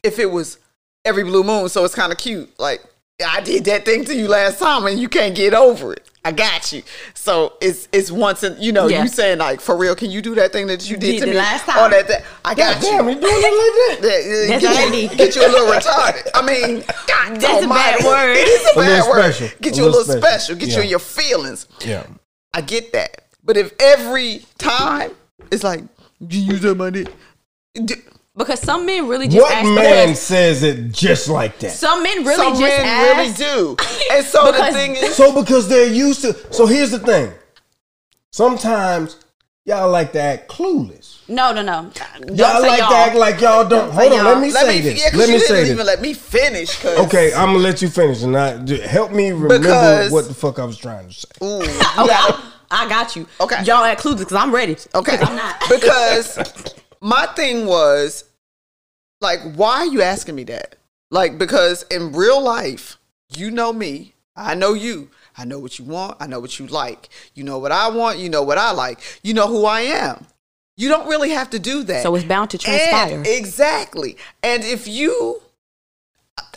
if 0.04 0.20
it 0.20 0.30
was 0.30 0.58
every 1.06 1.24
blue 1.24 1.46
moon. 1.46 1.70
So 1.70 1.86
it's 1.86 1.96
kind 1.96 2.12
of 2.12 2.18
cute. 2.18 2.54
Like, 2.60 2.84
I 3.26 3.40
did 3.40 3.64
that 3.64 3.86
thing 3.86 4.04
to 4.06 4.14
you 4.14 4.28
last 4.28 4.60
time 4.60 4.88
and 4.88 5.00
you 5.00 5.08
can't 5.08 5.34
get 5.34 5.54
over 5.54 5.94
it. 5.94 6.06
I 6.26 6.32
got 6.32 6.74
you. 6.74 6.82
So 7.14 7.54
it's 7.62 7.88
it's 7.94 8.10
once 8.12 8.44
in 8.44 8.60
you 8.60 8.72
know 8.72 8.88
Yeah. 8.88 9.04
you 9.04 9.08
saying 9.08 9.38
like 9.38 9.62
for 9.62 9.78
real. 9.78 9.96
Can 9.96 10.10
you 10.10 10.22
do 10.22 10.34
that 10.36 10.52
thing 10.52 10.66
that 10.68 10.90
you 10.90 10.98
did 10.98 11.20
Did 11.20 11.20
to 11.22 11.26
me 11.28 11.34
last 11.34 11.66
time. 11.66 11.78
on 11.84 11.92
that? 11.92 12.08
Day? 12.08 12.24
I 12.44 12.56
got 12.56 12.82
Damn, 12.82 13.08
you. 13.08 13.14
you 13.16 13.22
doing 13.22 13.34
it 13.36 13.92
like 13.92 14.02
that? 14.02 14.24
Yeah, 14.26 14.42
yeah, 14.42 14.48
That's 14.60 14.64
get, 14.64 14.90
what 14.92 15.12
you 15.12 15.18
get 15.18 15.36
you 15.36 15.42
a 15.46 15.50
little 15.50 15.68
retarded. 15.68 16.28
I 16.34 16.42
mean, 16.46 16.80
God 17.08 17.40
That's 17.40 17.64
a 17.66 17.70
bad 17.70 18.04
word. 18.04 18.34
It 18.38 18.48
is 18.48 18.66
a 18.66 18.70
A 18.76 18.80
little 18.80 18.84
bad 19.06 19.10
word. 19.10 19.34
special. 19.36 19.58
Get 19.62 19.74
A 19.74 19.78
you 19.78 19.84
a 19.84 19.86
little 19.86 20.00
little 20.02 20.18
special. 20.22 20.40
special. 20.40 20.56
Get 20.56 20.76
you 20.76 20.82
in 20.82 20.90
your 20.90 21.00
feelings. 21.00 21.68
Yeah. 21.86 22.08
I 22.56 22.62
get 22.62 22.92
that. 22.94 23.26
But 23.44 23.58
if 23.58 23.74
every 23.80 24.44
time 24.58 25.12
it's 25.52 25.64
like 25.64 25.84
you 26.20 26.40
use 26.42 26.62
that 26.62 26.74
money, 26.76 27.06
d- 27.76 27.96
Because 28.38 28.60
some 28.60 28.86
men 28.86 29.08
really 29.08 29.28
just 29.30 29.42
What 29.42 29.54
ask 29.54 29.66
man 29.66 30.08
because 30.10 30.20
says 30.22 30.62
it 30.64 30.92
just 30.92 31.30
like 31.30 31.58
that? 31.60 31.72
some 31.72 32.04
men 32.04 32.18
really 32.26 32.36
some 32.36 32.52
just 32.54 32.62
men 32.62 32.86
ask. 32.86 33.18
really 33.18 33.50
do. 33.50 33.78
And 34.12 34.26
so 34.26 34.46
the 34.48 34.52
Because- 34.52 34.74
thing 34.74 34.96
is, 34.98 35.16
So 35.16 35.32
because 35.42 35.68
they're 35.70 35.88
used 35.88 36.22
to. 36.22 36.34
So 36.54 36.66
here's 36.66 36.92
the 36.92 37.00
thing. 37.00 37.32
Sometimes 38.32 39.18
y'all 39.66 39.90
like 39.90 40.12
to 40.14 40.20
act 40.22 40.50
clueless. 40.50 41.14
No, 41.28 41.52
no, 41.54 41.62
no. 41.64 41.90
Don't 42.22 42.38
Y'all 42.38 42.62
like 42.62 42.80
y'all. 42.80 42.90
to 42.90 42.96
act 42.96 43.16
like 43.16 43.42
y'all 43.42 43.68
don't. 43.68 43.86
Don't 43.88 43.92
Hold 43.94 44.12
on, 44.12 44.18
y'all. 44.18 44.26
let 44.34 44.42
me 44.42 44.52
let 44.52 44.66
say 44.66 44.76
me, 44.76 44.82
this. 44.82 45.00
yeah, 45.00 45.10
'cause 45.10 45.20
let 45.20 45.28
you 45.30 45.34
me 45.34 45.40
didn't 45.40 45.56
say 45.56 45.62
even 45.66 45.78
this. 45.78 45.86
let 45.88 46.02
me 46.02 46.14
finish. 46.14 46.78
Cause, 46.82 46.98
Okay, 47.08 47.34
I'm 47.34 47.48
gonna 47.54 47.60
let 47.60 47.82
you 47.82 47.90
finish, 47.90 48.22
and 48.22 48.38
I 48.38 48.58
j- 48.58 48.82
help 48.86 49.12
me 49.12 49.32
remember 49.32 49.58
Because- 49.60 50.12
what 50.12 50.28
the 50.28 50.34
fuck 50.36 50.60
I 50.60 50.66
was 50.66 50.78
trying 50.78 51.08
to 51.08 51.14
say. 51.14 51.28
Ooh, 51.42 51.64
you 51.64 51.80
gotta, 51.96 52.38
I 52.70 52.88
got 52.88 53.16
you. 53.16 53.26
Okay. 53.42 53.64
Y'all 53.64 53.84
act 53.84 54.02
clueless 54.04 54.20
because 54.20 54.34
I'm 54.38 54.54
ready. 54.54 54.76
Okay. 54.94 55.18
'Cause 55.18 55.30
I'm 55.30 55.36
not. 55.36 55.60
because 55.70 56.38
my 57.06 57.28
thing 57.36 57.68
was 57.68 58.24
like, 59.22 59.40
why 59.54 59.78
are 59.82 59.86
you 59.86 60.02
asking 60.02 60.34
me 60.34 60.44
that? 60.46 60.76
Like, 61.12 61.38
because 61.38 61.84
in 61.92 62.14
real 62.14 62.42
life, 62.42 62.98
you 63.30 63.52
know 63.52 63.72
me, 63.72 64.16
I 64.36 64.56
know 64.56 64.74
you. 64.74 65.12
I 65.38 65.46
know 65.46 65.60
what 65.60 65.78
you 65.78 65.86
want. 65.86 66.18
I 66.20 66.26
know 66.26 66.40
what 66.40 66.58
you 66.58 66.66
like. 66.66 67.10
You 67.36 67.44
know 67.44 67.60
what 67.60 67.72
I 67.72 67.90
want. 67.90 68.18
You 68.18 68.30
know 68.30 68.42
what 68.42 68.58
I 68.58 68.72
like. 68.72 69.02
You 69.22 69.36
know 69.36 69.48
who 69.48 69.66
I 69.66 69.82
am. 69.82 70.26
You 70.78 70.90
don't 70.90 71.08
really 71.08 71.30
have 71.30 71.52
to 71.52 71.60
do 71.60 71.84
that. 71.84 72.02
So 72.02 72.16
it's 72.16 72.26
bound 72.26 72.50
to 72.52 72.58
transpire. 72.58 73.18
And- 73.18 73.28
exactly. 73.28 74.18
And 74.42 74.64
if 74.64 74.88
you, 74.88 75.44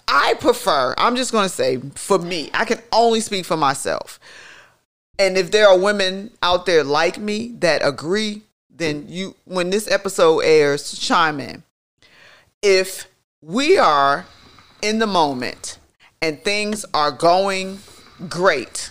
I 0.09 0.35
prefer, 0.41 0.95
I'm 0.97 1.15
just 1.15 1.31
going 1.31 1.47
to 1.47 1.55
say 1.55 1.77
for 1.95 2.19
me, 2.19 2.49
I 2.55 2.65
can 2.65 2.81
only 2.91 3.21
speak 3.21 3.45
for 3.45 3.57
myself. 3.59 4.19
And 5.19 5.37
if 5.37 5.51
there 5.51 5.69
are 5.69 5.79
women 5.79 6.31
out 6.43 6.65
there 6.65 6.85
like 6.85 7.19
me 7.19 7.49
that 7.59 7.83
agree, 7.85 8.45
then 8.79 9.07
you, 9.09 9.35
when 9.45 9.71
this 9.71 9.91
episode 9.91 10.41
airs, 10.41 10.99
chime 10.99 11.41
in. 11.41 11.63
If 12.63 13.09
we 13.43 13.79
are 13.79 14.27
in 14.83 14.99
the 14.99 15.07
moment 15.07 15.79
and 16.23 16.43
things 16.43 16.85
are 16.95 17.13
going 17.13 17.81
great, 18.29 18.91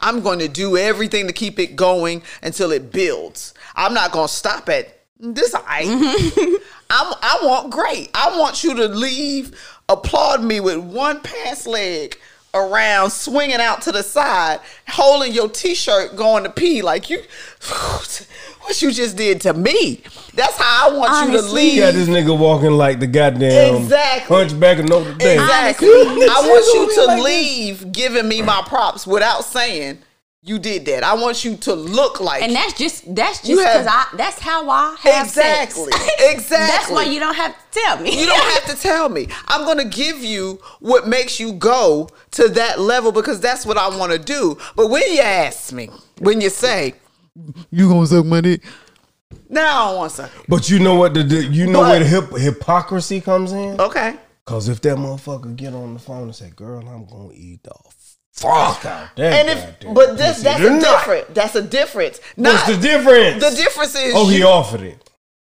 I'm 0.00 0.20
going 0.20 0.38
to 0.38 0.48
do 0.48 0.76
everything 0.76 1.26
to 1.26 1.32
keep 1.32 1.58
it 1.58 1.76
going 1.76 2.22
until 2.42 2.70
it 2.70 2.92
builds. 2.92 3.54
I'm 3.74 3.94
not 3.94 4.12
going 4.12 4.28
to 4.28 4.32
stop 4.32 4.68
at 4.68 5.00
this. 5.18 5.54
I, 5.54 5.82
I'm, 6.90 7.14
I 7.22 7.38
want 7.42 7.70
great. 7.70 8.10
I 8.14 8.38
want 8.38 8.62
you 8.62 8.74
to 8.74 8.88
leave, 8.88 9.58
applaud 9.88 10.42
me 10.42 10.60
with 10.60 10.78
one 10.78 11.20
pants 11.20 11.66
leg 11.66 12.18
around, 12.54 13.10
swinging 13.10 13.60
out 13.60 13.82
to 13.82 13.92
the 13.92 14.02
side, 14.02 14.60
holding 14.88 15.32
your 15.32 15.48
t-shirt, 15.48 16.16
going 16.16 16.44
to 16.44 16.50
pee 16.50 16.82
like 16.82 17.10
you. 17.10 17.22
What 18.66 18.82
you 18.82 18.90
just 18.90 19.16
did 19.16 19.42
to 19.42 19.54
me. 19.54 20.02
That's 20.34 20.56
how 20.56 20.90
I 20.90 20.92
want 20.92 21.26
you 21.28 21.32
to 21.34 21.38
Honestly. 21.38 21.62
You 21.66 21.70
leave. 21.70 21.80
got 21.82 21.94
this 21.94 22.08
nigga 22.08 22.36
walking 22.36 22.72
like 22.72 22.98
the 22.98 23.06
goddamn 23.06 23.76
Exactly. 23.76 24.36
hunchback 24.36 24.78
of 24.80 24.88
Notre 24.88 25.14
Dame. 25.14 25.40
Exactly. 25.40 25.86
I 25.88 26.42
want 26.44 26.74
you 26.74 26.94
to 26.96 27.04
Like 27.06 27.16
this. 27.18 27.24
leave 27.24 27.92
giving 27.92 28.26
me 28.26 28.42
my 28.42 28.62
props 28.66 29.06
without 29.06 29.44
saying 29.44 29.98
you 30.46 30.58
did 30.60 30.84
that. 30.86 31.02
I 31.02 31.14
want 31.14 31.44
you 31.44 31.56
to 31.56 31.74
look 31.74 32.20
like 32.20 32.42
And 32.42 32.54
that's 32.54 32.72
just 32.78 33.12
that's 33.14 33.38
just 33.42 33.60
because 33.60 33.86
I 33.88 34.06
that's 34.16 34.38
how 34.38 34.70
I 34.70 34.96
have 35.00 35.26
Exactly. 35.26 35.90
sex. 35.90 36.10
Exactly. 36.20 36.56
that's 36.56 36.90
why 36.90 37.02
you 37.04 37.18
don't 37.20 37.34
have 37.34 37.52
to 37.54 37.80
tell 37.80 37.98
me. 38.00 38.18
You 38.20 38.26
don't 38.26 38.52
have 38.54 38.76
to 38.76 38.80
tell 38.80 39.08
me. 39.08 39.28
I'm 39.48 39.64
going 39.64 39.78
to 39.78 39.84
give 39.96 40.18
you 40.18 40.60
what 40.80 41.08
makes 41.08 41.40
you 41.40 41.52
go 41.52 42.08
to 42.32 42.48
that 42.50 42.78
level 42.80 43.10
because 43.12 43.40
that's 43.40 43.66
what 43.66 43.76
I 43.76 43.88
want 43.96 44.12
to 44.12 44.18
do. 44.18 44.56
But 44.76 44.88
when 44.88 45.02
you 45.12 45.20
ask 45.20 45.72
me, 45.72 45.90
when 46.18 46.40
you 46.40 46.48
say, 46.50 46.94
you 47.70 47.88
going 47.88 48.02
to 48.02 48.06
suck 48.06 48.24
my 48.24 48.40
dick? 48.40 48.62
Now 49.48 49.82
I 49.82 49.88
don't 49.88 49.96
want 49.98 50.10
to 50.12 50.16
suck 50.16 50.30
it. 50.36 50.46
But 50.48 50.70
you 50.70 50.78
know 50.78 50.94
what? 50.94 51.14
The, 51.14 51.22
the 51.24 51.44
you 51.44 51.66
know 51.66 51.80
But- 51.80 51.90
where 51.90 51.98
the 51.98 52.06
hip, 52.06 52.30
hypocrisy 52.36 53.20
comes 53.20 53.52
in. 53.52 53.80
Okay. 53.80 54.14
Cause 54.44 54.68
if 54.68 54.80
that 54.82 54.96
motherfucker 54.96 55.56
get 55.56 55.74
on 55.74 55.94
the 55.94 55.98
phone 55.98 56.22
and 56.22 56.34
say, 56.36 56.50
"Girl, 56.54 56.78
I'm 56.78 57.04
gonna 57.06 57.32
eat 57.34 57.64
the 57.64 57.72
fuck 58.36 58.84
out 58.84 59.08
that," 59.16 59.32
And 59.34 59.48
if, 59.48 59.64
goddamn 59.80 59.94
but 59.94 60.16
this, 60.18 60.42
that's 60.42 60.60
a 60.60 60.64
tonight." 60.64 60.80
different, 60.80 61.34
that's 61.34 61.54
a 61.54 61.62
difference. 61.62 62.20
What's 62.36 62.66
the 62.66 62.76
difference? 62.76 63.42
The 63.42 63.56
difference 63.56 63.94
is, 63.94 64.14
Oh, 64.14 64.28
he 64.28 64.38
you- 64.38 64.46
offered 64.46 64.82
it. 64.82 65.10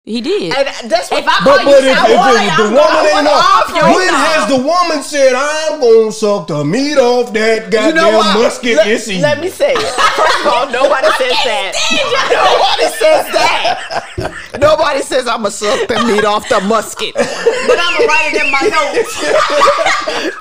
He 0.05 0.21
did. 0.23 0.53
and 0.57 0.91
that's 0.91 1.11
what 1.11 1.21
If 1.23 1.29
I 1.29 1.45
But, 1.45 1.61
call 1.61 1.65
but 1.71 1.83
you 1.85 1.91
if, 1.93 1.93
say, 1.93 1.93
if, 1.93 1.99
if 2.01 2.57
the 2.57 2.65
I'm 2.65 2.73
woman 2.73 3.05
ain't 3.21 3.29
offer 3.29 3.79
on, 3.85 3.91
it. 3.91 3.95
when 3.95 4.09
has 4.09 4.49
the 4.49 4.57
woman 4.57 5.03
said, 5.05 5.33
"I'm 5.37 5.79
gonna 5.79 6.11
suck 6.11 6.47
the 6.49 6.65
meat 6.65 6.97
off 6.97 7.33
that 7.35 7.71
goddamn 7.71 7.89
You 7.89 7.95
know 7.95 8.17
what? 8.17 8.39
musket"? 8.41 8.77
Let, 8.77 8.87
it's 8.89 9.07
eating? 9.09 9.23
let 9.23 9.41
me 9.41 9.51
say 9.51 9.73
it. 9.77 9.79
First 10.17 10.41
of 10.41 10.47
all, 10.53 10.67
nobody 10.73 11.07
says 11.21 11.37
that. 11.45 11.77
Nobody 12.33 12.89
says 12.97 13.25
that. 13.37 14.33
Nobody 14.59 15.03
says 15.03 15.27
I'm 15.29 15.45
gonna 15.45 15.51
suck 15.53 15.87
the 15.87 16.01
meat 16.09 16.25
off 16.25 16.49
the 16.49 16.61
musket. 16.65 17.15
but 17.15 17.79
I'm 17.79 17.93
gonna 18.01 18.09
write 18.09 18.33
it 18.33 18.41
in 18.41 18.51
my 18.51 18.65
notes. 18.73 19.15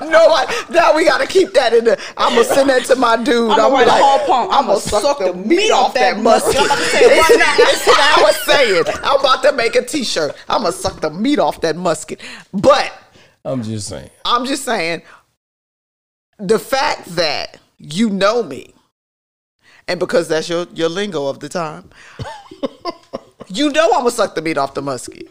Nobody. 0.00 0.52
Now 0.72 0.96
we 0.96 1.04
gotta 1.04 1.26
keep 1.26 1.52
that 1.52 1.72
in 1.74 1.84
the. 1.84 1.98
I'm 2.16 2.32
gonna 2.34 2.44
send 2.44 2.70
that 2.70 2.84
to 2.86 2.96
my 2.96 3.16
dude. 3.22 3.50
I'ma 3.52 3.66
I'm 3.66 3.72
write 3.72 3.86
a 3.86 3.90
like, 3.92 4.02
whole 4.02 4.18
poem. 4.26 4.48
I'm 4.50 4.66
gonna 4.66 4.80
suck 4.80 5.18
the 5.20 5.34
meat 5.34 5.70
off 5.70 5.94
that 5.94 6.18
musket. 6.18 6.56
I'm 6.58 6.64
about 6.66 6.78
to 6.78 6.84
say 6.84 7.00
it 7.04 7.20
right 7.20 7.38
now. 7.38 7.56
That's 7.60 7.86
what 7.86 8.00
I 8.00 8.22
was 8.24 8.36
saying. 8.48 8.84
I'm 9.04 9.20
about 9.20 9.42
to 9.44 9.49
make 9.56 9.76
a 9.76 9.84
T-shirt. 9.84 10.34
I'm 10.48 10.62
gonna 10.62 10.72
suck 10.72 11.00
the 11.00 11.10
meat 11.10 11.38
off 11.38 11.60
that 11.62 11.76
musket. 11.76 12.20
But 12.52 12.92
I'm 13.44 13.62
just 13.62 13.88
saying. 13.88 14.10
I'm 14.24 14.46
just 14.46 14.64
saying 14.64 15.02
the 16.38 16.58
fact 16.58 17.06
that 17.16 17.58
you 17.78 18.10
know 18.10 18.42
me, 18.42 18.74
and 19.88 20.00
because 20.00 20.28
that's 20.28 20.48
your, 20.48 20.66
your 20.74 20.88
lingo 20.88 21.26
of 21.26 21.40
the 21.40 21.48
time, 21.48 21.90
you 23.48 23.70
know 23.70 23.86
I'm 23.86 24.00
gonna 24.00 24.10
suck 24.10 24.34
the 24.34 24.42
meat 24.42 24.58
off 24.58 24.74
the 24.74 24.82
musket. 24.82 25.28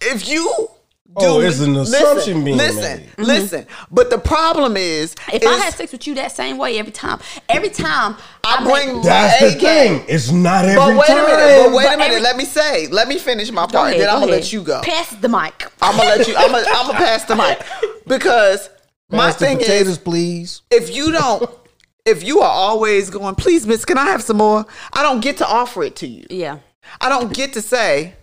If 0.00 0.28
you 0.28 0.70
Oh, 1.16 1.40
it's 1.40 1.58
an 1.60 1.74
listen, 1.74 1.94
assumption 1.94 2.44
being 2.44 2.56
listen, 2.58 3.06
made. 3.16 3.26
listen. 3.26 3.64
Mm-hmm. 3.64 3.94
But 3.94 4.10
the 4.10 4.18
problem 4.18 4.76
is, 4.76 5.14
If 5.32 5.42
is 5.42 5.48
I 5.48 5.56
had 5.56 5.74
sex 5.74 5.90
with 5.90 6.06
you 6.06 6.14
that 6.16 6.32
same 6.32 6.58
way 6.58 6.78
every 6.78 6.92
time, 6.92 7.18
every 7.48 7.70
time 7.70 8.14
I 8.44 8.62
make- 8.62 8.72
bring 8.86 9.02
That's 9.02 9.40
my 9.40 9.48
the 9.48 9.56
A 9.56 9.58
game. 9.58 9.98
thing. 10.00 10.06
It's 10.08 10.30
not 10.30 10.64
every 10.66 10.76
time. 10.76 10.96
But 10.96 10.98
wait 11.00 11.06
time. 11.08 11.24
a 11.24 11.28
minute. 11.28 11.64
But 11.64 11.72
wait 11.76 11.86
a 11.86 11.90
minute. 11.96 12.04
every- 12.04 12.20
let 12.20 12.36
me 12.36 12.44
say. 12.44 12.86
Let 12.88 13.08
me 13.08 13.18
finish 13.18 13.50
my 13.50 13.66
part. 13.66 13.88
ahead, 13.88 14.00
then 14.02 14.08
I'm 14.10 14.16
gonna 14.20 14.26
ahead. 14.32 14.42
let 14.42 14.52
you 14.52 14.62
go. 14.62 14.80
Pass 14.82 15.10
the 15.16 15.28
mic. 15.28 15.66
I'm 15.80 15.96
gonna 15.96 16.08
let 16.10 16.28
you. 16.28 16.36
I'm 16.36 16.52
gonna. 16.52 16.66
I'm 16.68 16.86
gonna 16.86 16.98
pass 16.98 17.24
the 17.24 17.36
mic 17.36 17.58
because 18.06 18.68
my 19.10 19.26
Pass 19.26 19.36
the 19.36 19.46
thing 19.46 19.58
potatoes, 19.58 19.88
is, 19.88 19.98
please. 19.98 20.62
if 20.70 20.94
you 20.94 21.10
don't, 21.12 21.50
if 22.04 22.22
you 22.22 22.40
are 22.40 22.50
always 22.50 23.08
going, 23.08 23.34
please, 23.34 23.66
miss, 23.66 23.84
can 23.86 23.96
I 23.98 24.04
have 24.06 24.22
some 24.22 24.36
more? 24.36 24.66
I 24.92 25.02
don't 25.02 25.20
get 25.20 25.38
to 25.38 25.46
offer 25.48 25.82
it 25.82 25.96
to 25.96 26.06
you. 26.06 26.26
Yeah. 26.28 26.58
I 27.00 27.08
don't 27.08 27.32
get 27.32 27.54
to 27.54 27.62
say, 27.62 28.14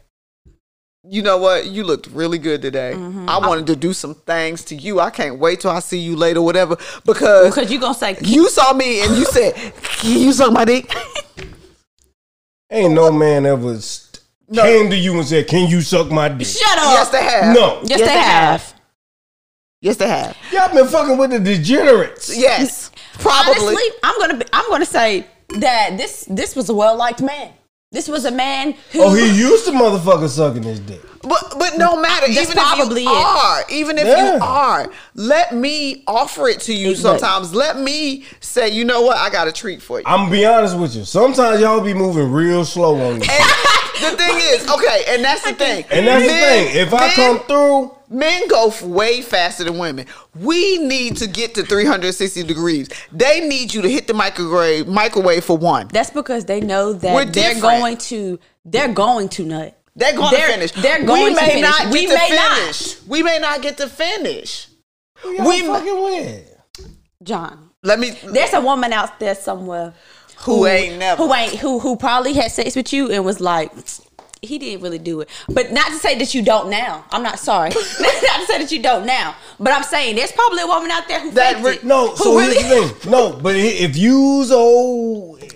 you 1.07 1.21
know 1.21 1.37
what, 1.37 1.67
you 1.67 1.83
looked 1.83 2.07
really 2.07 2.37
good 2.37 2.61
today. 2.61 2.93
Mm-hmm. 2.95 3.29
I 3.29 3.37
wanted 3.39 3.67
to 3.67 3.75
do 3.75 3.93
some 3.93 4.15
things 4.15 4.63
to 4.65 4.75
you. 4.75 4.99
I 4.99 5.09
can't 5.09 5.39
wait 5.39 5.59
till 5.59 5.71
I 5.71 5.79
see 5.79 5.99
you 5.99 6.15
later, 6.15 6.41
whatever, 6.41 6.77
because 7.05 7.53
Because 7.55 7.71
you 7.71 7.79
gonna 7.79 7.93
say 7.93 8.17
you 8.21 8.49
saw 8.49 8.73
me 8.73 9.01
and 9.01 9.15
you 9.15 9.25
said, 9.25 9.53
can 9.81 10.19
you 10.19 10.31
suck 10.33 10.51
my 10.51 10.65
dick? 10.65 10.91
Ain't 12.71 12.93
no 12.93 13.11
man 13.11 13.45
ever 13.45 13.79
st- 13.79 14.21
No. 14.49 14.63
came 14.63 14.89
to 14.89 14.95
you 14.95 15.15
and 15.17 15.25
said, 15.27 15.47
"Can 15.47 15.69
you 15.69 15.81
suck 15.81 16.09
my 16.11 16.27
dick?" 16.29 16.47
Shut 16.47 16.77
up. 16.79 16.93
Yes, 16.93 17.09
they 17.09 17.23
have. 17.23 17.55
No. 17.55 17.81
Yes, 17.83 17.99
they 17.99 18.07
have. 18.17 18.73
Yes, 19.81 19.97
they 19.97 20.07
have. 20.07 20.35
Y'all 20.51 20.73
been 20.73 20.87
fucking 20.87 21.17
with 21.17 21.29
the 21.29 21.39
degenerates. 21.39 22.35
Yes, 22.35 22.91
probably. 23.19 23.53
Honestly, 23.67 23.83
I'm 24.03 24.19
gonna 24.19 24.37
be, 24.37 24.45
I'm 24.51 24.69
gonna 24.69 24.85
say 24.85 25.27
that 25.59 25.95
this 25.97 26.25
this 26.27 26.55
was 26.55 26.69
a 26.69 26.73
well 26.73 26.97
liked 26.97 27.21
man. 27.21 27.53
This 27.95 28.09
was 28.09 28.25
a 28.25 28.31
man 28.31 28.73
who 28.91 29.03
Oh, 29.03 29.13
he 29.13 29.25
used 29.39 29.63
to 29.67 29.71
motherfucker 29.71 30.27
sucking 30.27 30.63
his 30.63 30.81
dick. 30.81 31.01
But 31.27 31.55
but 31.57 31.77
no 31.77 31.99
matter, 31.99 32.27
That's 32.27 32.49
even 32.51 32.57
if 32.57 32.89
you 32.89 32.97
it. 32.97 33.07
are, 33.07 33.63
even 33.69 33.97
if 33.97 34.05
Yeah. 34.07 34.35
you 34.35 34.39
are, 34.43 34.89
let 35.15 35.53
me 35.55 36.03
offer 36.07 36.47
it 36.47 36.59
to 36.61 36.73
you. 36.73 36.89
Look. 36.89 36.97
Sometimes 36.97 37.53
let 37.53 37.79
me 37.79 38.25
say, 38.39 38.69
you 38.69 38.85
know 38.85 39.01
what, 39.01 39.17
I 39.17 39.29
got 39.29 39.47
a 39.47 39.51
treat 39.51 39.81
for 39.81 39.99
you. 39.99 40.05
I'm 40.07 40.19
gonna 40.25 40.31
be 40.31 40.45
honest 40.45 40.77
with 40.77 40.95
you. 40.95 41.03
Sometimes 41.05 41.59
y'all 41.61 41.81
be 41.81 41.93
moving 41.93 42.31
real 42.31 42.63
slow 42.65 42.95
on 42.95 43.19
me. 43.19 43.27
And 43.27 44.11
the 44.11 44.17
thing 44.17 44.35
is, 44.37 44.69
okay, 44.69 45.05
and 45.07 45.23
that's 45.23 45.41
the 45.43 45.53
thing. 45.53 45.85
And 45.89 46.05
that's 46.05 46.23
the 46.23 46.29
thing. 46.29 46.75
If 46.75 46.93
I 46.93 47.07
men- 47.07 47.15
come 47.15 47.39
through, 47.47 47.91
Men 48.07 48.47
go 48.49 48.71
way 48.83 49.21
faster 49.23 49.63
than 49.63 49.79
women. 49.79 50.05
We 50.39 50.77
need 50.77 51.17
to 51.17 51.27
get 51.27 51.55
to 51.55 51.63
360 51.63 52.43
degrees. 52.43 52.87
They 53.11 53.47
need 53.47 53.73
you 53.73 53.81
to 53.81 53.89
hit 53.89 54.05
the 54.05 54.13
microwave 54.13 54.87
microwave 54.87 55.43
for 55.43 55.57
one. 55.57 55.87
That's 55.91 56.11
because 56.11 56.45
they 56.45 56.61
know 56.61 56.93
that 56.93 57.15
We're 57.15 57.25
they're 57.25 57.53
different. 57.55 57.61
going 57.61 57.97
to 57.97 58.39
they're 58.63 58.93
going 58.93 59.29
to 59.29 59.45
nut. 59.45 59.77
They're 59.95 60.13
going 60.15 60.29
to 60.29 60.35
They're- 60.35 60.47
finish. 60.49 60.71
they're 60.73 61.03
going 61.05 61.23
we 61.23 61.29
to 61.29 61.35
may 61.41 61.47
finish. 61.47 61.61
not 61.61 61.81
get 61.83 61.91
We 61.91 62.07
to 62.07 62.13
may 62.13 62.29
not. 62.35 62.97
We 63.07 63.23
may 63.23 63.39
not 63.39 63.61
get 63.61 63.77
to 63.77 63.87
finish. 63.87 64.67
who 65.19 65.31
y'all 65.33 65.47
We- 65.47 65.61
fucking 65.61 66.03
with? 66.03 66.51
John, 67.23 67.69
Let 67.83 67.99
me. 67.99 68.11
there's 68.25 68.53
a 68.53 68.61
woman 68.61 68.91
out 68.93 69.19
there 69.19 69.35
somewhere 69.35 69.93
Who 70.39 70.67
ain't 70.67 70.99
never. 70.99 71.23
who 71.23 71.33
ain't 71.33 71.55
who 71.55 71.79
who 71.79 71.95
probably 71.95 72.33
had 72.33 72.51
sex 72.51 72.75
with 72.75 72.91
you 72.93 73.09
and 73.09 73.23
was 73.25 73.39
like 73.39 73.71
he 74.45 74.57
didn't 74.57 74.81
really 74.81 74.99
do 74.99 75.21
it. 75.21 75.29
But 75.49 75.71
not 75.71 75.87
to 75.87 75.95
say 75.95 76.17
that 76.19 76.33
you 76.33 76.41
don't 76.41 76.69
now. 76.69 77.05
I'm 77.11 77.23
not 77.23 77.39
sorry. 77.39 77.69
not 77.69 77.75
to 77.77 78.45
say 78.47 78.57
that 78.59 78.71
you 78.71 78.81
don't 78.81 79.05
now. 79.05 79.35
But 79.59 79.73
I'm 79.73 79.83
saying 79.83 80.15
there's 80.15 80.31
probably 80.31 80.61
a 80.61 80.67
woman 80.67 80.91
out 80.91 81.07
there 81.07 81.19
who 81.19 81.31
That 81.31 81.55
faked 81.55 81.65
re- 81.65 81.73
it. 81.75 81.83
No, 81.83 82.09
Who 82.11 82.23
so 82.23 82.37
really, 82.37 82.61
here's 82.63 82.89
the 82.89 82.95
thing. 82.99 83.11
No, 83.11 83.33
but 83.41 83.55
if 83.55 83.95
you's 83.97 84.51
old, 84.51 85.41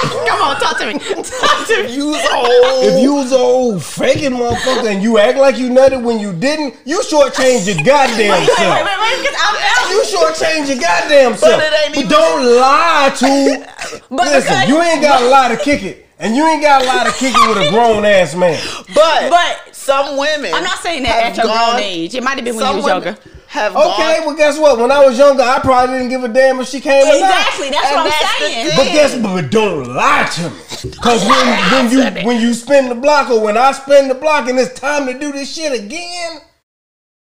Come 0.00 0.40
on, 0.42 0.60
talk 0.60 0.78
to 0.78 0.86
me. 0.86 0.92
Talk 0.98 1.66
to 1.66 1.82
me. 1.84 1.92
Use 1.94 2.16
old. 2.32 2.84
if 2.84 3.02
you 3.02 3.14
was 3.14 3.32
old 3.32 3.82
faking 3.82 4.30
motherfucker 4.30 4.90
and 4.92 5.02
you 5.02 5.18
act 5.18 5.38
like 5.38 5.58
you 5.58 5.68
nutted 5.70 6.02
when 6.02 6.20
you 6.20 6.32
didn't, 6.32 6.76
you 6.84 7.00
shortchange 7.00 7.66
your 7.66 7.84
goddamn 7.84 8.30
Wait, 8.30 8.40
wait, 8.40 8.56
self. 8.56 8.84
wait, 8.84 8.84
wait, 8.84 9.34
I'm 9.40 9.90
You 9.90 10.02
shortchange 10.04 10.68
your 10.68 10.80
goddamn 10.80 11.36
self. 11.36 11.60
it 11.62 11.72
ain't 11.86 11.96
even- 11.96 12.08
don't 12.10 12.56
lie 12.56 13.12
to. 13.18 13.66
But 14.10 14.26
listen, 14.28 14.40
because- 14.42 14.68
you 14.68 14.80
ain't 14.82 15.02
got 15.02 15.22
a 15.22 15.26
lie 15.26 15.48
to 15.48 15.56
kick 15.56 15.82
it, 15.82 16.06
and 16.18 16.34
you 16.36 16.46
ain't 16.46 16.62
got 16.62 16.82
a 16.82 16.86
lot 16.86 17.06
of 17.06 17.14
kicking 17.16 17.40
with 17.48 17.58
a 17.58 17.70
grown 17.70 18.04
ass 18.04 18.34
man. 18.34 18.60
But 18.94 19.30
But- 19.30 19.74
some 19.74 20.16
women, 20.18 20.52
I'm 20.52 20.64
not 20.64 20.78
saying 20.80 21.02
that 21.04 21.22
at 21.32 21.36
your 21.36 21.46
gone- 21.46 21.70
grown 21.76 21.82
age. 21.82 22.14
It 22.14 22.22
might 22.22 22.34
have 22.36 22.44
been 22.44 22.56
when 22.56 22.64
you 22.64 22.68
some 22.72 22.76
was 22.76 22.86
younger. 22.86 23.16
have 23.46 23.74
Okay, 23.74 24.16
gone. 24.18 24.26
well, 24.26 24.36
guess 24.36 24.58
what? 24.58 24.78
When 24.78 24.92
I 24.92 25.04
was 25.06 25.16
younger, 25.16 25.42
I 25.42 25.58
probably 25.60 25.96
didn't 25.96 26.10
give 26.10 26.24
a 26.24 26.28
damn 26.28 26.60
if 26.60 26.68
she 26.68 26.80
came 26.80 27.02
or 27.02 27.06
not. 27.06 27.14
Exactly. 27.16 27.70
That's 27.70 27.86
And 27.86 27.94
what 27.96 28.04
I'm 28.04 28.10
that's 28.10 28.38
saying. 28.38 28.70
But 28.76 28.84
guess 28.92 29.14
but 29.16 29.50
don't 29.50 29.94
lie 29.94 30.28
to 30.34 30.50
me. 30.50 30.94
Cause 31.00 31.24
when, 31.24 31.46
when 31.72 31.90
you 31.90 32.26
when 32.26 32.40
you 32.40 32.52
spin 32.54 32.88
the 32.90 32.94
block 32.94 33.30
or 33.30 33.40
when 33.40 33.56
I 33.56 33.72
spin 33.72 34.08
the 34.08 34.14
block 34.14 34.48
and 34.48 34.58
it's 34.58 34.78
time 34.78 35.06
to 35.06 35.18
do 35.18 35.32
this 35.32 35.54
shit 35.54 35.72
again, 35.72 36.40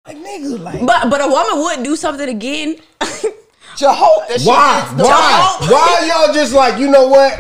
like 0.07 0.17
nigga, 0.17 0.59
like 0.59 0.85
But 0.85 1.09
but 1.09 1.21
a 1.21 1.29
woman 1.29 1.63
would 1.63 1.83
do 1.85 1.95
something 1.97 2.29
again. 2.29 2.77
To 3.79 3.93
hope 3.93 4.23
why? 4.47 4.81
Why? 4.97 5.57
Why 5.69 6.09
y'all 6.09 6.33
just 6.33 6.55
like, 6.55 6.79
you 6.81 6.89
know 6.91 7.09
what? 7.09 7.35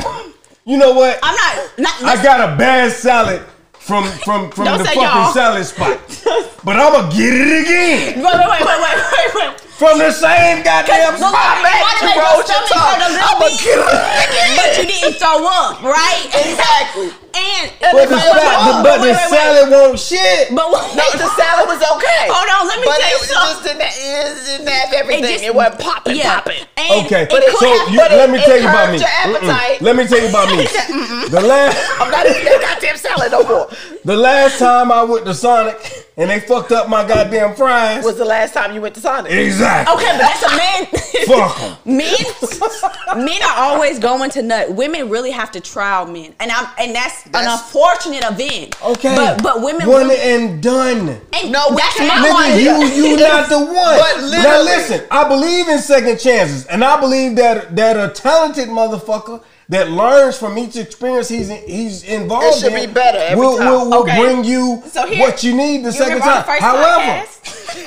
You 0.66 0.76
know 0.78 0.92
what? 0.94 1.18
I'm 1.22 1.34
not. 1.34 1.78
not 1.78 2.18
I 2.18 2.22
got 2.22 2.52
a 2.52 2.56
bad 2.56 2.90
salad 2.90 3.40
from 3.72 4.04
from 4.24 4.50
from 4.50 4.64
Don't 4.64 4.78
the 4.78 4.84
fucking 4.84 5.00
y'all. 5.00 5.32
salad 5.32 5.64
spot. 5.64 6.00
But 6.66 6.74
I'ma 6.80 7.08
get 7.10 7.32
it 7.32 7.62
again. 7.62 8.16
Wait, 8.16 8.24
wait, 8.24 8.48
wait, 8.50 8.66
wait, 8.66 8.80
wait, 8.82 8.96
wait, 9.12 9.34
wait. 9.36 9.65
From 9.76 9.98
the 10.00 10.08
same 10.10 10.64
goddamn 10.64 11.20
spot. 11.20 11.60
you 11.60 12.08
make 12.08 12.16
roll 12.16 12.40
your 12.40 12.48
your 12.48 12.64
stomach 12.64 12.72
hurt 12.72 12.96
a 12.96 13.12
tongue. 13.12 13.12
little 13.12 13.28
I'ma 13.28 13.44
bit? 13.44 13.60
get 13.60 13.76
it 13.76 14.24
again. 14.24 14.50
But 14.56 14.70
you 14.80 14.84
didn't 14.88 15.14
throw 15.20 15.44
up, 15.44 15.84
right? 15.84 16.24
Exactly. 16.32 17.12
And 17.36 17.68
But 17.84 18.08
the, 18.08 18.16
salad, 18.16 18.40
but- 18.40 18.80
but 18.80 18.96
the 19.04 19.12
wait, 19.12 19.12
wait, 19.12 19.28
wait. 19.28 19.36
salad 19.36 19.68
won't 19.68 19.98
shit. 20.00 20.48
But 20.56 20.72
what? 20.72 20.88
No, 20.96 21.04
the 21.20 21.28
salad 21.36 21.68
was 21.68 21.82
okay. 22.00 22.24
Hold 22.32 22.48
on, 22.48 22.64
let 22.72 22.80
me 22.80 22.88
but 22.88 22.96
tell 22.96 23.10
you 23.12 23.16
it 23.16 23.20
was 23.20 23.28
something. 23.28 23.76
just 23.76 24.48
didn't, 24.48 24.64
it 24.64 24.72
have 24.72 24.92
everything. 24.96 25.24
It, 25.36 25.44
just- 25.44 25.54
wasn't 25.54 25.80
popping, 25.84 26.18
popping. 26.24 26.64
Okay, 27.04 27.28
it 27.28 27.28
could 27.28 27.44
so 27.60 27.68
you, 27.92 28.00
but 28.00 28.12
it- 28.12 28.16
let 28.16 28.30
me 28.32 28.38
tell 28.40 28.56
you 28.56 28.64
about 28.68 28.88
me. 28.96 28.98
Let 29.84 29.92
me 29.96 30.06
tell 30.08 30.20
you 30.24 30.28
about 30.32 30.48
me. 30.56 30.64
the 31.28 31.42
last 31.44 31.76
I'm 32.00 32.08
not 32.10 32.24
eating 32.24 32.48
that 32.48 32.64
goddamn 32.64 32.96
salad 32.96 33.28
no 33.32 33.44
more. 33.44 33.68
the 34.08 34.16
last 34.16 34.58
time 34.58 34.90
I 34.90 35.02
went 35.04 35.26
to 35.26 35.34
Sonic 35.34 36.05
and 36.18 36.30
they 36.30 36.40
fucked 36.40 36.72
up 36.72 36.88
my 36.88 37.06
goddamn 37.06 37.54
fries. 37.54 38.02
Was 38.04 38.16
the 38.16 38.24
last 38.24 38.54
time 38.54 38.74
you 38.74 38.80
went 38.80 38.94
to 38.94 39.00
Sonic? 39.00 39.30
exactly. 39.32 39.94
Okay, 39.94 40.12
but 40.12 40.18
that's 40.18 40.42
a 40.42 40.56
man. 40.56 40.86
Fuck 41.26 41.62
'em. 41.62 41.76
Men, 41.84 43.26
men 43.26 43.42
are 43.42 43.54
always 43.56 43.98
going 43.98 44.30
to 44.30 44.42
nut. 44.42 44.72
Women 44.74 45.08
really 45.10 45.30
have 45.30 45.50
to 45.52 45.60
trial 45.60 46.06
men, 46.06 46.34
and 46.40 46.50
I'm 46.52 46.66
and 46.78 46.94
that's, 46.94 47.26
an 47.26 47.32
unfortunate 47.46 48.24
event. 48.24 48.80
Okay. 48.82 49.14
but 49.14 49.42
but 49.42 49.62
women 49.62 49.86
one 49.88 50.08
really, 50.08 50.20
and 50.20 50.62
done. 50.62 51.08
and 51.32 51.52
No, 51.52 51.74
that's 51.74 51.96
can't. 51.96 52.08
my 52.08 52.48
Nigga, 52.50 52.78
one. 52.78 52.90
you 52.92 53.10
you 53.10 53.16
not 53.20 53.48
the 53.48 53.58
one. 53.58 53.74
But 53.74 54.20
now 54.30 54.62
listen, 54.62 55.02
I 55.10 55.28
believe 55.28 55.68
in 55.68 55.78
second 55.80 56.18
chances, 56.18 56.66
and 56.66 56.84
I 56.84 56.98
believe 57.00 57.36
that 57.36 57.74
that 57.76 57.96
a 57.96 58.12
talented 58.12 58.68
motherfucker 58.68 59.42
that 59.68 59.90
learns 59.90 60.38
from 60.38 60.56
each 60.58 60.76
experience 60.76 61.28
he's 61.28 61.48
he's 61.50 62.04
involved 62.04 62.56
It 62.56 62.60
should 62.60 62.72
in 62.72 62.86
be 62.88 62.92
better 62.92 63.18
every 63.18 63.44
will, 63.44 63.58
time. 63.58 63.70
will, 63.70 63.90
will 63.90 64.02
Okay. 64.02 64.20
bring 64.20 64.44
you 64.44 64.82
So 64.86 65.06
here- 65.06 65.20
what 65.20 65.42
you 65.42 65.54
need 65.56 65.78
the 65.84 65.86
you 65.88 65.92
second 65.92 66.20
time. 66.20 66.44
first 66.44 66.60
However, 66.62 67.26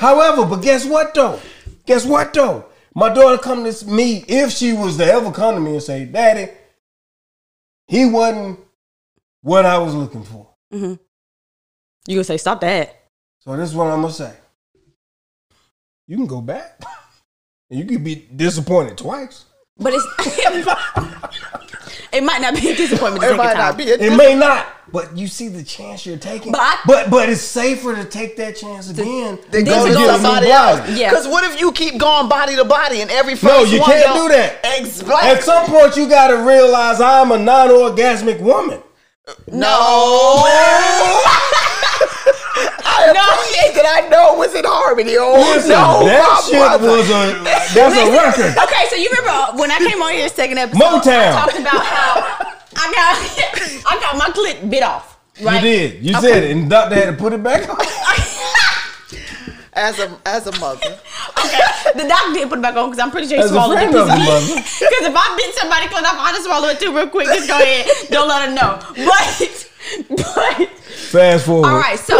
however, 0.00 0.44
but 0.46 0.62
guess 0.62 0.84
what 0.84 1.14
though? 1.14 1.40
Guess 1.86 2.04
what 2.06 2.32
though? 2.34 2.66
My 2.94 3.08
daughter 3.12 3.38
come 3.38 3.64
to 3.70 3.86
me 3.86 4.24
if 4.28 4.50
she 4.52 4.72
was 4.72 4.96
to 4.98 5.04
ever 5.04 5.30
come 5.32 5.54
to 5.54 5.60
me 5.60 5.72
and 5.74 5.82
say, 5.82 6.04
"Daddy, 6.04 6.50
he 7.86 8.04
wasn't 8.04 8.58
what 9.42 9.64
I 9.64 9.78
was 9.78 9.94
looking 9.94 10.24
for." 10.24 10.48
Mm-hmm. 10.72 10.94
You 12.08 12.16
gonna 12.16 12.24
say 12.24 12.36
stop 12.36 12.60
that? 12.62 12.96
So 13.40 13.56
this 13.56 13.70
is 13.70 13.76
what 13.76 13.86
I'm 13.86 14.02
gonna 14.02 14.12
say. 14.12 14.34
You 16.08 16.16
can 16.16 16.26
go 16.26 16.40
back, 16.40 16.82
and 17.70 17.78
you 17.78 17.84
could 17.86 18.02
be 18.04 18.26
disappointed 18.34 18.98
twice. 18.98 19.44
But 19.78 19.94
it's 19.94 20.04
it 22.12 22.22
might 22.24 22.40
not 22.40 22.54
be 22.54 22.68
a 22.70 22.76
disappointment. 22.76 23.22
The 23.22 23.32
It 23.32 23.36
might 23.36 23.56
not 23.56 23.76
be 23.76 23.90
a 23.90 23.94
It 23.94 24.16
may 24.16 24.34
not, 24.34 24.66
but 24.92 25.16
you 25.16 25.28
see 25.28 25.48
the 25.48 25.62
chance 25.62 26.04
you're 26.04 26.16
taking. 26.16 26.52
But 26.52 26.60
I- 26.60 26.78
but 26.86 27.10
but 27.10 27.28
it's 27.28 27.40
safer 27.40 27.94
to 27.94 28.04
take 28.04 28.36
that 28.38 28.56
chance 28.56 28.90
again 28.90 29.38
Then 29.50 29.64
Then 29.64 29.64
go 29.64 29.86
to 29.86 29.92
to 29.92 30.18
somebody 30.18 30.50
else. 30.50 30.80
body. 30.80 30.92
Yeah. 30.94 31.10
Because 31.10 31.28
what 31.28 31.44
if 31.44 31.60
you 31.60 31.72
keep 31.72 31.98
going 31.98 32.28
body 32.28 32.56
to 32.56 32.64
body 32.64 33.00
and 33.00 33.10
every 33.10 33.34
first 33.34 33.44
No, 33.44 33.62
you 33.64 33.80
one 33.80 33.90
can't 33.90 34.04
don't- 34.14 34.28
that. 34.30 34.64
Exactly. 34.78 35.14
At 35.30 35.42
some 35.44 35.66
point, 35.66 35.96
you 35.96 36.08
got 36.08 36.28
to 36.28 36.36
realize 36.38 37.00
I'm 37.00 37.30
a 37.32 37.38
non-orgasmic 37.38 38.40
woman. 38.40 38.82
No. 39.52 40.46
I 43.00 43.12
appreciate 43.12 43.74
that 43.80 43.86
I 43.88 44.08
know 44.08 44.34
it 44.34 44.38
was 44.38 44.54
in 44.54 44.64
harmony. 44.64 45.16
Oh 45.16 45.34
Listen, 45.54 45.70
no, 45.70 46.04
that 46.04 46.20
my 46.20 46.40
shit 46.44 46.60
brother. 46.60 46.88
was 46.88 47.08
a 47.08 47.44
that's 47.74 47.96
a 47.96 48.06
record. 48.12 48.52
Okay, 48.56 48.84
so 48.90 48.96
you 48.96 49.08
remember 49.10 49.58
when 49.60 49.70
I 49.70 49.78
came 49.78 50.00
on 50.02 50.12
here 50.12 50.28
second 50.28 50.58
episode? 50.58 50.80
Motown. 50.80 51.32
I 51.32 51.40
talked 51.40 51.58
about 51.58 51.82
how 51.84 52.10
I 52.76 52.86
got 52.92 53.14
I 53.86 53.92
got 54.00 54.16
my 54.18 54.28
clit 54.34 54.68
bit 54.70 54.82
off. 54.82 55.18
Right? 55.42 55.62
You 55.62 55.70
did. 55.70 56.04
You 56.04 56.12
said 56.20 56.44
it, 56.44 56.50
and 56.52 56.66
the 56.66 56.68
doctor 56.70 56.94
had 56.94 57.06
to 57.06 57.12
put 57.16 57.32
it 57.32 57.42
back 57.42 57.68
on. 57.68 57.78
as 59.72 59.98
a 59.98 60.18
as 60.26 60.46
a 60.46 60.52
mother. 60.58 60.98
Okay, 61.38 61.60
the 61.94 62.06
doctor 62.08 62.32
didn't 62.34 62.48
put 62.50 62.58
it 62.58 62.62
back 62.62 62.76
on 62.76 62.90
because 62.90 62.98
I'm 63.02 63.10
pretty 63.10 63.28
sure 63.28 63.38
he 63.38 63.44
As 63.44 63.50
a 63.50 63.54
swallowed 63.54 63.78
it. 63.78 63.88
of 63.94 64.08
mother. 64.08 64.60
Because 64.60 65.04
if 65.06 65.14
I 65.16 65.36
bit 65.36 65.54
somebody 65.54 65.86
clit 65.86 66.02
off, 66.02 66.16
I'd 66.18 66.32
just 66.34 66.44
swallow 66.44 66.68
it 66.68 66.80
too 66.80 66.94
real 66.94 67.08
quick. 67.08 67.26
Just 67.26 67.48
go 67.48 67.54
ahead. 67.56 67.86
Don't 68.10 68.28
let 68.28 68.48
her 68.48 68.54
know. 68.54 68.78
But 69.06 69.69
but 70.08 70.68
Fast 71.10 71.46
forward. 71.46 71.68
all 71.68 71.78
right, 71.78 71.98
so 71.98 72.16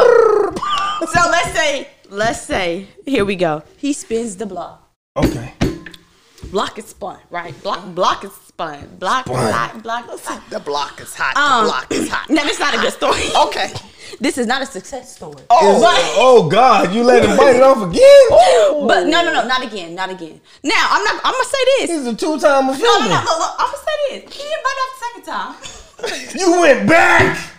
so 1.12 1.20
let's 1.30 1.52
say 1.52 1.88
let's 2.08 2.40
say 2.40 2.86
here 3.06 3.24
we 3.24 3.36
go. 3.36 3.62
He 3.76 3.92
spins 3.92 4.36
the 4.36 4.46
block. 4.46 4.88
Okay. 5.16 5.52
Block 6.50 6.78
is 6.78 6.86
spun, 6.86 7.18
right? 7.30 7.54
Block 7.62 7.94
block 7.94 8.24
is 8.24 8.32
spun. 8.48 8.96
Block 8.98 9.26
block 9.26 9.82
block. 9.82 10.06
The 10.50 10.58
block 10.58 11.00
is 11.00 11.14
hot. 11.14 11.36
Um, 11.36 11.64
the 11.64 11.70
block 11.70 11.92
is 11.92 12.08
hot. 12.08 12.28
No, 12.30 12.42
it's 12.44 12.58
not 12.58 12.74
a 12.74 12.78
good 12.78 12.92
story. 12.92 13.22
Okay. 13.46 13.72
This 14.18 14.38
is 14.38 14.46
not 14.48 14.60
a 14.60 14.66
success 14.66 15.14
story. 15.14 15.42
Oh. 15.50 15.80
But- 15.80 15.94
Oh 16.18 16.48
God, 16.48 16.92
you 16.92 17.04
let 17.04 17.24
him 17.24 17.36
bite 17.36 17.54
it 17.56 17.62
off 17.62 17.78
again? 17.88 18.26
But 18.88 19.06
no, 19.06 19.22
no, 19.22 19.32
no, 19.32 19.46
not 19.46 19.62
again, 19.64 19.94
not 19.94 20.10
again. 20.10 20.40
Now 20.64 20.88
I'm 20.90 21.04
not. 21.04 21.20
I'm 21.24 21.32
gonna 21.32 21.44
say 21.44 21.64
this. 21.86 21.90
He's 21.90 22.06
a 22.06 22.16
two-time 22.16 22.68
offender. 22.70 22.84
No, 22.86 22.98
no, 22.98 23.06
offender. 23.06 23.14
no. 23.14 23.20
Look, 23.20 23.38
look, 23.38 23.54
I'm 23.60 23.66
gonna 23.70 23.84
say 23.86 23.96
this. 24.26 24.34
He 24.34 24.42
didn't 24.42 24.64
bite 24.64 24.80
off 24.82 24.90
the 24.90 25.04
second 25.06 25.24
time. 25.30 25.54
You 26.38 26.60
went 26.60 26.88
back. 26.88 27.50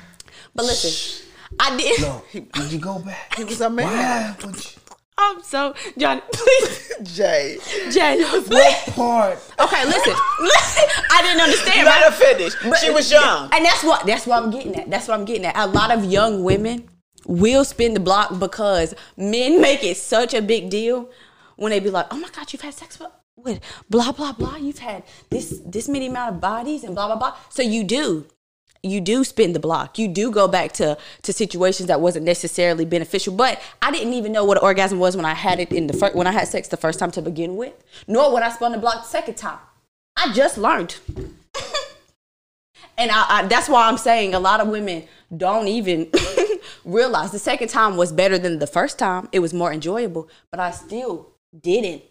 But 0.56 0.66
listen, 0.66 1.28
I 1.60 1.78
did. 1.78 2.02
No, 2.02 2.24
did 2.34 2.72
you 2.72 2.80
go 2.80 3.00
back? 3.00 3.36
He 3.36 3.44
was 3.44 3.62
a 3.62 3.70
man. 3.70 3.88
Why 3.88 4.36
would 4.46 4.56
you? 4.56 4.82
I'm 5.18 5.44
so 5.44 5.76
Johnny. 5.98 6.22
Please, 6.34 6.94
Jay. 7.16 7.58
Jay. 7.92 8.22
What 8.24 8.46
Please. 8.46 8.96
part? 8.96 9.38
Okay, 9.60 9.86
listen. 9.86 10.16
Listen. 10.40 10.84
I 11.12 11.22
didn't 11.22 11.42
understand. 11.42 11.78
You 11.78 11.86
let 11.86 12.02
right? 12.02 12.12
her 12.12 12.12
finish. 12.12 12.82
She 12.82 12.90
was 12.90 13.12
young. 13.12 13.50
And 13.54 13.64
that's 13.64 13.84
what 13.84 14.06
that's 14.06 14.26
what 14.26 14.42
I'm 14.42 14.50
getting 14.52 14.76
at. 14.76 14.90
That's 14.90 15.08
what 15.08 15.20
I'm 15.20 15.26
getting 15.26 15.46
at. 15.46 15.56
A 15.56 15.68
lot 15.68 15.92
of 15.92 16.06
young 16.06 16.44
women 16.44 16.88
will 17.28 17.64
spin 17.64 17.94
the 17.94 18.00
block 18.00 18.40
because 18.40 18.96
men 19.16 19.62
make 19.62 19.84
it 19.84 19.98
such 19.98 20.34
a 20.34 20.42
big 20.42 20.70
deal 20.70 21.10
when 21.56 21.70
they 21.70 21.80
be 21.80 21.92
like, 21.92 22.08
"Oh 22.10 22.18
my 22.18 22.30
God, 22.30 22.52
you've 22.52 22.62
had 22.62 22.74
sex 22.74 23.00
with." 23.00 23.10
Blah 23.90 24.12
blah 24.12 24.34
blah, 24.34 24.56
you've 24.56 24.80
had 24.80 25.04
this 25.30 25.62
this 25.66 25.88
many 25.88 26.08
amount 26.08 26.36
of 26.36 26.42
bodies 26.42 26.84
and 26.84 26.96
blah 26.96 27.08
blah 27.08 27.16
blah. 27.16 27.36
So 27.50 27.62
you 27.62 27.84
do, 27.84 28.26
you 28.84 29.02
do 29.02 29.24
spin 29.24 29.54
the 29.54 29.60
block. 29.60 29.98
You 30.00 30.08
do 30.08 30.32
go 30.32 30.48
back 30.48 30.72
to 30.74 30.98
to 31.24 31.34
situations 31.34 31.88
that 31.88 32.02
wasn't 32.02 32.26
necessarily 32.26 32.86
beneficial. 32.86 33.36
But 33.36 33.62
I 33.82 33.92
didn't 33.92 34.14
even 34.14 34.32
know 34.32 34.46
what 34.46 34.58
an 34.58 34.64
orgasm 34.64 35.00
was 35.00 35.16
when 35.16 35.26
I 35.26 35.34
had 35.34 35.60
it 35.60 35.72
in 35.72 35.88
the 35.88 35.94
first 35.94 36.16
when 36.16 36.28
I 36.28 36.32
had 36.32 36.48
sex 36.48 36.68
the 36.68 36.78
first 36.78 37.00
time 37.00 37.12
to 37.12 37.22
begin 37.22 37.58
with. 37.58 37.74
Nor 38.08 38.34
when 38.34 38.44
I 38.44 38.50
spun 38.50 38.72
the 38.72 38.78
block 38.78 39.04
the 39.04 39.10
second 39.10 39.36
time. 39.36 39.60
I 40.18 40.34
just 40.34 40.58
learned. 40.58 40.96
And 42.98 43.10
I, 43.12 43.26
I, 43.30 43.48
that's 43.48 43.68
why 43.68 43.88
I'm 43.88 43.98
saying 43.98 44.36
a 44.36 44.40
lot 44.40 44.60
of 44.60 44.68
women 44.68 45.06
don't 45.36 45.68
even 45.68 46.12
realize 46.86 47.32
the 47.32 47.40
second 47.40 47.70
time 47.70 47.98
was 47.98 48.12
better 48.12 48.38
than 48.38 48.60
the 48.60 48.68
first 48.68 49.00
time. 49.00 49.28
It 49.32 49.40
was 49.40 49.54
more 49.54 49.74
enjoyable, 49.74 50.30
but 50.52 50.60
I 50.60 50.70
still 50.70 51.32
didn't. 51.60 52.04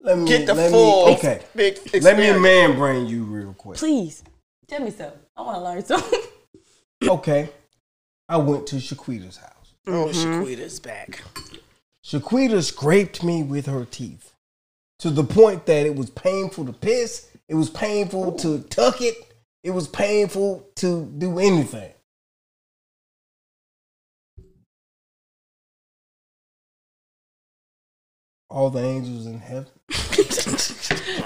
Let 0.00 0.18
me 0.18 0.28
Get 0.28 0.46
the 0.46 0.54
let 0.54 0.70
full 0.70 1.06
Me, 1.06 1.14
okay. 1.14 1.40
big 1.54 1.78
Let 2.02 2.16
me 2.16 2.38
man 2.38 2.76
brain 2.76 3.06
you 3.06 3.24
real 3.24 3.52
quick. 3.54 3.78
Please 3.78 4.22
tell 4.68 4.80
me 4.80 4.90
something. 4.90 5.18
I 5.36 5.42
want 5.42 5.56
to 5.56 5.62
learn 5.62 5.84
something. 5.84 6.20
Okay. 7.06 7.48
I 8.28 8.38
went 8.38 8.66
to 8.66 8.76
Shaquita's 8.76 9.36
house. 9.36 9.74
Oh, 9.86 10.06
mm-hmm. 10.06 10.42
Shaquita's 10.42 10.80
back. 10.80 11.22
Shaquita 12.04 12.60
scraped 12.62 13.22
me 13.22 13.44
with 13.44 13.66
her 13.66 13.84
teeth 13.84 14.32
to 14.98 15.10
the 15.10 15.22
point 15.22 15.66
that 15.66 15.86
it 15.86 15.94
was 15.94 16.10
painful 16.10 16.66
to 16.66 16.72
piss. 16.72 17.30
It 17.48 17.54
was 17.54 17.70
painful 17.70 18.32
to 18.38 18.60
tuck 18.62 19.00
it. 19.00 19.14
It 19.62 19.70
was 19.70 19.86
painful 19.86 20.66
to 20.76 21.04
do 21.18 21.38
anything. 21.38 21.92
All 28.50 28.70
the 28.70 28.80
angels 28.82 29.26
in 29.26 29.38
heaven. 29.40 29.66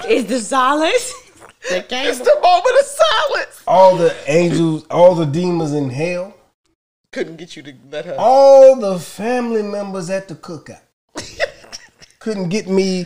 Is 0.09 0.25
the 0.25 0.39
silence? 0.41 1.13
It's 1.65 2.19
the 2.19 2.39
moment 2.43 2.79
of 2.79 2.85
silence. 2.85 3.63
All 3.65 3.95
the 3.95 4.13
angels, 4.27 4.85
all 4.91 5.15
the 5.15 5.25
demons 5.25 5.71
in 5.73 5.89
hell. 5.89 6.35
Couldn't 7.13 7.37
get 7.37 7.55
you 7.55 7.63
to 7.63 7.73
let 7.89 8.05
her. 8.05 8.15
all 8.17 8.75
the 8.75 8.99
family 8.99 9.61
members 9.61 10.09
at 10.09 10.27
the 10.27 10.33
cookout 10.35 10.81
couldn't 12.19 12.49
get 12.49 12.67
me 12.67 13.05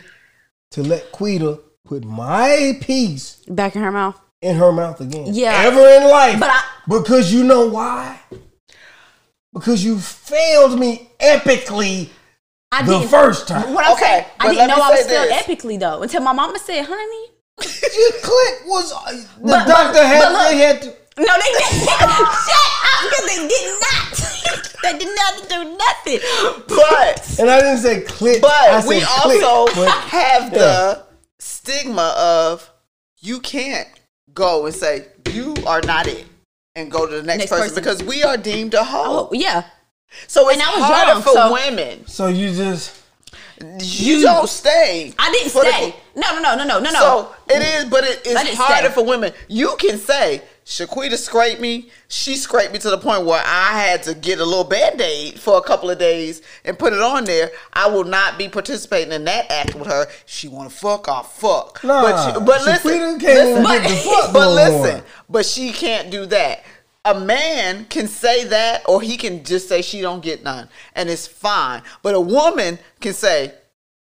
to 0.71 0.81
let 0.81 1.11
Quita 1.11 1.59
put 1.85 2.05
my 2.05 2.77
piece 2.81 3.35
Back 3.49 3.75
in 3.75 3.81
her 3.83 3.91
mouth. 3.91 4.17
in 4.41 4.55
her 4.55 4.71
mouth 4.71 5.01
again. 5.01 5.27
Yeah. 5.33 5.61
Ever 5.65 5.81
in 5.81 6.09
life. 6.09 6.39
But 6.39 6.49
I- 6.51 6.63
because 6.87 7.33
you 7.33 7.43
know 7.43 7.67
why? 7.67 8.19
Because 9.53 9.83
you 9.83 9.99
failed 9.99 10.79
me 10.79 11.11
epically 11.19 12.09
I 12.71 12.83
the 12.83 12.99
didn't- 12.99 13.09
first 13.09 13.47
time. 13.47 13.73
What 13.73 13.85
I'm 13.85 13.93
Okay, 13.93 14.03
saying, 14.05 14.25
I 14.39 14.47
didn't 14.53 14.67
know 14.67 14.75
I 14.75 14.89
was 14.89 14.99
say 14.99 15.05
still 15.05 15.23
this. 15.23 15.43
epically 15.43 15.79
though 15.79 16.01
until 16.01 16.21
my 16.21 16.33
mama 16.33 16.59
said, 16.59 16.85
"Honey." 16.87 17.31
Your 17.97 18.11
click 18.21 18.67
was 18.67 18.91
uh, 18.93 19.11
the 19.11 19.27
But- 19.41 19.65
but- 19.65 19.67
doctor 19.67 20.05
had 20.05 20.21
but 20.23 20.31
look- 20.33 20.49
they 20.51 20.57
had 20.57 20.81
to. 20.83 20.87
No, 21.19 21.33
they 21.33 21.51
didn't. 21.57 21.63
Shut 21.87 22.01
up, 22.03 22.29
because 23.03 23.25
they 23.25 23.47
did 23.47 23.79
not. 23.81 24.73
they 24.83 24.97
did 24.99 25.15
not 25.15 25.49
do 25.49 25.77
nothing. 25.77 26.19
But 26.67 27.39
And 27.39 27.49
I 27.49 27.59
didn't 27.59 27.79
say 27.79 28.01
click. 28.01 28.39
but 28.41 28.51
I 28.51 28.85
we 28.87 29.01
click, 29.01 29.43
also 29.43 29.73
but- 29.75 29.89
have 29.89 30.51
the 30.53 31.03
stigma 31.39 32.13
of 32.17 32.69
you 33.19 33.39
can't 33.39 33.87
go 34.35 34.65
and 34.67 34.75
say 34.75 35.07
you 35.31 35.55
are 35.65 35.81
not 35.81 36.05
it 36.05 36.25
and 36.75 36.91
go 36.91 37.07
to 37.07 37.15
the 37.15 37.23
next, 37.23 37.39
Next 37.39 37.51
person, 37.51 37.69
person. 37.69 37.83
because 37.83 38.03
we 38.03 38.21
are 38.23 38.37
deemed 38.37 38.75
a 38.75 38.83
hoe. 38.83 39.29
Oh 39.31 39.33
yeah, 39.33 39.63
so 40.27 40.49
it's 40.49 40.59
and 40.59 40.63
I 40.67 40.75
was 40.75 40.83
harder 40.83 41.11
young, 41.13 41.21
for 41.21 41.29
so- 41.33 41.53
women. 41.53 42.07
So 42.07 42.27
you 42.27 42.53
just 42.53 42.93
You, 43.79 44.21
don't 44.21 44.47
stay. 44.47 45.13
I 45.17 45.31
didn't 45.31 45.51
for 45.51 45.63
the- 45.63 45.71
stay. 45.71 45.95
No, 46.15 46.33
no, 46.35 46.41
no, 46.41 46.55
no, 46.55 46.63
no, 46.65 46.79
no, 46.79 46.91
no. 46.91 46.99
So 46.99 47.35
it 47.49 47.61
is, 47.61 47.85
but 47.85 48.03
it 48.03 48.25
is 48.25 48.35
I 48.35 48.43
didn't 48.43 48.57
harder 48.57 48.87
stay. 48.87 48.93
for 48.93 49.03
women. 49.03 49.33
You 49.47 49.75
can 49.79 49.97
say 49.99 50.41
Shaquita 50.65 51.15
scraped 51.17 51.59
me. 51.61 51.89
She 52.07 52.35
scraped 52.35 52.73
me 52.73 52.79
to 52.79 52.89
the 52.89 52.97
point 52.97 53.25
where 53.25 53.41
I 53.43 53.79
had 53.79 54.03
to 54.03 54.13
get 54.13 54.39
a 54.39 54.45
little 54.45 54.63
band 54.63 54.99
aid 55.01 55.39
for 55.39 55.57
a 55.57 55.61
couple 55.61 55.89
of 55.89 55.97
days 55.97 56.41
and 56.65 56.77
put 56.77 56.93
it 56.93 56.99
on 57.01 57.23
there. 57.25 57.51
I 57.73 57.87
will 57.87 58.03
not 58.03 58.37
be 58.37 58.47
participating 58.49 59.13
in 59.13 59.23
that 59.25 59.49
act 59.49 59.75
with 59.75 59.87
her. 59.87 60.07
She 60.25 60.47
want 60.49 60.69
to 60.69 60.75
fuck, 60.75 61.07
I'll 61.07 61.23
fuck. 61.23 61.83
Nah, 61.83 62.01
but 62.01 62.25
she, 62.25 62.39
but 62.45 62.63
listen, 62.65 62.91
Shaquita 62.91 63.19
can't 63.19 63.21
listen, 63.21 63.63
get 63.63 63.83
the 63.89 63.95
fuck 64.09 64.33
but 64.33 64.49
listen, 64.53 65.03
but 65.29 65.45
she 65.45 65.71
can't 65.71 66.09
do 66.11 66.25
that. 66.27 66.63
A 67.07 67.19
man 67.19 67.85
can 67.85 68.07
say 68.07 68.43
that, 68.45 68.83
or 68.87 69.01
he 69.01 69.15
can 69.15 69.43
just 69.43 69.69
say 69.69 69.81
she 69.81 70.01
don't 70.01 70.21
get 70.21 70.43
none, 70.43 70.67
and 70.93 71.09
it's 71.09 71.25
fine. 71.25 71.81
But 72.03 72.15
a 72.15 72.19
woman 72.19 72.77
can 72.99 73.13
say 73.13 73.53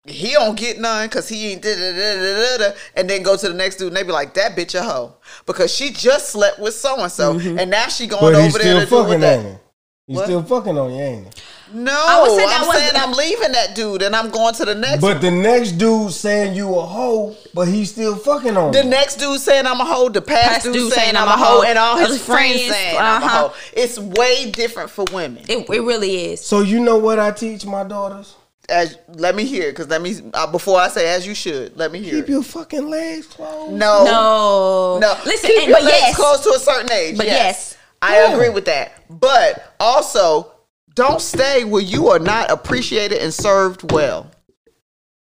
he 0.07 0.33
don't 0.33 0.57
get 0.57 0.79
none 0.79 1.09
because 1.09 1.29
he 1.29 1.53
ain't 1.53 1.63
da 1.63 1.75
da 1.75 1.93
da 1.93 2.15
da 2.15 2.57
da, 2.59 2.77
and 2.97 3.09
then 3.09 3.23
go 3.23 3.37
to 3.37 3.49
the 3.49 3.55
next 3.55 3.77
dude 3.77 3.89
and 3.89 3.97
they 3.97 4.03
be 4.03 4.13
like, 4.13 4.35
that 4.35 4.57
bitch 4.57 4.75
a 4.75 4.83
hoe 4.83 5.17
because 5.47 5.75
she 5.75 5.91
just 5.91 6.31
slept 6.31 6.59
with 6.59 6.75
so 6.75 7.01
and 7.01 7.11
so, 7.13 7.39
and 7.39 7.71
now 7.71 7.89
she 7.89 8.07
going 8.07 8.21
but 8.21 8.35
over 8.35 8.59
there 8.59 8.61
still 8.61 8.81
to 8.81 8.87
do 8.87 8.97
with 8.97 9.07
fucking 9.07 9.21
that. 9.21 9.61
you. 10.07 10.23
Still 10.23 10.43
fucking 10.43 10.79
on 10.79 10.95
you, 10.95 11.01
ain't? 11.01 11.43
No, 11.73 11.93
I 11.93 12.23
would 12.23 12.31
say 12.39 12.45
I'm 12.47 12.67
was- 12.67 12.77
saying 12.77 12.93
I'm 12.95 13.12
leaving 13.12 13.53
that 13.53 13.75
dude 13.75 14.03
and 14.03 14.15
I'm 14.15 14.31
going 14.31 14.55
to 14.55 14.65
the 14.65 14.75
next. 14.75 15.01
But 15.01 15.21
the 15.21 15.31
next 15.31 15.73
dude 15.73 16.12
saying 16.12 16.55
you 16.57 16.75
a 16.77 16.83
hoe, 16.83 17.35
but 17.55 17.69
he's 17.69 17.91
still 17.91 18.17
fucking 18.17 18.57
on 18.57 18.73
the 18.73 18.83
you. 18.85 18.91
next 18.91 19.17
dude 19.17 19.41
saying 19.41 19.67
I'm 19.67 19.81
a 19.81 19.85
hoe, 19.85 20.09
the 20.09 20.21
past, 20.23 20.49
Past 20.49 20.65
dude, 20.65 20.75
dude 20.75 20.93
saying 20.93 21.17
I'm 21.17 21.29
a 21.29 21.37
hoe, 21.37 21.62
and 21.62 21.79
all 21.79 21.97
his 21.99 22.09
His 22.09 22.25
friends, 22.25 22.61
friends, 22.67 22.75
saying 22.75 22.97
I'm 22.99 23.23
a 23.23 23.25
uh-huh. 23.27 23.49
hoe. 23.49 23.55
It's 23.73 23.99
way 23.99 24.51
different 24.51 24.91
for 24.91 25.05
women. 25.12 25.43
it, 25.49 25.69
it 25.69 25.81
really 25.83 26.33
is. 26.33 26.41
So 26.45 26.61
you 26.61 26.81
know 26.81 26.99
what 26.99 27.19
I 27.19 27.31
teach 27.31 27.65
my 27.67 27.83
daughters? 27.85 28.35
As 28.69 28.97
let 29.09 29.35
me 29.35 29.45
hear, 29.45 29.71
because 29.71 29.89
let 29.89 30.01
me 30.01 30.17
uh, 30.33 30.47
before 30.51 30.79
I 30.81 30.89
say 30.89 31.15
as 31.15 31.27
you 31.27 31.35
should, 31.35 31.77
let 31.77 31.93
me 31.93 32.01
hear. 32.01 32.15
Keep 32.15 32.25
it. 32.25 32.31
your 32.31 32.43
fucking 32.43 32.89
legs 32.89 33.27
closed. 33.27 33.73
no, 33.75 34.05
No, 34.05 34.99
No, 35.01 35.19
Listen, 35.27 35.51
keep 35.51 35.59
and- 35.61 35.69
your 35.69 35.77
but 35.79 35.85
legs 35.85 35.97
yes, 36.01 36.17
close 36.17 36.43
to 36.45 36.51
a 36.51 36.59
certain 36.59 36.91
age. 36.93 37.17
But 37.19 37.27
yes, 37.27 37.37
yes. 37.37 37.77
I 38.01 38.21
Yeah. 38.23 38.33
agree 38.35 38.49
with 38.49 38.65
that. 38.65 38.93
But 39.11 39.75
also, 39.79 40.53
don't 40.95 41.20
stay 41.20 41.64
where 41.64 41.82
you 41.82 42.09
are 42.09 42.18
not 42.18 42.51
appreciated 42.51 43.18
and 43.18 43.32
served 43.32 43.92
well. 43.92 44.30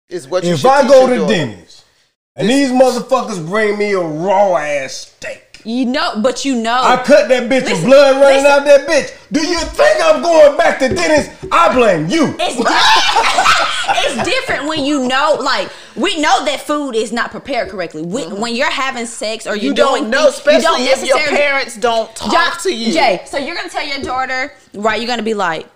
Is 0.09 0.27
what 0.27 0.45
you 0.45 0.55
If 0.55 0.67
I 0.67 0.87
go 0.87 1.07
to. 1.07 1.27
Denny's 1.27 1.85
and 2.37 2.49
these 2.49 2.71
motherfuckers 2.71 3.47
bring 3.47 3.79
me 3.79 3.93
a 3.93 4.01
raw 4.01 4.57
ass 4.57 4.93
steak. 5.17 5.50
You 5.65 5.85
know, 5.87 6.21
but 6.23 6.45
you 6.45 6.57
know, 6.57 6.81
I 6.83 6.97
cut 7.05 7.29
that 7.29 7.45
bitch 7.51 7.63
Listen, 7.65 7.77
and 7.77 7.87
blood 7.87 8.17
running 8.21 8.45
listen. 8.45 8.51
out 8.51 8.65
that 8.65 8.87
bitch. 8.89 9.17
Do 9.33 9.41
you 9.47 9.59
think 9.61 10.03
I'm 10.03 10.23
going 10.23 10.57
back 10.57 10.79
to 10.81 10.89
Denny's? 10.89 11.29
I 11.53 11.73
blame 11.75 12.09
you. 12.09 12.35
It's 12.39 12.57
di- 12.57 13.91
it's 14.17 14.29
different 14.29 14.69
when 14.69 14.85
you 14.85 15.07
know, 15.07 15.39
like 15.41 15.69
we 15.97 16.21
know 16.21 16.45
that 16.45 16.61
food 16.61 16.95
is 16.95 17.13
not 17.13 17.31
prepared 17.31 17.69
correctly. 17.69 18.03
When, 18.03 18.41
when 18.41 18.55
you're 18.57 18.71
having 18.71 19.07
sex 19.07 19.47
or 19.47 19.57
you're 19.57 19.61
Mm-hmm. 19.61 19.65
you 19.67 19.75
doing 19.75 20.03
don't 20.03 20.11
know, 20.11 20.31
things, 20.31 20.35
you 20.35 20.39
especially 20.59 20.63
don't 20.63 20.81
if 20.81 21.07
your 21.07 21.17
necessarily- 21.17 21.37
parents 21.37 21.77
don't 21.77 22.17
talk 22.17 22.33
Ja- 22.33 22.63
to 22.63 22.75
you. 22.75 22.93
Jay, 22.93 23.23
so 23.27 23.39
you're 23.39 23.55
gonna 23.57 23.69
tell 23.69 23.87
your 23.87 24.01
daughter, 24.01 24.53
right? 24.75 25.01
You're 25.01 25.09
gonna 25.09 25.23
be 25.23 25.35
like, 25.35 25.67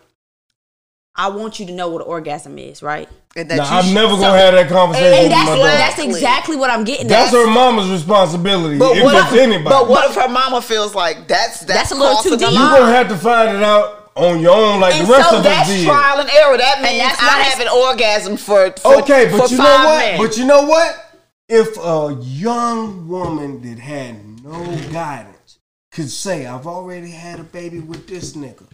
I 1.16 1.28
want 1.28 1.60
you 1.60 1.66
to 1.66 1.72
know 1.72 1.88
what 1.88 2.02
an 2.02 2.08
orgasm 2.08 2.58
is, 2.58 2.82
right? 2.82 3.08
And 3.36 3.48
that 3.50 3.56
Nah, 3.56 3.64
you 3.70 3.76
I'm 3.78 3.84
should- 3.84 3.94
never 3.94 4.16
gonna 4.16 4.36
have 4.38 4.54
that 4.54 4.68
conversation 4.68 5.12
And 5.12 5.22
with 5.24 5.30
that's 5.30 5.48
my 5.50 5.56
daughter. 5.58 5.70
that's 5.70 5.98
exactly 6.00 6.56
what 6.56 6.70
I'm 6.70 6.82
getting. 6.84 7.06
That's 7.06 7.32
at. 7.32 7.38
her 7.38 7.46
mama's 7.46 7.88
responsibility. 7.88 8.78
But 8.78 8.96
if 8.96 9.04
what, 9.04 9.14
it's 9.14 9.32
anybody. 9.40 9.62
but 9.68 9.88
what 9.88 10.10
if 10.10 10.16
her 10.16 10.28
mama 10.28 10.60
feels 10.60 10.94
like 10.94 11.28
that's 11.28 11.60
that's, 11.60 11.90
That's 11.90 11.90
a 11.92 11.94
little 11.94 12.16
too 12.22 12.30
crossing 12.30 12.38
the 12.38 12.46
deep. 12.46 12.54
you 12.54 12.58
line? 12.64 12.80
gonna 12.80 12.92
have 12.92 13.08
to 13.08 13.16
find 13.16 13.56
it 13.56 13.62
out 13.62 14.10
on 14.16 14.40
your 14.40 14.52
own, 14.56 14.80
like 14.80 14.94
And 14.94 15.06
the 15.08 15.12
rest 15.12 15.30
so 15.30 15.38
of 15.38 15.46
us 15.46 15.52
that's 15.52 15.68
did. 15.68 15.86
trial 15.86 16.18
and 16.20 16.30
error. 16.30 16.56
That 16.58 16.82
means 16.82 16.98
that's 17.02 17.20
I 17.22 17.42
have 17.42 17.60
an 17.60 17.68
orgasm 17.68 18.36
for, 18.36 18.72
for 18.80 18.96
Okay, 18.98 19.28
but 19.30 19.46
for 19.48 19.52
you 19.54 19.58
know 19.58 19.64
what? 19.64 19.98
men. 19.98 20.18
But 20.18 20.36
you 20.36 20.44
know 20.46 20.62
what? 20.62 21.00
If 21.48 21.76
a 21.78 22.16
young 22.22 23.06
woman 23.08 23.60
that 23.62 23.78
had 23.80 24.42
no 24.44 24.64
guidance 24.92 25.58
could 25.92 26.10
say, 26.10 26.46
"I've 26.46 26.66
already 26.66 27.10
had 27.10 27.38
a 27.38 27.44
baby 27.44 27.78
with 27.80 28.08
this 28.08 28.32
nigga, 28.34 28.66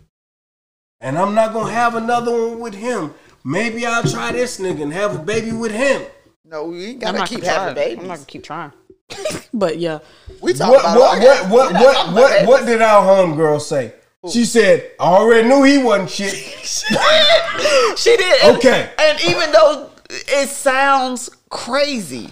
and 1.01 1.19
I'm 1.19 1.35
not 1.35 1.53
gonna 1.53 1.73
have 1.73 1.95
another 1.95 2.33
one 2.33 2.61
with 2.61 2.75
him," 2.75 3.15
maybe 3.45 3.87
I'll 3.87 4.03
try 4.05 4.33
this 4.33 4.59
nigga 4.59 4.83
and 4.83 4.93
have 4.93 5.15
a 5.17 5.19
baby 5.19 5.53
with 5.53 5.73
him. 5.73 6.03
no, 6.45 6.65
we 6.65 6.87
ain't 6.87 7.01
gotta 7.01 7.19
not 7.19 7.29
keep 7.29 7.41
gonna 7.43 7.53
try. 7.53 7.63
having 7.63 7.75
babies. 7.75 7.99
I'm 8.03 8.09
not 8.09 8.15
gonna 8.17 8.27
keep 8.27 8.45
trying. 8.45 8.73
but 9.55 9.79
yeah, 9.79 9.99
we 10.41 10.53
talk 10.53 10.71
What 10.71 10.81
about 10.81 10.99
what 10.99 11.51
what 11.51 11.73
what 11.73 11.73
what 11.83 12.15
what, 12.15 12.47
what 12.47 12.67
did 12.67 12.81
our 12.83 13.03
homegirl 13.03 13.61
say? 13.61 13.95
She 14.31 14.45
said, 14.45 14.91
"I 15.01 15.05
already 15.05 15.49
knew 15.49 15.63
he 15.63 15.79
wasn't 15.79 16.11
shit." 16.11 16.35
she 17.97 18.17
did. 18.17 18.43
And- 18.43 18.57
Okay. 18.59 18.91
And 18.99 19.21
even 19.23 19.51
though 19.53 19.91
it 20.11 20.49
sounds 20.49 21.31
crazy, 21.49 22.31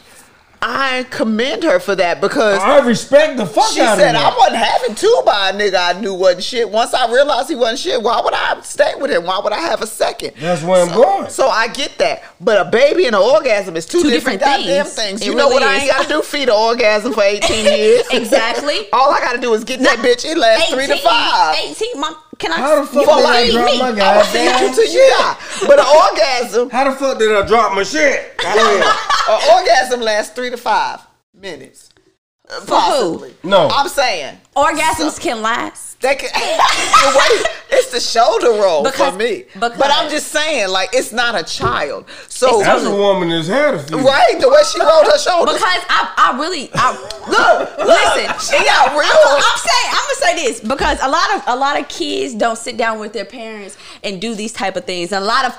I 0.61 1.07
commend 1.11 1.63
her 1.63 1.79
for 1.79 1.95
that 1.95 2.21
because 2.21 2.59
I 2.59 2.85
respect 2.85 3.37
the 3.37 3.47
fuck 3.47 3.71
she 3.73 3.81
out 3.81 3.97
said 3.97 4.15
of 4.17 4.21
I 4.23 4.37
wasn't 4.37 4.57
having 4.57 4.95
two 4.97 5.23
by 5.25 5.51
a 5.51 5.53
nigga 5.53 5.97
I 5.97 6.01
knew 6.01 6.13
wasn't 6.15 6.43
shit. 6.43 6.69
Once 6.69 6.93
I 6.95 7.11
realized 7.13 7.49
he 7.49 7.55
wasn't 7.55 7.79
shit, 7.79 8.03
why 8.03 8.21
would 8.21 8.35
I 8.35 8.61
stay 8.63 8.95
with 8.97 9.11
him? 9.11 9.25
Why 9.25 9.39
would 9.39 9.53
I 9.53 9.61
have 9.61 9.83
a 9.83 9.87
second? 9.87 10.33
That's 10.41 10.63
where 10.63 10.83
I'm 10.85 10.93
going. 10.93 11.31
So 11.31 11.49
I 11.49 11.69
get 11.69 11.97
that. 11.99 12.23
But 12.41 12.67
a 12.67 12.71
baby 12.71 13.07
and 13.07 13.15
an 13.15 13.23
orgasm 13.23 13.77
is 13.77 13.87
two, 13.87 14.03
Two 14.03 14.11
different, 14.11 14.41
different 14.41 14.65
goddamn 14.65 14.85
things. 14.87 14.95
things. 14.97 15.23
It 15.23 15.27
You 15.27 15.35
know 15.37 15.49
what 15.49 15.63
I 15.63 15.75
ain't 15.75 15.85
is. 15.85 15.91
gotta 15.91 16.09
do? 16.09 16.23
Feed 16.23 16.49
an 16.49 16.55
orgasm 16.57 17.13
for 17.13 17.23
18 17.25 17.65
years. 17.65 18.07
exactly. 18.11 18.89
All 18.93 19.11
I 19.13 19.21
gotta 19.21 19.41
do 19.41 19.55
is 19.55 19.63
get 19.65 19.81
that 19.81 19.99
bitch. 19.99 20.25
It 20.25 20.37
lasts 20.37 20.73
three 20.75 20.87
to 20.89 20.97
five. 20.99 21.57
18, 21.57 22.01
mom, 22.01 22.17
can 22.39 22.53
I? 22.53 22.57
How 22.57 22.81
the 22.81 22.87
fuck 22.87 22.95
you 22.95 23.07
did 23.07 23.25
I 23.27 23.51
drop 23.53 23.67
me. 23.73 23.79
my 23.79 23.89
I 23.89 23.95
goddamn 23.97 24.25
feed 24.33 24.67
you 24.69 24.75
till 24.75 24.93
you 24.93 25.09
die. 25.11 25.37
But 25.67 25.79
an 25.81 25.87
orgasm, 25.87 26.71
How 26.71 26.91
the 26.91 26.97
fuck 26.97 27.19
did 27.19 27.33
I 27.35 27.47
drop 27.47 27.75
my 27.75 27.83
shit? 27.83 28.35
an 28.45 29.41
orgasm 29.59 30.01
lasts 30.01 30.35
three 30.35 30.51
to 30.51 30.57
five 30.57 31.01
minutes. 31.35 31.88
Uh, 32.51 32.61
who? 33.19 33.29
No. 33.43 33.69
I'm 33.71 33.89
saying. 33.89 34.39
Orgasms 34.57 35.21
can 35.21 35.43
last. 35.43 36.01
That 36.01 36.19
can, 36.19 36.31
the 36.33 37.19
way, 37.19 37.51
it's 37.79 37.91
the 37.91 38.01
shoulder 38.01 38.51
roll 38.53 38.85
Because- 38.85 39.11
for 39.13 39.19
me. 39.19 39.45
because- 39.53 39.77
but 39.77 39.91
I'm 39.91 40.09
just 40.11 40.29
saying, 40.29 40.69
like, 40.69 40.91
it's 40.93 41.13
not 41.13 41.35
a 41.35 41.43
child. 41.43 42.07
So, 42.29 42.61
That's 42.63 42.85
a 42.85 42.91
woman 42.95 43.29
that's 43.31 43.49
had 43.49 43.75
a 43.75 43.83
few. 43.83 43.99
right? 43.99 44.41
The 44.41 44.49
way 44.49 44.63
she 44.73 44.81
rolled 44.81 45.07
her 45.07 45.19
shoulders. 45.19 45.55
Because 45.57 45.85
I, 45.91 46.15
I 46.17 46.39
really, 46.41 46.71
I, 46.75 46.93
look, 47.29 47.79
listen. 47.87 48.27
look, 48.29 48.41
she 48.41 48.65
got 48.65 48.93
real. 48.93 49.03
I'm, 49.03 49.43
I'm 49.43 49.59
saying, 49.59 49.91
I'm 49.91 50.05
gonna 50.07 50.15
say 50.15 50.35
this 50.47 50.61
because 50.61 50.99
a 51.03 51.09
lot 51.09 51.35
of 51.37 51.43
a 51.49 51.57
lot 51.57 51.81
of 51.81 51.89
kids 51.89 52.35
don't 52.35 52.57
sit 52.57 52.77
down 52.77 53.01
with 53.01 53.13
their 53.13 53.25
parents 53.25 53.77
and 54.05 54.21
do 54.21 54.35
these 54.37 54.53
type 54.53 54.77
of 54.77 54.85
things. 54.85 55.11
And 55.13 55.23
a 55.25 55.27
lot 55.27 55.45
of 55.47 55.57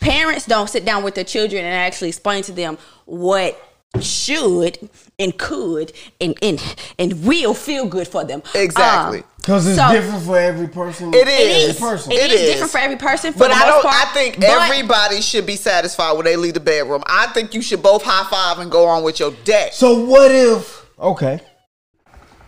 parents 0.00 0.44
don't 0.46 0.68
sit 0.68 0.84
down 0.84 1.04
with 1.04 1.14
their 1.14 1.24
children 1.24 1.64
and 1.64 1.72
actually 1.74 2.08
explain 2.08 2.42
to 2.44 2.52
them 2.52 2.78
what 3.04 3.56
should 4.00 4.78
and 5.18 5.36
could 5.38 5.92
and 6.20 6.34
and, 6.42 6.60
and 6.98 7.24
will 7.24 7.54
feel 7.54 7.86
good 7.86 8.08
for 8.08 8.24
them. 8.24 8.42
Exactly. 8.54 9.18
Um, 9.20 9.24
Because 9.36 9.66
it's 9.66 9.76
So- 9.78 9.92
different 9.92 10.24
for 10.24 10.38
every 10.38 10.68
person. 10.68 11.12
It 11.12 11.26
it 11.26 11.28
is. 11.28 11.68
is. 11.74 11.80
person. 11.80 12.12
It 12.12 12.18
It 12.20 12.30
is 12.32 12.40
is. 12.40 12.50
different 12.52 12.72
for 12.72 12.78
every 12.78 12.96
person. 12.96 13.32
For 13.32 13.40
But 13.40 13.48
the 13.48 13.54
I 13.56 13.66
don't. 13.66 13.82
part, 13.82 13.94
I 14.08 14.12
think 14.14 14.36
but- 14.40 14.48
everybody 14.48 15.20
should 15.20 15.46
be 15.46 15.56
satisfied 15.56 16.12
when 16.12 16.24
they 16.24 16.36
leave 16.36 16.54
the 16.54 16.60
bedroom. 16.60 17.02
I 17.06 17.26
think 17.34 17.52
you 17.54 17.60
should 17.60 17.82
both 17.82 18.02
high 18.04 18.24
five 18.30 18.58
and 18.60 18.70
go 18.70 18.86
on 18.86 19.02
with 19.02 19.18
your 19.20 19.32
day. 19.44 19.70
So 19.72 20.04
what 20.06 20.30
if? 20.30 20.86
Okay. 20.98 21.40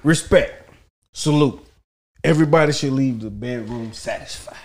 Respect. 0.02 0.70
Salute. 1.12 1.60
Everybody 2.22 2.72
should 2.72 2.92
leave 2.92 3.20
the 3.20 3.30
bedroom 3.30 3.92
satisfied. 3.92 4.56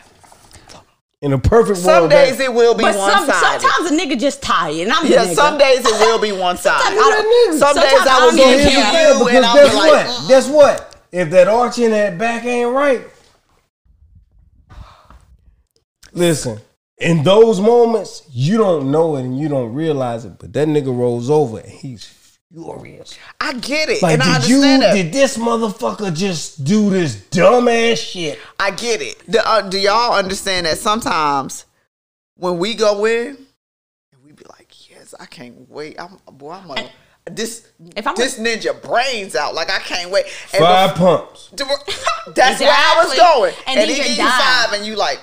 In 1.21 1.33
a 1.33 1.37
perfect 1.37 1.79
world. 1.79 1.85
Some 1.85 1.99
world, 2.03 2.11
days 2.11 2.37
that, 2.37 2.45
it 2.45 2.53
will 2.53 2.73
be 2.75 2.83
But 2.83 2.95
one 2.95 3.11
some, 3.11 3.25
sided. 3.29 3.61
sometimes 3.61 3.91
a 3.91 3.93
nigga 3.97 4.17
just 4.19 4.41
tired, 4.41 4.77
and 4.87 4.91
I'm 4.93 5.05
Yeah, 5.05 5.25
nigga. 5.25 5.35
some 5.35 5.57
days 5.57 5.79
it 5.79 5.91
will 5.99 6.17
be 6.19 6.31
one 6.47 6.55
sided. 6.57 6.81
Sometimes 6.81 7.01
I 7.01 7.11
don't- 7.11 7.59
Some 7.59 7.75
days 7.75 7.89
sometimes 7.89 8.07
I 8.07 8.15
I 8.17 8.19
will 8.25 8.29
don't 8.31 8.37
you 8.37 8.43
here's 8.45 8.63
the 8.63 8.69
care. 8.71 9.13
you, 9.13 9.19
because 9.19 9.35
and 9.35 9.45
I'll 9.45 9.55
guess 9.55 9.75
like, 9.75 9.89
what? 9.91 10.05
mm. 10.07 10.27
Guess 10.29 10.47
what? 10.49 10.95
If 11.11 11.29
that 11.31 11.47
arch 11.49 11.77
in 11.79 11.91
that 11.91 12.17
back 12.17 12.45
ain't 12.45 12.71
right, 12.71 13.01
listen. 16.13 16.59
In 16.99 17.23
those 17.23 17.61
moments, 17.61 18.23
you 18.31 18.57
don't 18.57 18.91
know 18.91 19.15
it 19.15 19.21
and 19.21 19.39
you 19.39 19.47
don't 19.47 19.73
realize 19.73 20.25
it, 20.25 20.33
but 20.37 20.51
that 20.53 20.67
nigga 20.67 20.87
rolls 20.97 21.29
over 21.29 21.59
and 21.59 21.69
he's 21.69 22.05
furious. 22.53 23.17
I 23.39 23.53
get 23.53 23.89
it, 23.89 24.01
Like, 24.01 24.13
and 24.15 24.23
I 24.23 24.39
did 24.39 24.49
you? 24.49 24.55
understand 24.57 24.81
that. 24.83 24.93
Did 24.93 25.13
this 25.13 25.37
motherfucker 25.37 26.13
just 26.15 26.63
do 26.63 26.89
this 26.89 27.15
dumb 27.15 27.67
ass 27.67 27.99
shit? 27.99 28.39
I 28.59 28.71
get 28.71 29.01
it. 29.01 29.21
Do, 29.29 29.39
uh, 29.43 29.61
do 29.61 29.77
y'all 29.79 30.13
understand 30.15 30.65
that 30.65 30.77
sometimes 30.77 31.65
when 32.35 32.57
we 32.57 32.73
go 32.73 33.05
in, 33.05 33.37
and 34.11 34.23
we 34.23 34.31
be 34.31 34.45
like, 34.49 34.89
yes, 34.89 35.13
I 35.19 35.25
can't 35.25 35.69
wait. 35.69 35.99
I'm 35.99 36.17
boy, 36.31 36.51
I'm 36.53 36.67
gonna 36.67 36.89
this 37.31 37.67
If 37.95 38.07
I'm 38.07 38.15
this 38.15 38.39
ninja 38.39 38.81
brains 38.81 39.35
out. 39.35 39.53
Like 39.53 39.69
I 39.69 39.79
can't 39.79 40.09
wait. 40.09 40.25
And 40.53 40.63
Five 40.63 40.95
pumps. 40.95 41.49
bef- 41.53 42.33
That's 42.35 42.59
where 42.59 42.71
I 42.71 43.03
was 43.05 43.15
going. 43.15 43.53
And 43.67 43.79
And, 43.79 43.89
then 43.89 43.95
he 44.01 44.07
you're 44.15 44.17
done. 44.17 44.39
five, 44.39 44.73
and 44.73 44.85
you 44.85 44.95
like, 44.95 45.19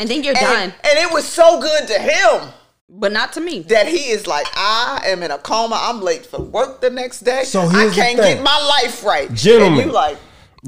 And 0.00 0.08
then 0.08 0.24
you're 0.24 0.36
and, 0.36 0.40
done. 0.72 0.74
and 0.82 0.98
it 0.98 1.12
was 1.12 1.24
so 1.28 1.60
good 1.60 1.86
to 1.88 1.98
him 2.00 2.50
But 2.88 3.12
not 3.12 3.32
to 3.34 3.40
me. 3.40 3.60
that 3.60 3.86
he 3.88 4.10
is 4.10 4.26
like, 4.26 4.46
I 4.54 5.00
am 5.06 5.22
in 5.22 5.30
a 5.30 5.38
coma. 5.38 5.78
I'm 5.80 6.00
late 6.02 6.26
for 6.26 6.40
work 6.40 6.80
the 6.80 6.90
next 6.90 7.20
day. 7.20 7.44
So 7.44 7.60
I 7.62 7.90
can't 7.94 8.16
get 8.18 8.42
my 8.42 8.58
life 8.82 9.04
right. 9.04 9.32
Gentlemen. 9.32 9.80
and 9.80 9.88
you 9.88 9.92
like, 9.92 10.18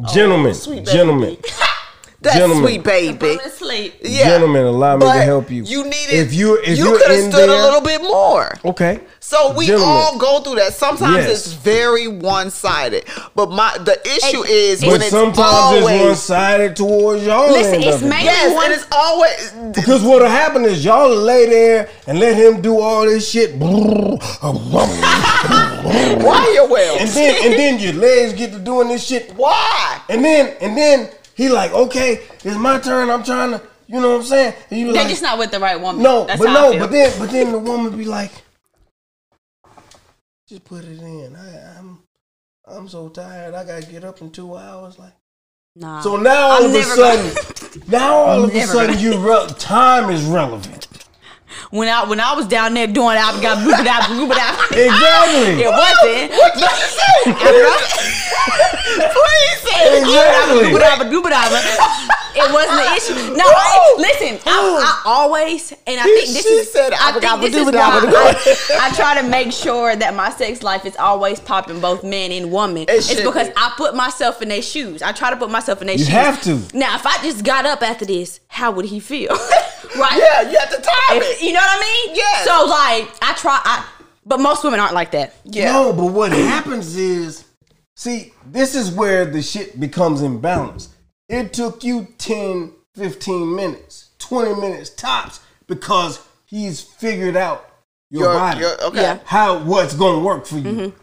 oh, 0.03 0.14
Gentlemen, 0.14 0.55
sweet 0.55 0.87
gentlemen, 0.87 1.37
that's 2.27 2.39
Gentlemen. 2.39 2.64
sweet 2.68 2.85
baby. 2.85 3.18
Go 3.18 3.37
to. 3.39 3.93
Yeah. 4.03 4.24
gentlemen, 4.24 4.64
allow 4.64 4.97
me 4.97 5.07
to 5.07 5.12
help 5.12 5.51
you. 5.51 5.62
You 5.64 5.85
needed. 5.85 6.11
If 6.14 6.35
you 6.35 6.57
if 6.62 6.79
you 6.79 6.85
you're 6.87 6.99
could 6.99 7.11
have 7.11 7.18
in 7.24 7.31
stood 7.33 7.49
there, 7.49 7.59
a 7.59 7.62
little 7.62 7.81
bit 7.81 8.03
more. 8.03 8.53
Okay. 8.64 9.01
So 9.20 9.53
we 9.55 9.66
Gentlemen. 9.66 9.89
all 9.89 10.18
go 10.18 10.41
through 10.41 10.55
that. 10.57 10.72
Sometimes 10.74 11.16
Yes. 11.16 11.31
it's 11.47 11.53
very 11.55 12.07
one 12.07 12.51
sided. 12.51 13.05
But 13.35 13.51
my 13.51 13.77
the 13.79 14.01
issue 14.07 14.45
is 14.45 14.81
But 14.83 14.91
when 14.93 15.01
it's 15.03 15.11
sometimes 15.11 15.39
always 15.41 15.85
it's 15.97 16.05
one 16.05 16.14
sided 16.16 16.77
towards 16.77 17.24
y'all. 17.27 17.51
Listen, 17.51 17.83
it's 17.83 17.97
of 17.97 18.09
mainly 18.09 18.24
yes, 18.27 18.55
one. 18.55 18.70
it's 18.72 18.87
always 18.93 19.53
Because 19.74 20.03
what'll 20.05 20.29
happen 20.29 20.64
is 20.64 20.85
y'all 20.85 21.09
lay 21.14 21.47
there 21.49 21.89
and 22.07 22.20
let 22.20 22.37
him 22.37 22.61
do 22.62 22.79
all 22.81 23.05
this 23.05 23.29
shit. 23.29 23.51
and 23.55 24.22
why 26.22 26.51
you 26.55 26.66
will. 26.70 26.99
then 26.99 27.45
and 27.45 27.53
then 27.55 27.79
your 27.81 27.95
legs 27.95 28.33
get 28.35 28.53
to 28.53 28.59
doing 28.59 28.89
this 28.89 29.05
shit. 29.07 29.33
Why? 29.35 30.01
And 30.09 30.24
then 30.24 30.57
and 30.61 30.77
then 30.77 31.09
he 31.37 31.49
like, 31.49 31.72
okay, 31.72 32.22
it's 32.45 32.57
my 32.57 32.78
turn. 32.80 33.11
I'm 33.11 33.22
trying 33.22 33.51
to, 33.53 33.62
you 33.87 34.01
know 34.01 34.11
what 34.11 34.16
I'm 34.20 34.22
saying? 34.24 34.55
And 34.70 34.80
you 34.80 34.87
They're 34.93 35.03
like, 35.03 35.09
just 35.11 35.22
not 35.22 35.39
with 35.39 35.51
the 35.53 35.61
right 35.61 35.80
woman. 35.80 36.03
no, 36.03 36.24
That's 36.26 36.41
but 36.41 36.53
no, 36.53 36.78
but 36.78 36.91
then 36.91 37.18
but 37.18 37.30
then 37.30 37.53
the 37.53 37.59
woman 37.59 37.97
be 37.97 38.05
like, 38.05 38.32
just 40.49 40.64
put 40.64 40.84
it 40.84 40.99
in. 41.01 41.37
I, 41.37 41.78
I'm 41.78 41.99
I'm 42.66 42.89
so 42.89 43.09
tired. 43.09 43.55
I 43.55 43.64
gotta 43.64 43.87
get 43.87 44.05
up 44.05 44.20
in 44.20 44.30
two 44.30 44.57
hours. 44.57 44.99
Like. 44.99 45.12
Nah. 45.76 46.01
So 46.01 46.16
now 46.16 46.49
all 46.51 46.64
I'm 46.64 46.70
of 46.70 46.74
a 46.74 46.82
sudden, 46.82 47.34
gonna- 47.34 47.91
now 47.91 48.14
all 48.14 48.45
of 48.45 48.55
a 48.55 48.61
sudden, 48.62 48.95
gonna- 48.97 49.01
you 49.01 49.18
re- 49.18 49.47
time 49.59 50.11
is 50.11 50.24
relevant. 50.24 50.76
When 51.71 51.89
I 51.89 52.05
when 52.05 52.21
I 52.21 52.35
was 52.35 52.47
down 52.47 52.75
there 52.75 52.87
doing 52.87 53.17
I 53.17 53.41
got 53.41 53.59
boop 53.59 53.79
it 53.81 53.87
out, 53.87 54.03
boop 54.11 54.31
it 54.31 54.39
out. 54.39 54.57
Exactly. 54.77 55.63
It 55.65 55.71
wasn't. 55.71 56.31
What 56.33 56.55
did 56.55 56.63
you 56.63 56.91
say? 56.97 57.17
Please 59.17 59.57
say. 59.65 59.99
Exactly. 60.01 60.71
Boop 60.71 60.77
it 60.77 60.83
out, 60.83 60.99
boop 61.07 61.27
it 61.27 61.33
out. 61.33 62.23
It 62.37 62.53
wasn't 62.53 62.76
the 62.76 62.93
issue. 62.97 63.37
No, 63.37 63.45
I, 63.47 63.95
listen. 63.99 64.39
I, 64.47 65.03
I 65.03 65.03
always 65.05 65.72
and 65.87 66.01
I 66.01 66.05
think 66.05 66.28
this 66.28 66.43
She 66.43 66.49
is. 66.49 66.72
said, 66.72 66.93
I 66.93 67.12
think 67.12 67.24
"Abba, 67.24 67.43
this 67.49 67.55
is 67.57 67.68
dabba, 67.68 67.74
why 67.74 68.01
dabba, 68.01 68.34
dabba." 68.34 68.76
I, 68.80 68.89
I 68.91 68.95
try 68.95 69.20
to 69.20 69.28
make 69.28 69.53
sure 69.53 69.95
that 69.97 70.14
my 70.14 70.30
sex 70.30 70.62
life 70.62 70.84
is 70.87 70.97
always 70.97 71.41
popping 71.41 71.80
both 71.80 72.03
men 72.05 72.32
and 72.32 72.51
women. 72.53 72.87
It's 72.89 73.14
because 73.14 73.49
be. 73.49 73.55
I 73.57 73.72
put 73.76 73.95
myself 73.95 74.43
in 74.43 74.49
their 74.49 74.62
shoes. 74.62 75.03
I 75.03 75.12
try 75.12 75.30
to 75.30 75.37
put 75.37 75.51
myself 75.51 75.80
in 75.80 75.87
their 75.89 75.99
shoes. 75.99 76.09
You 76.09 76.14
have 76.14 76.43
to. 76.45 76.61
Now, 76.76 76.95
if 76.97 77.07
I 77.07 77.20
just 77.22 77.45
got 77.45 77.66
up 77.66 77.82
after 77.82 78.05
this, 78.05 78.41
how 78.49 78.70
would 78.72 78.84
he 78.87 79.01
feel? 79.01 79.30
right? 79.97 80.16
Yeah, 80.18 80.51
you 80.51 80.59
have 80.59 80.70
to 80.70 80.80
time 80.80 80.93
If- 81.22 81.41
it. 81.41 81.47
you 81.47 81.53
know 81.53 81.61
what 81.61 81.78
I 81.78 81.80
mean? 82.07 82.16
Yeah. 82.16 82.45
So 82.45 82.66
like, 82.66 83.14
I 83.22 83.34
try. 83.37 83.61
I, 83.64 83.87
but 84.24 84.41
most 84.41 84.64
women 84.64 84.80
aren't 84.80 84.95
like 84.95 85.12
that. 85.12 85.34
Yeah. 85.45 85.72
No, 85.72 85.93
but 85.93 86.07
what 86.07 86.32
happens 86.32 86.97
is, 86.97 87.45
see, 87.95 88.32
this 88.47 88.74
is 88.74 88.91
where 88.91 89.24
the 89.24 89.41
shit 89.43 89.78
becomes 89.78 90.20
imbalanced. 90.22 90.89
It 91.29 91.53
took 91.53 91.83
you 91.85 92.09
10, 92.18 92.72
15 92.95 93.55
minutes, 93.57 94.11
20 94.18 94.61
minutes 94.61 94.91
tops 94.91 95.41
because 95.66 96.20
he's 96.45 96.81
figured 96.81 97.37
out 97.37 97.68
your 98.11 98.22
You're- 98.24 98.35
body. 98.39 98.61
you're- 98.61 98.77
okay. 98.85 99.03
Yeah. 99.03 99.18
how 99.24 99.59
what's 99.64 99.95
going 99.95 100.18
to 100.20 100.24
work 100.24 100.47
for 100.47 100.57
you. 100.57 100.62
Mm-hmm. 100.62 100.97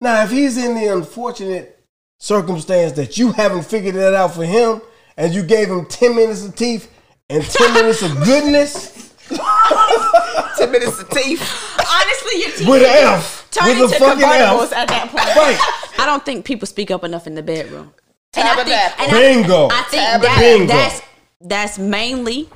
Now, 0.00 0.22
if 0.24 0.30
he's 0.30 0.56
in 0.56 0.74
the 0.74 0.86
unfortunate 0.92 1.78
circumstance 2.20 2.92
that 2.92 3.16
you 3.18 3.32
haven't 3.32 3.62
figured 3.64 3.94
that 3.94 4.14
out 4.14 4.34
for 4.34 4.44
him, 4.44 4.80
and 5.16 5.32
you 5.34 5.42
gave 5.42 5.68
him 5.68 5.86
ten 5.86 6.14
minutes 6.16 6.44
of 6.44 6.54
teeth 6.56 6.90
and 7.28 7.44
ten 7.44 7.74
minutes 7.74 8.02
of 8.02 8.14
goodness 8.24 9.14
Ten 10.56 10.72
minutes 10.72 11.00
of 11.00 11.08
teeth. 11.10 11.40
Honestly, 11.78 12.40
your 12.40 12.50
teeth 12.52 12.68
with 12.68 12.82
an 12.82 13.14
F, 13.14 13.48
turn 13.50 13.66
with 13.78 13.92
into 13.92 13.96
a 13.96 13.98
fucking 13.98 14.24
convertibles 14.24 14.72
F, 14.72 14.72
at 14.72 14.88
that 14.88 15.08
point. 15.10 15.24
right? 15.36 15.94
I 16.00 16.06
don't 16.06 16.24
think 16.24 16.44
people 16.44 16.66
speak 16.66 16.90
up 16.90 17.04
enough 17.04 17.26
in 17.26 17.34
the 17.34 17.42
bedroom. 17.42 17.92
And 18.36 18.46
I 18.46 18.64
think, 18.64 19.00
and 19.00 19.10
Bingo. 19.10 19.68
I 19.70 19.82
think 19.82 20.22
that, 20.22 20.36
Bingo. 20.38 20.66
that's 20.72 21.02
that's 21.40 21.78
mainly 21.78 22.48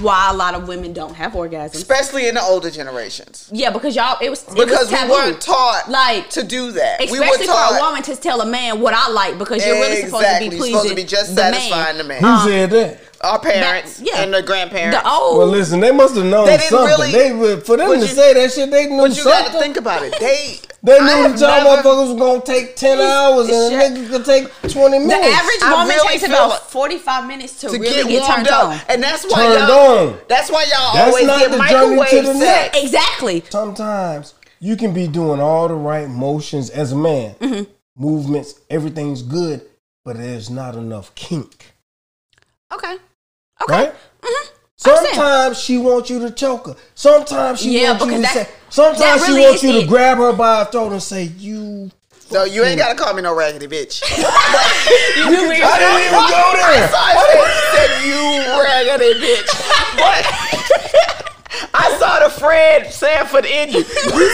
why 0.00 0.28
a 0.32 0.34
lot 0.34 0.54
of 0.54 0.66
women 0.66 0.92
don't 0.92 1.14
have 1.14 1.32
orgasms. 1.32 1.74
Especially 1.76 2.26
in 2.26 2.34
the 2.34 2.42
older 2.42 2.68
generations. 2.70 3.48
Yeah, 3.52 3.70
because 3.70 3.94
y'all 3.94 4.18
it 4.20 4.28
was 4.28 4.42
it 4.42 4.54
Because 4.56 4.90
was 4.90 5.02
we 5.02 5.08
weren't 5.08 5.40
taught 5.40 5.88
like 5.88 6.30
to 6.30 6.42
do 6.42 6.72
that. 6.72 6.98
we 7.00 7.06
were 7.18 7.24
Especially 7.26 7.46
for 7.46 7.52
taught, 7.52 7.80
a 7.80 7.84
woman 7.84 8.02
to 8.02 8.16
tell 8.16 8.40
a 8.40 8.46
man 8.46 8.80
what 8.80 8.92
I 8.92 9.08
like 9.10 9.38
because 9.38 9.64
you're 9.64 9.76
really 9.76 10.02
supposed 10.02 10.24
to 10.24 10.30
Exactly. 10.30 10.48
be 10.48 10.56
You're 10.56 10.60
pleasing 10.62 10.74
supposed 10.78 10.90
to 10.90 10.96
be 10.96 11.04
just 11.04 11.36
the 11.36 11.42
man. 11.42 11.52
satisfying 11.54 11.98
the 11.98 12.04
man. 12.04 12.22
Who 12.22 12.48
said 12.50 12.70
that? 12.70 13.00
Our 13.24 13.38
parents 13.38 13.96
That- 13.98 14.06
yeah. 14.06 14.22
and 14.22 14.32
the 14.34 14.42
grandparents. 14.42 14.98
The 15.02 15.08
old 15.10 15.38
Well, 15.38 15.46
listen, 15.46 15.80
they 15.80 15.90
must 15.90 16.14
have 16.16 16.24
known 16.24 16.46
They 16.46 16.58
didn't 16.58 16.70
something. 16.70 16.86
really- 16.86 17.12
they 17.12 17.60
for 17.60 17.76
them 17.76 17.90
to 17.92 17.98
you- 17.98 18.06
say 18.06 18.34
that 18.34 18.52
shit, 18.52 18.70
they 18.70 18.86
knew 18.86 18.98
but 18.98 19.16
you 19.16 19.24
Gotta 19.24 19.58
think 19.58 19.76
about 19.76 20.02
it. 20.02 20.18
They 20.20 20.60
they 20.82 20.96
I 20.96 20.98
knew 20.98 21.06
have 21.28 21.38
that 21.38 21.64
y'all 21.64 21.76
motherfuckers 21.76 22.08
was 22.12 22.18
gonna 22.20 22.40
take 22.42 22.76
ten 22.76 23.00
hours 23.00 23.48
and 23.48 23.74
a 23.74 23.80
Shit. 23.80 23.92
nigga 23.94 24.10
could 24.10 24.24
take 24.26 24.44
twenty 24.72 24.98
minutes. 24.98 25.26
the 25.26 25.32
average 25.34 25.62
I 25.62 25.72
woman 25.72 25.88
really 25.96 26.08
takes 26.18 26.24
about 26.28 26.70
45 26.70 27.26
minutes 27.26 27.60
to, 27.60 27.68
to 27.68 27.78
really 27.78 27.94
get 28.02 28.08
get, 28.08 28.26
turned 28.26 28.48
up, 28.48 28.64
on. 28.68 28.80
and 28.88 29.02
that's 29.02 29.24
why 29.24 29.36
Turned 29.46 29.68
y'all. 29.68 29.98
on. 30.08 30.18
That's 30.28 30.50
why 30.50 30.64
y'all 30.64 30.94
That's 30.94 31.08
always 31.08 31.26
not 31.26 31.38
get 31.40 31.50
the 31.52 31.58
journey 31.58 32.10
to 32.10 32.22
the 32.32 32.34
sex. 32.38 32.78
Exactly. 32.82 33.44
Sometimes 33.48 34.34
you 34.60 34.76
can 34.76 34.92
be 34.92 35.06
doing 35.08 35.40
all 35.40 35.68
the 35.68 35.74
right 35.74 36.08
motions 36.08 36.68
as 36.70 36.92
a 36.92 36.96
man, 36.96 37.34
Mm-hmm. 37.40 37.62
movements, 37.96 38.54
everything's 38.70 39.22
good, 39.22 39.62
but 40.04 40.16
there's 40.18 40.50
not 40.50 40.74
enough 40.74 41.14
kink, 41.14 41.72
Okay. 42.72 42.96
Okay. 43.68 43.72
right? 43.86 43.94
Mm-hmm. 44.22 44.48
Sometimes 44.76 45.58
she 45.58 45.78
wants 45.78 46.10
you 46.10 46.18
to 46.20 46.30
choke 46.30 46.66
her. 46.66 46.76
Sometimes 46.94 47.60
she 47.60 47.80
Yeah, 47.80 47.90
wants 47.92 48.04
you 48.04 48.10
to 48.12 48.16
because 48.18 48.32
say. 48.34 48.48
Sometimes 48.68 48.98
that 49.22 49.26
she 49.26 49.40
wants 49.40 49.56
is 49.56 49.62
you 49.62 49.72
to 49.72 49.78
it. 49.80 49.88
grab 49.88 50.18
her 50.18 50.32
by 50.32 50.58
her 50.64 50.70
throat 50.70 50.92
and 50.92 51.02
say, 51.02 51.24
"You." 51.38 51.90
So 52.28 52.44
you 52.44 52.64
ain't 52.64 52.78
gotta 52.78 52.94
call 52.96 53.14
me 53.14 53.22
no 53.22 53.34
raggedy 53.34 53.66
bitch. 53.68 54.02
You 55.16 55.30
I 55.30 55.78
didn't 55.78 56.04
even 56.04 56.24
go 56.28 56.44
there. 56.56 56.90
I 56.92 57.14
said, 57.30 57.48
said 57.72 57.90
you 58.04 58.20
raggedy 58.62 59.20
bitch. 59.20 59.50
But 59.96 60.24
I 61.74 61.96
saw 61.98 62.18
the 62.26 62.30
Fred 62.30 62.92
Sanford 62.92 63.46
in 63.46 63.70
you. 63.70 63.78
You 63.78 63.84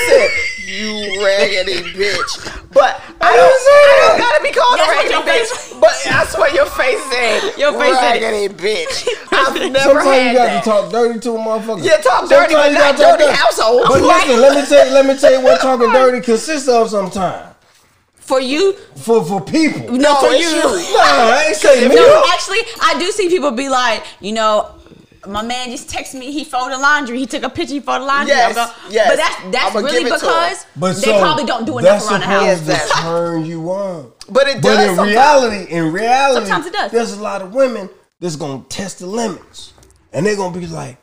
said 0.09 0.31
you 0.71 1.25
raggedy 1.25 1.83
bitch. 1.99 2.33
But 2.73 3.01
I 3.21 3.35
don't, 3.37 3.51
I 3.51 4.07
don't 4.07 4.19
gotta 4.19 4.43
be 4.43 4.51
called 4.53 4.75
a 4.75 4.79
That's 4.79 4.89
what 4.89 5.27
raggedy 5.27 5.31
face- 5.31 5.73
bitch. 5.75 5.81
But 5.81 5.95
I 6.07 6.25
swear 6.27 6.55
your 6.55 6.67
face 6.67 7.03
said 7.11 7.59
Your 7.59 7.73
face 7.73 7.99
said 7.99 8.23
raggedy 8.23 8.55
bitch. 8.63 9.09
I've 9.33 9.55
never 9.73 9.79
Sometimes 9.81 10.05
had 10.07 10.31
you 10.33 10.39
got 10.39 10.47
that. 10.47 10.65
to 10.65 10.71
talk 10.71 10.91
dirty 10.93 11.19
to 11.21 11.31
a 11.33 11.39
motherfucker. 11.39 11.85
Yeah, 11.85 11.97
talk 11.99 12.29
dirty, 12.29 12.55
but 12.55 12.73
not 12.73 12.97
talk 12.97 13.19
dirty 13.19 13.33
household. 13.33 13.83
But 13.89 14.01
Right. 14.03 14.27
listen, 14.29 14.41
let 14.41 14.57
me 14.57 14.67
tell 14.69 14.87
you, 14.87 14.93
let 14.95 15.07
me 15.07 15.19
tell 15.19 15.33
you 15.33 15.41
what 15.43 15.61
talking 15.61 15.91
dirty 15.93 16.21
consists 16.21 16.69
of. 16.69 16.91
Sometimes 16.91 17.47
for 18.19 18.41
you. 18.41 18.75
for 18.97 19.25
for 19.25 19.41
people. 19.41 19.91
No, 19.97 20.15
for 20.17 20.29
it's 20.31 20.41
you. 20.53 20.57
you. 20.59 20.95
Nah, 20.95 21.35
I 21.35 21.45
ain't 21.49 21.57
saying 21.65 21.89
me. 21.89 21.97
No, 21.97 22.23
actually, 22.33 22.59
I 22.81 22.97
do 22.99 23.11
see 23.11 23.29
people 23.29 23.51
be 23.51 23.69
like, 23.69 24.05
you 24.21 24.33
know, 24.33 24.71
my 25.27 25.43
man 25.43 25.71
just 25.71 25.89
texted 25.89 26.19
me. 26.19 26.33
He 26.33 26.45
folded 26.45 26.79
laundry. 26.79 27.19
He 27.19 27.27
took 27.27 27.43
a 27.43 27.51
picture. 27.51 27.75
He 27.75 27.81
folded 27.81 28.05
laundry. 28.07 28.29
Yes, 28.35 28.55
go- 28.55 28.91
yes. 28.91 29.09
But 29.09 29.17
that's 29.17 29.53
that's 29.53 29.77
I'ma 29.77 29.87
really 29.87 29.99
give 30.05 30.07
it 30.13 30.19
to 30.21 30.27
because 30.27 30.67
But 30.77 30.95
they 30.97 31.01
so 31.03 31.21
probably 31.21 31.45
don't 31.45 31.65
do 31.67 31.79
enough 31.79 32.09
around 32.11 32.21
the 32.21 32.27
house. 32.27 32.61
That's 32.61 32.67
Yes, 32.69 32.89
to 32.89 32.95
that- 32.95 33.03
turn 33.03 33.45
you 33.45 33.71
on. 33.71 34.13
But 34.29 34.49
it 34.49 34.55
does. 34.55 34.63
But 34.63 34.63
does 34.77 34.89
in 34.91 34.97
sometimes. 34.97 35.11
reality, 35.17 35.71
in 35.73 35.93
reality, 35.93 36.47
Sometimes 36.47 36.67
it 36.67 36.73
does. 36.73 36.93
there's 36.93 37.13
a 37.13 37.23
lot 37.23 37.43
of 37.43 37.53
women 37.55 37.91
that's 38.21 38.37
gonna 38.37 38.63
test 38.69 39.01
the 39.01 39.07
limits, 39.07 39.73
and 40.13 40.25
they're 40.25 40.37
gonna 40.37 40.59
be 40.59 40.67
like, 40.67 40.97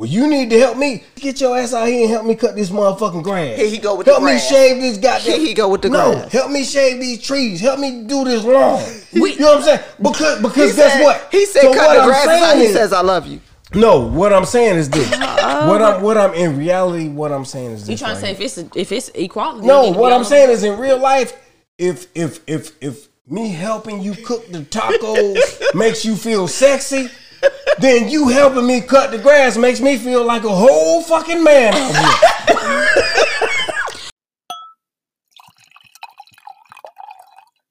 "Well, 0.00 0.08
you 0.08 0.26
need 0.28 0.48
to 0.48 0.58
help 0.58 0.78
me 0.78 1.04
get 1.16 1.42
your 1.42 1.58
ass 1.58 1.74
out 1.74 1.86
here 1.86 2.00
and 2.04 2.10
help 2.10 2.24
me 2.24 2.34
cut 2.34 2.56
this 2.56 2.70
motherfucking 2.70 3.22
grass. 3.22 3.58
Here 3.58 3.68
he 3.68 3.76
go 3.76 3.96
with 3.96 4.06
the 4.06 4.18
grass. 4.18 4.48
help 4.48 4.50
me 4.50 4.56
shave 4.56 4.80
this 4.80 4.96
goddamn. 4.96 5.32
Here 5.38 5.46
he 5.48 5.52
go 5.52 5.68
with 5.68 5.82
the 5.82 5.90
no, 5.90 6.12
grass. 6.12 6.32
help 6.32 6.50
me 6.50 6.64
shave 6.64 6.98
these 7.00 7.20
trees. 7.22 7.60
Help 7.60 7.78
me 7.78 8.04
do 8.04 8.24
this 8.24 8.42
lawn. 8.42 8.82
We- 9.12 9.34
you 9.34 9.40
know 9.40 9.56
what 9.56 9.58
I'm 9.58 9.62
saying? 9.64 9.80
Because 10.00 10.40
because 10.40 10.74
guess 10.74 10.92
said- 10.94 11.02
what? 11.04 11.28
He 11.30 11.44
said, 11.44 11.62
So 11.62 11.74
"Cut 11.74 11.86
what 11.88 11.94
the 11.96 12.00
I'm 12.00 12.08
grass." 12.08 12.24
saying 12.24 12.58
He 12.60 12.64
is- 12.66 12.72
says, 12.72 12.92
"I 12.94 13.02
love 13.02 13.26
you." 13.26 13.40
no, 13.74 14.00
what 14.00 14.32
I'm 14.32 14.46
saying 14.46 14.76
is 14.78 14.88
this. 14.88 15.10
what 15.10 15.82
I'm 15.82 16.02
what 16.02 16.16
I'm 16.16 16.32
in 16.32 16.56
reality, 16.56 17.08
what 17.08 17.30
I'm 17.30 17.44
saying 17.44 17.72
is 17.72 17.80
this. 17.86 17.90
You 17.90 17.96
trying 17.98 18.16
to 18.18 18.26
right 18.26 18.36
say 18.36 18.44
if 18.44 18.58
it's 18.58 18.76
if 18.76 18.92
it's 18.92 19.10
equality? 19.14 19.66
No, 19.66 19.82
it 19.82 19.86
need 19.88 19.92
to 19.94 19.98
what 20.00 20.12
I'm 20.14 20.24
saying 20.24 20.50
is 20.50 20.64
in 20.64 20.78
real 20.78 20.98
life, 20.98 21.34
if 21.78 22.06
if 22.14 22.40
if 22.46 22.72
if 22.80 23.08
me 23.28 23.50
helping 23.50 24.02
you 24.02 24.14
cook 24.14 24.50
the 24.50 24.60
tacos 24.60 25.38
makes 25.74 26.04
you 26.04 26.16
feel 26.16 26.48
sexy, 26.48 27.10
then 27.78 28.08
you 28.08 28.28
helping 28.28 28.66
me 28.66 28.80
cut 28.80 29.10
the 29.10 29.18
grass 29.18 29.56
makes 29.56 29.80
me 29.80 29.96
feel 29.96 30.24
like 30.24 30.44
a 30.44 30.48
whole 30.48 31.02
fucking 31.02 31.42
man. 31.42 31.72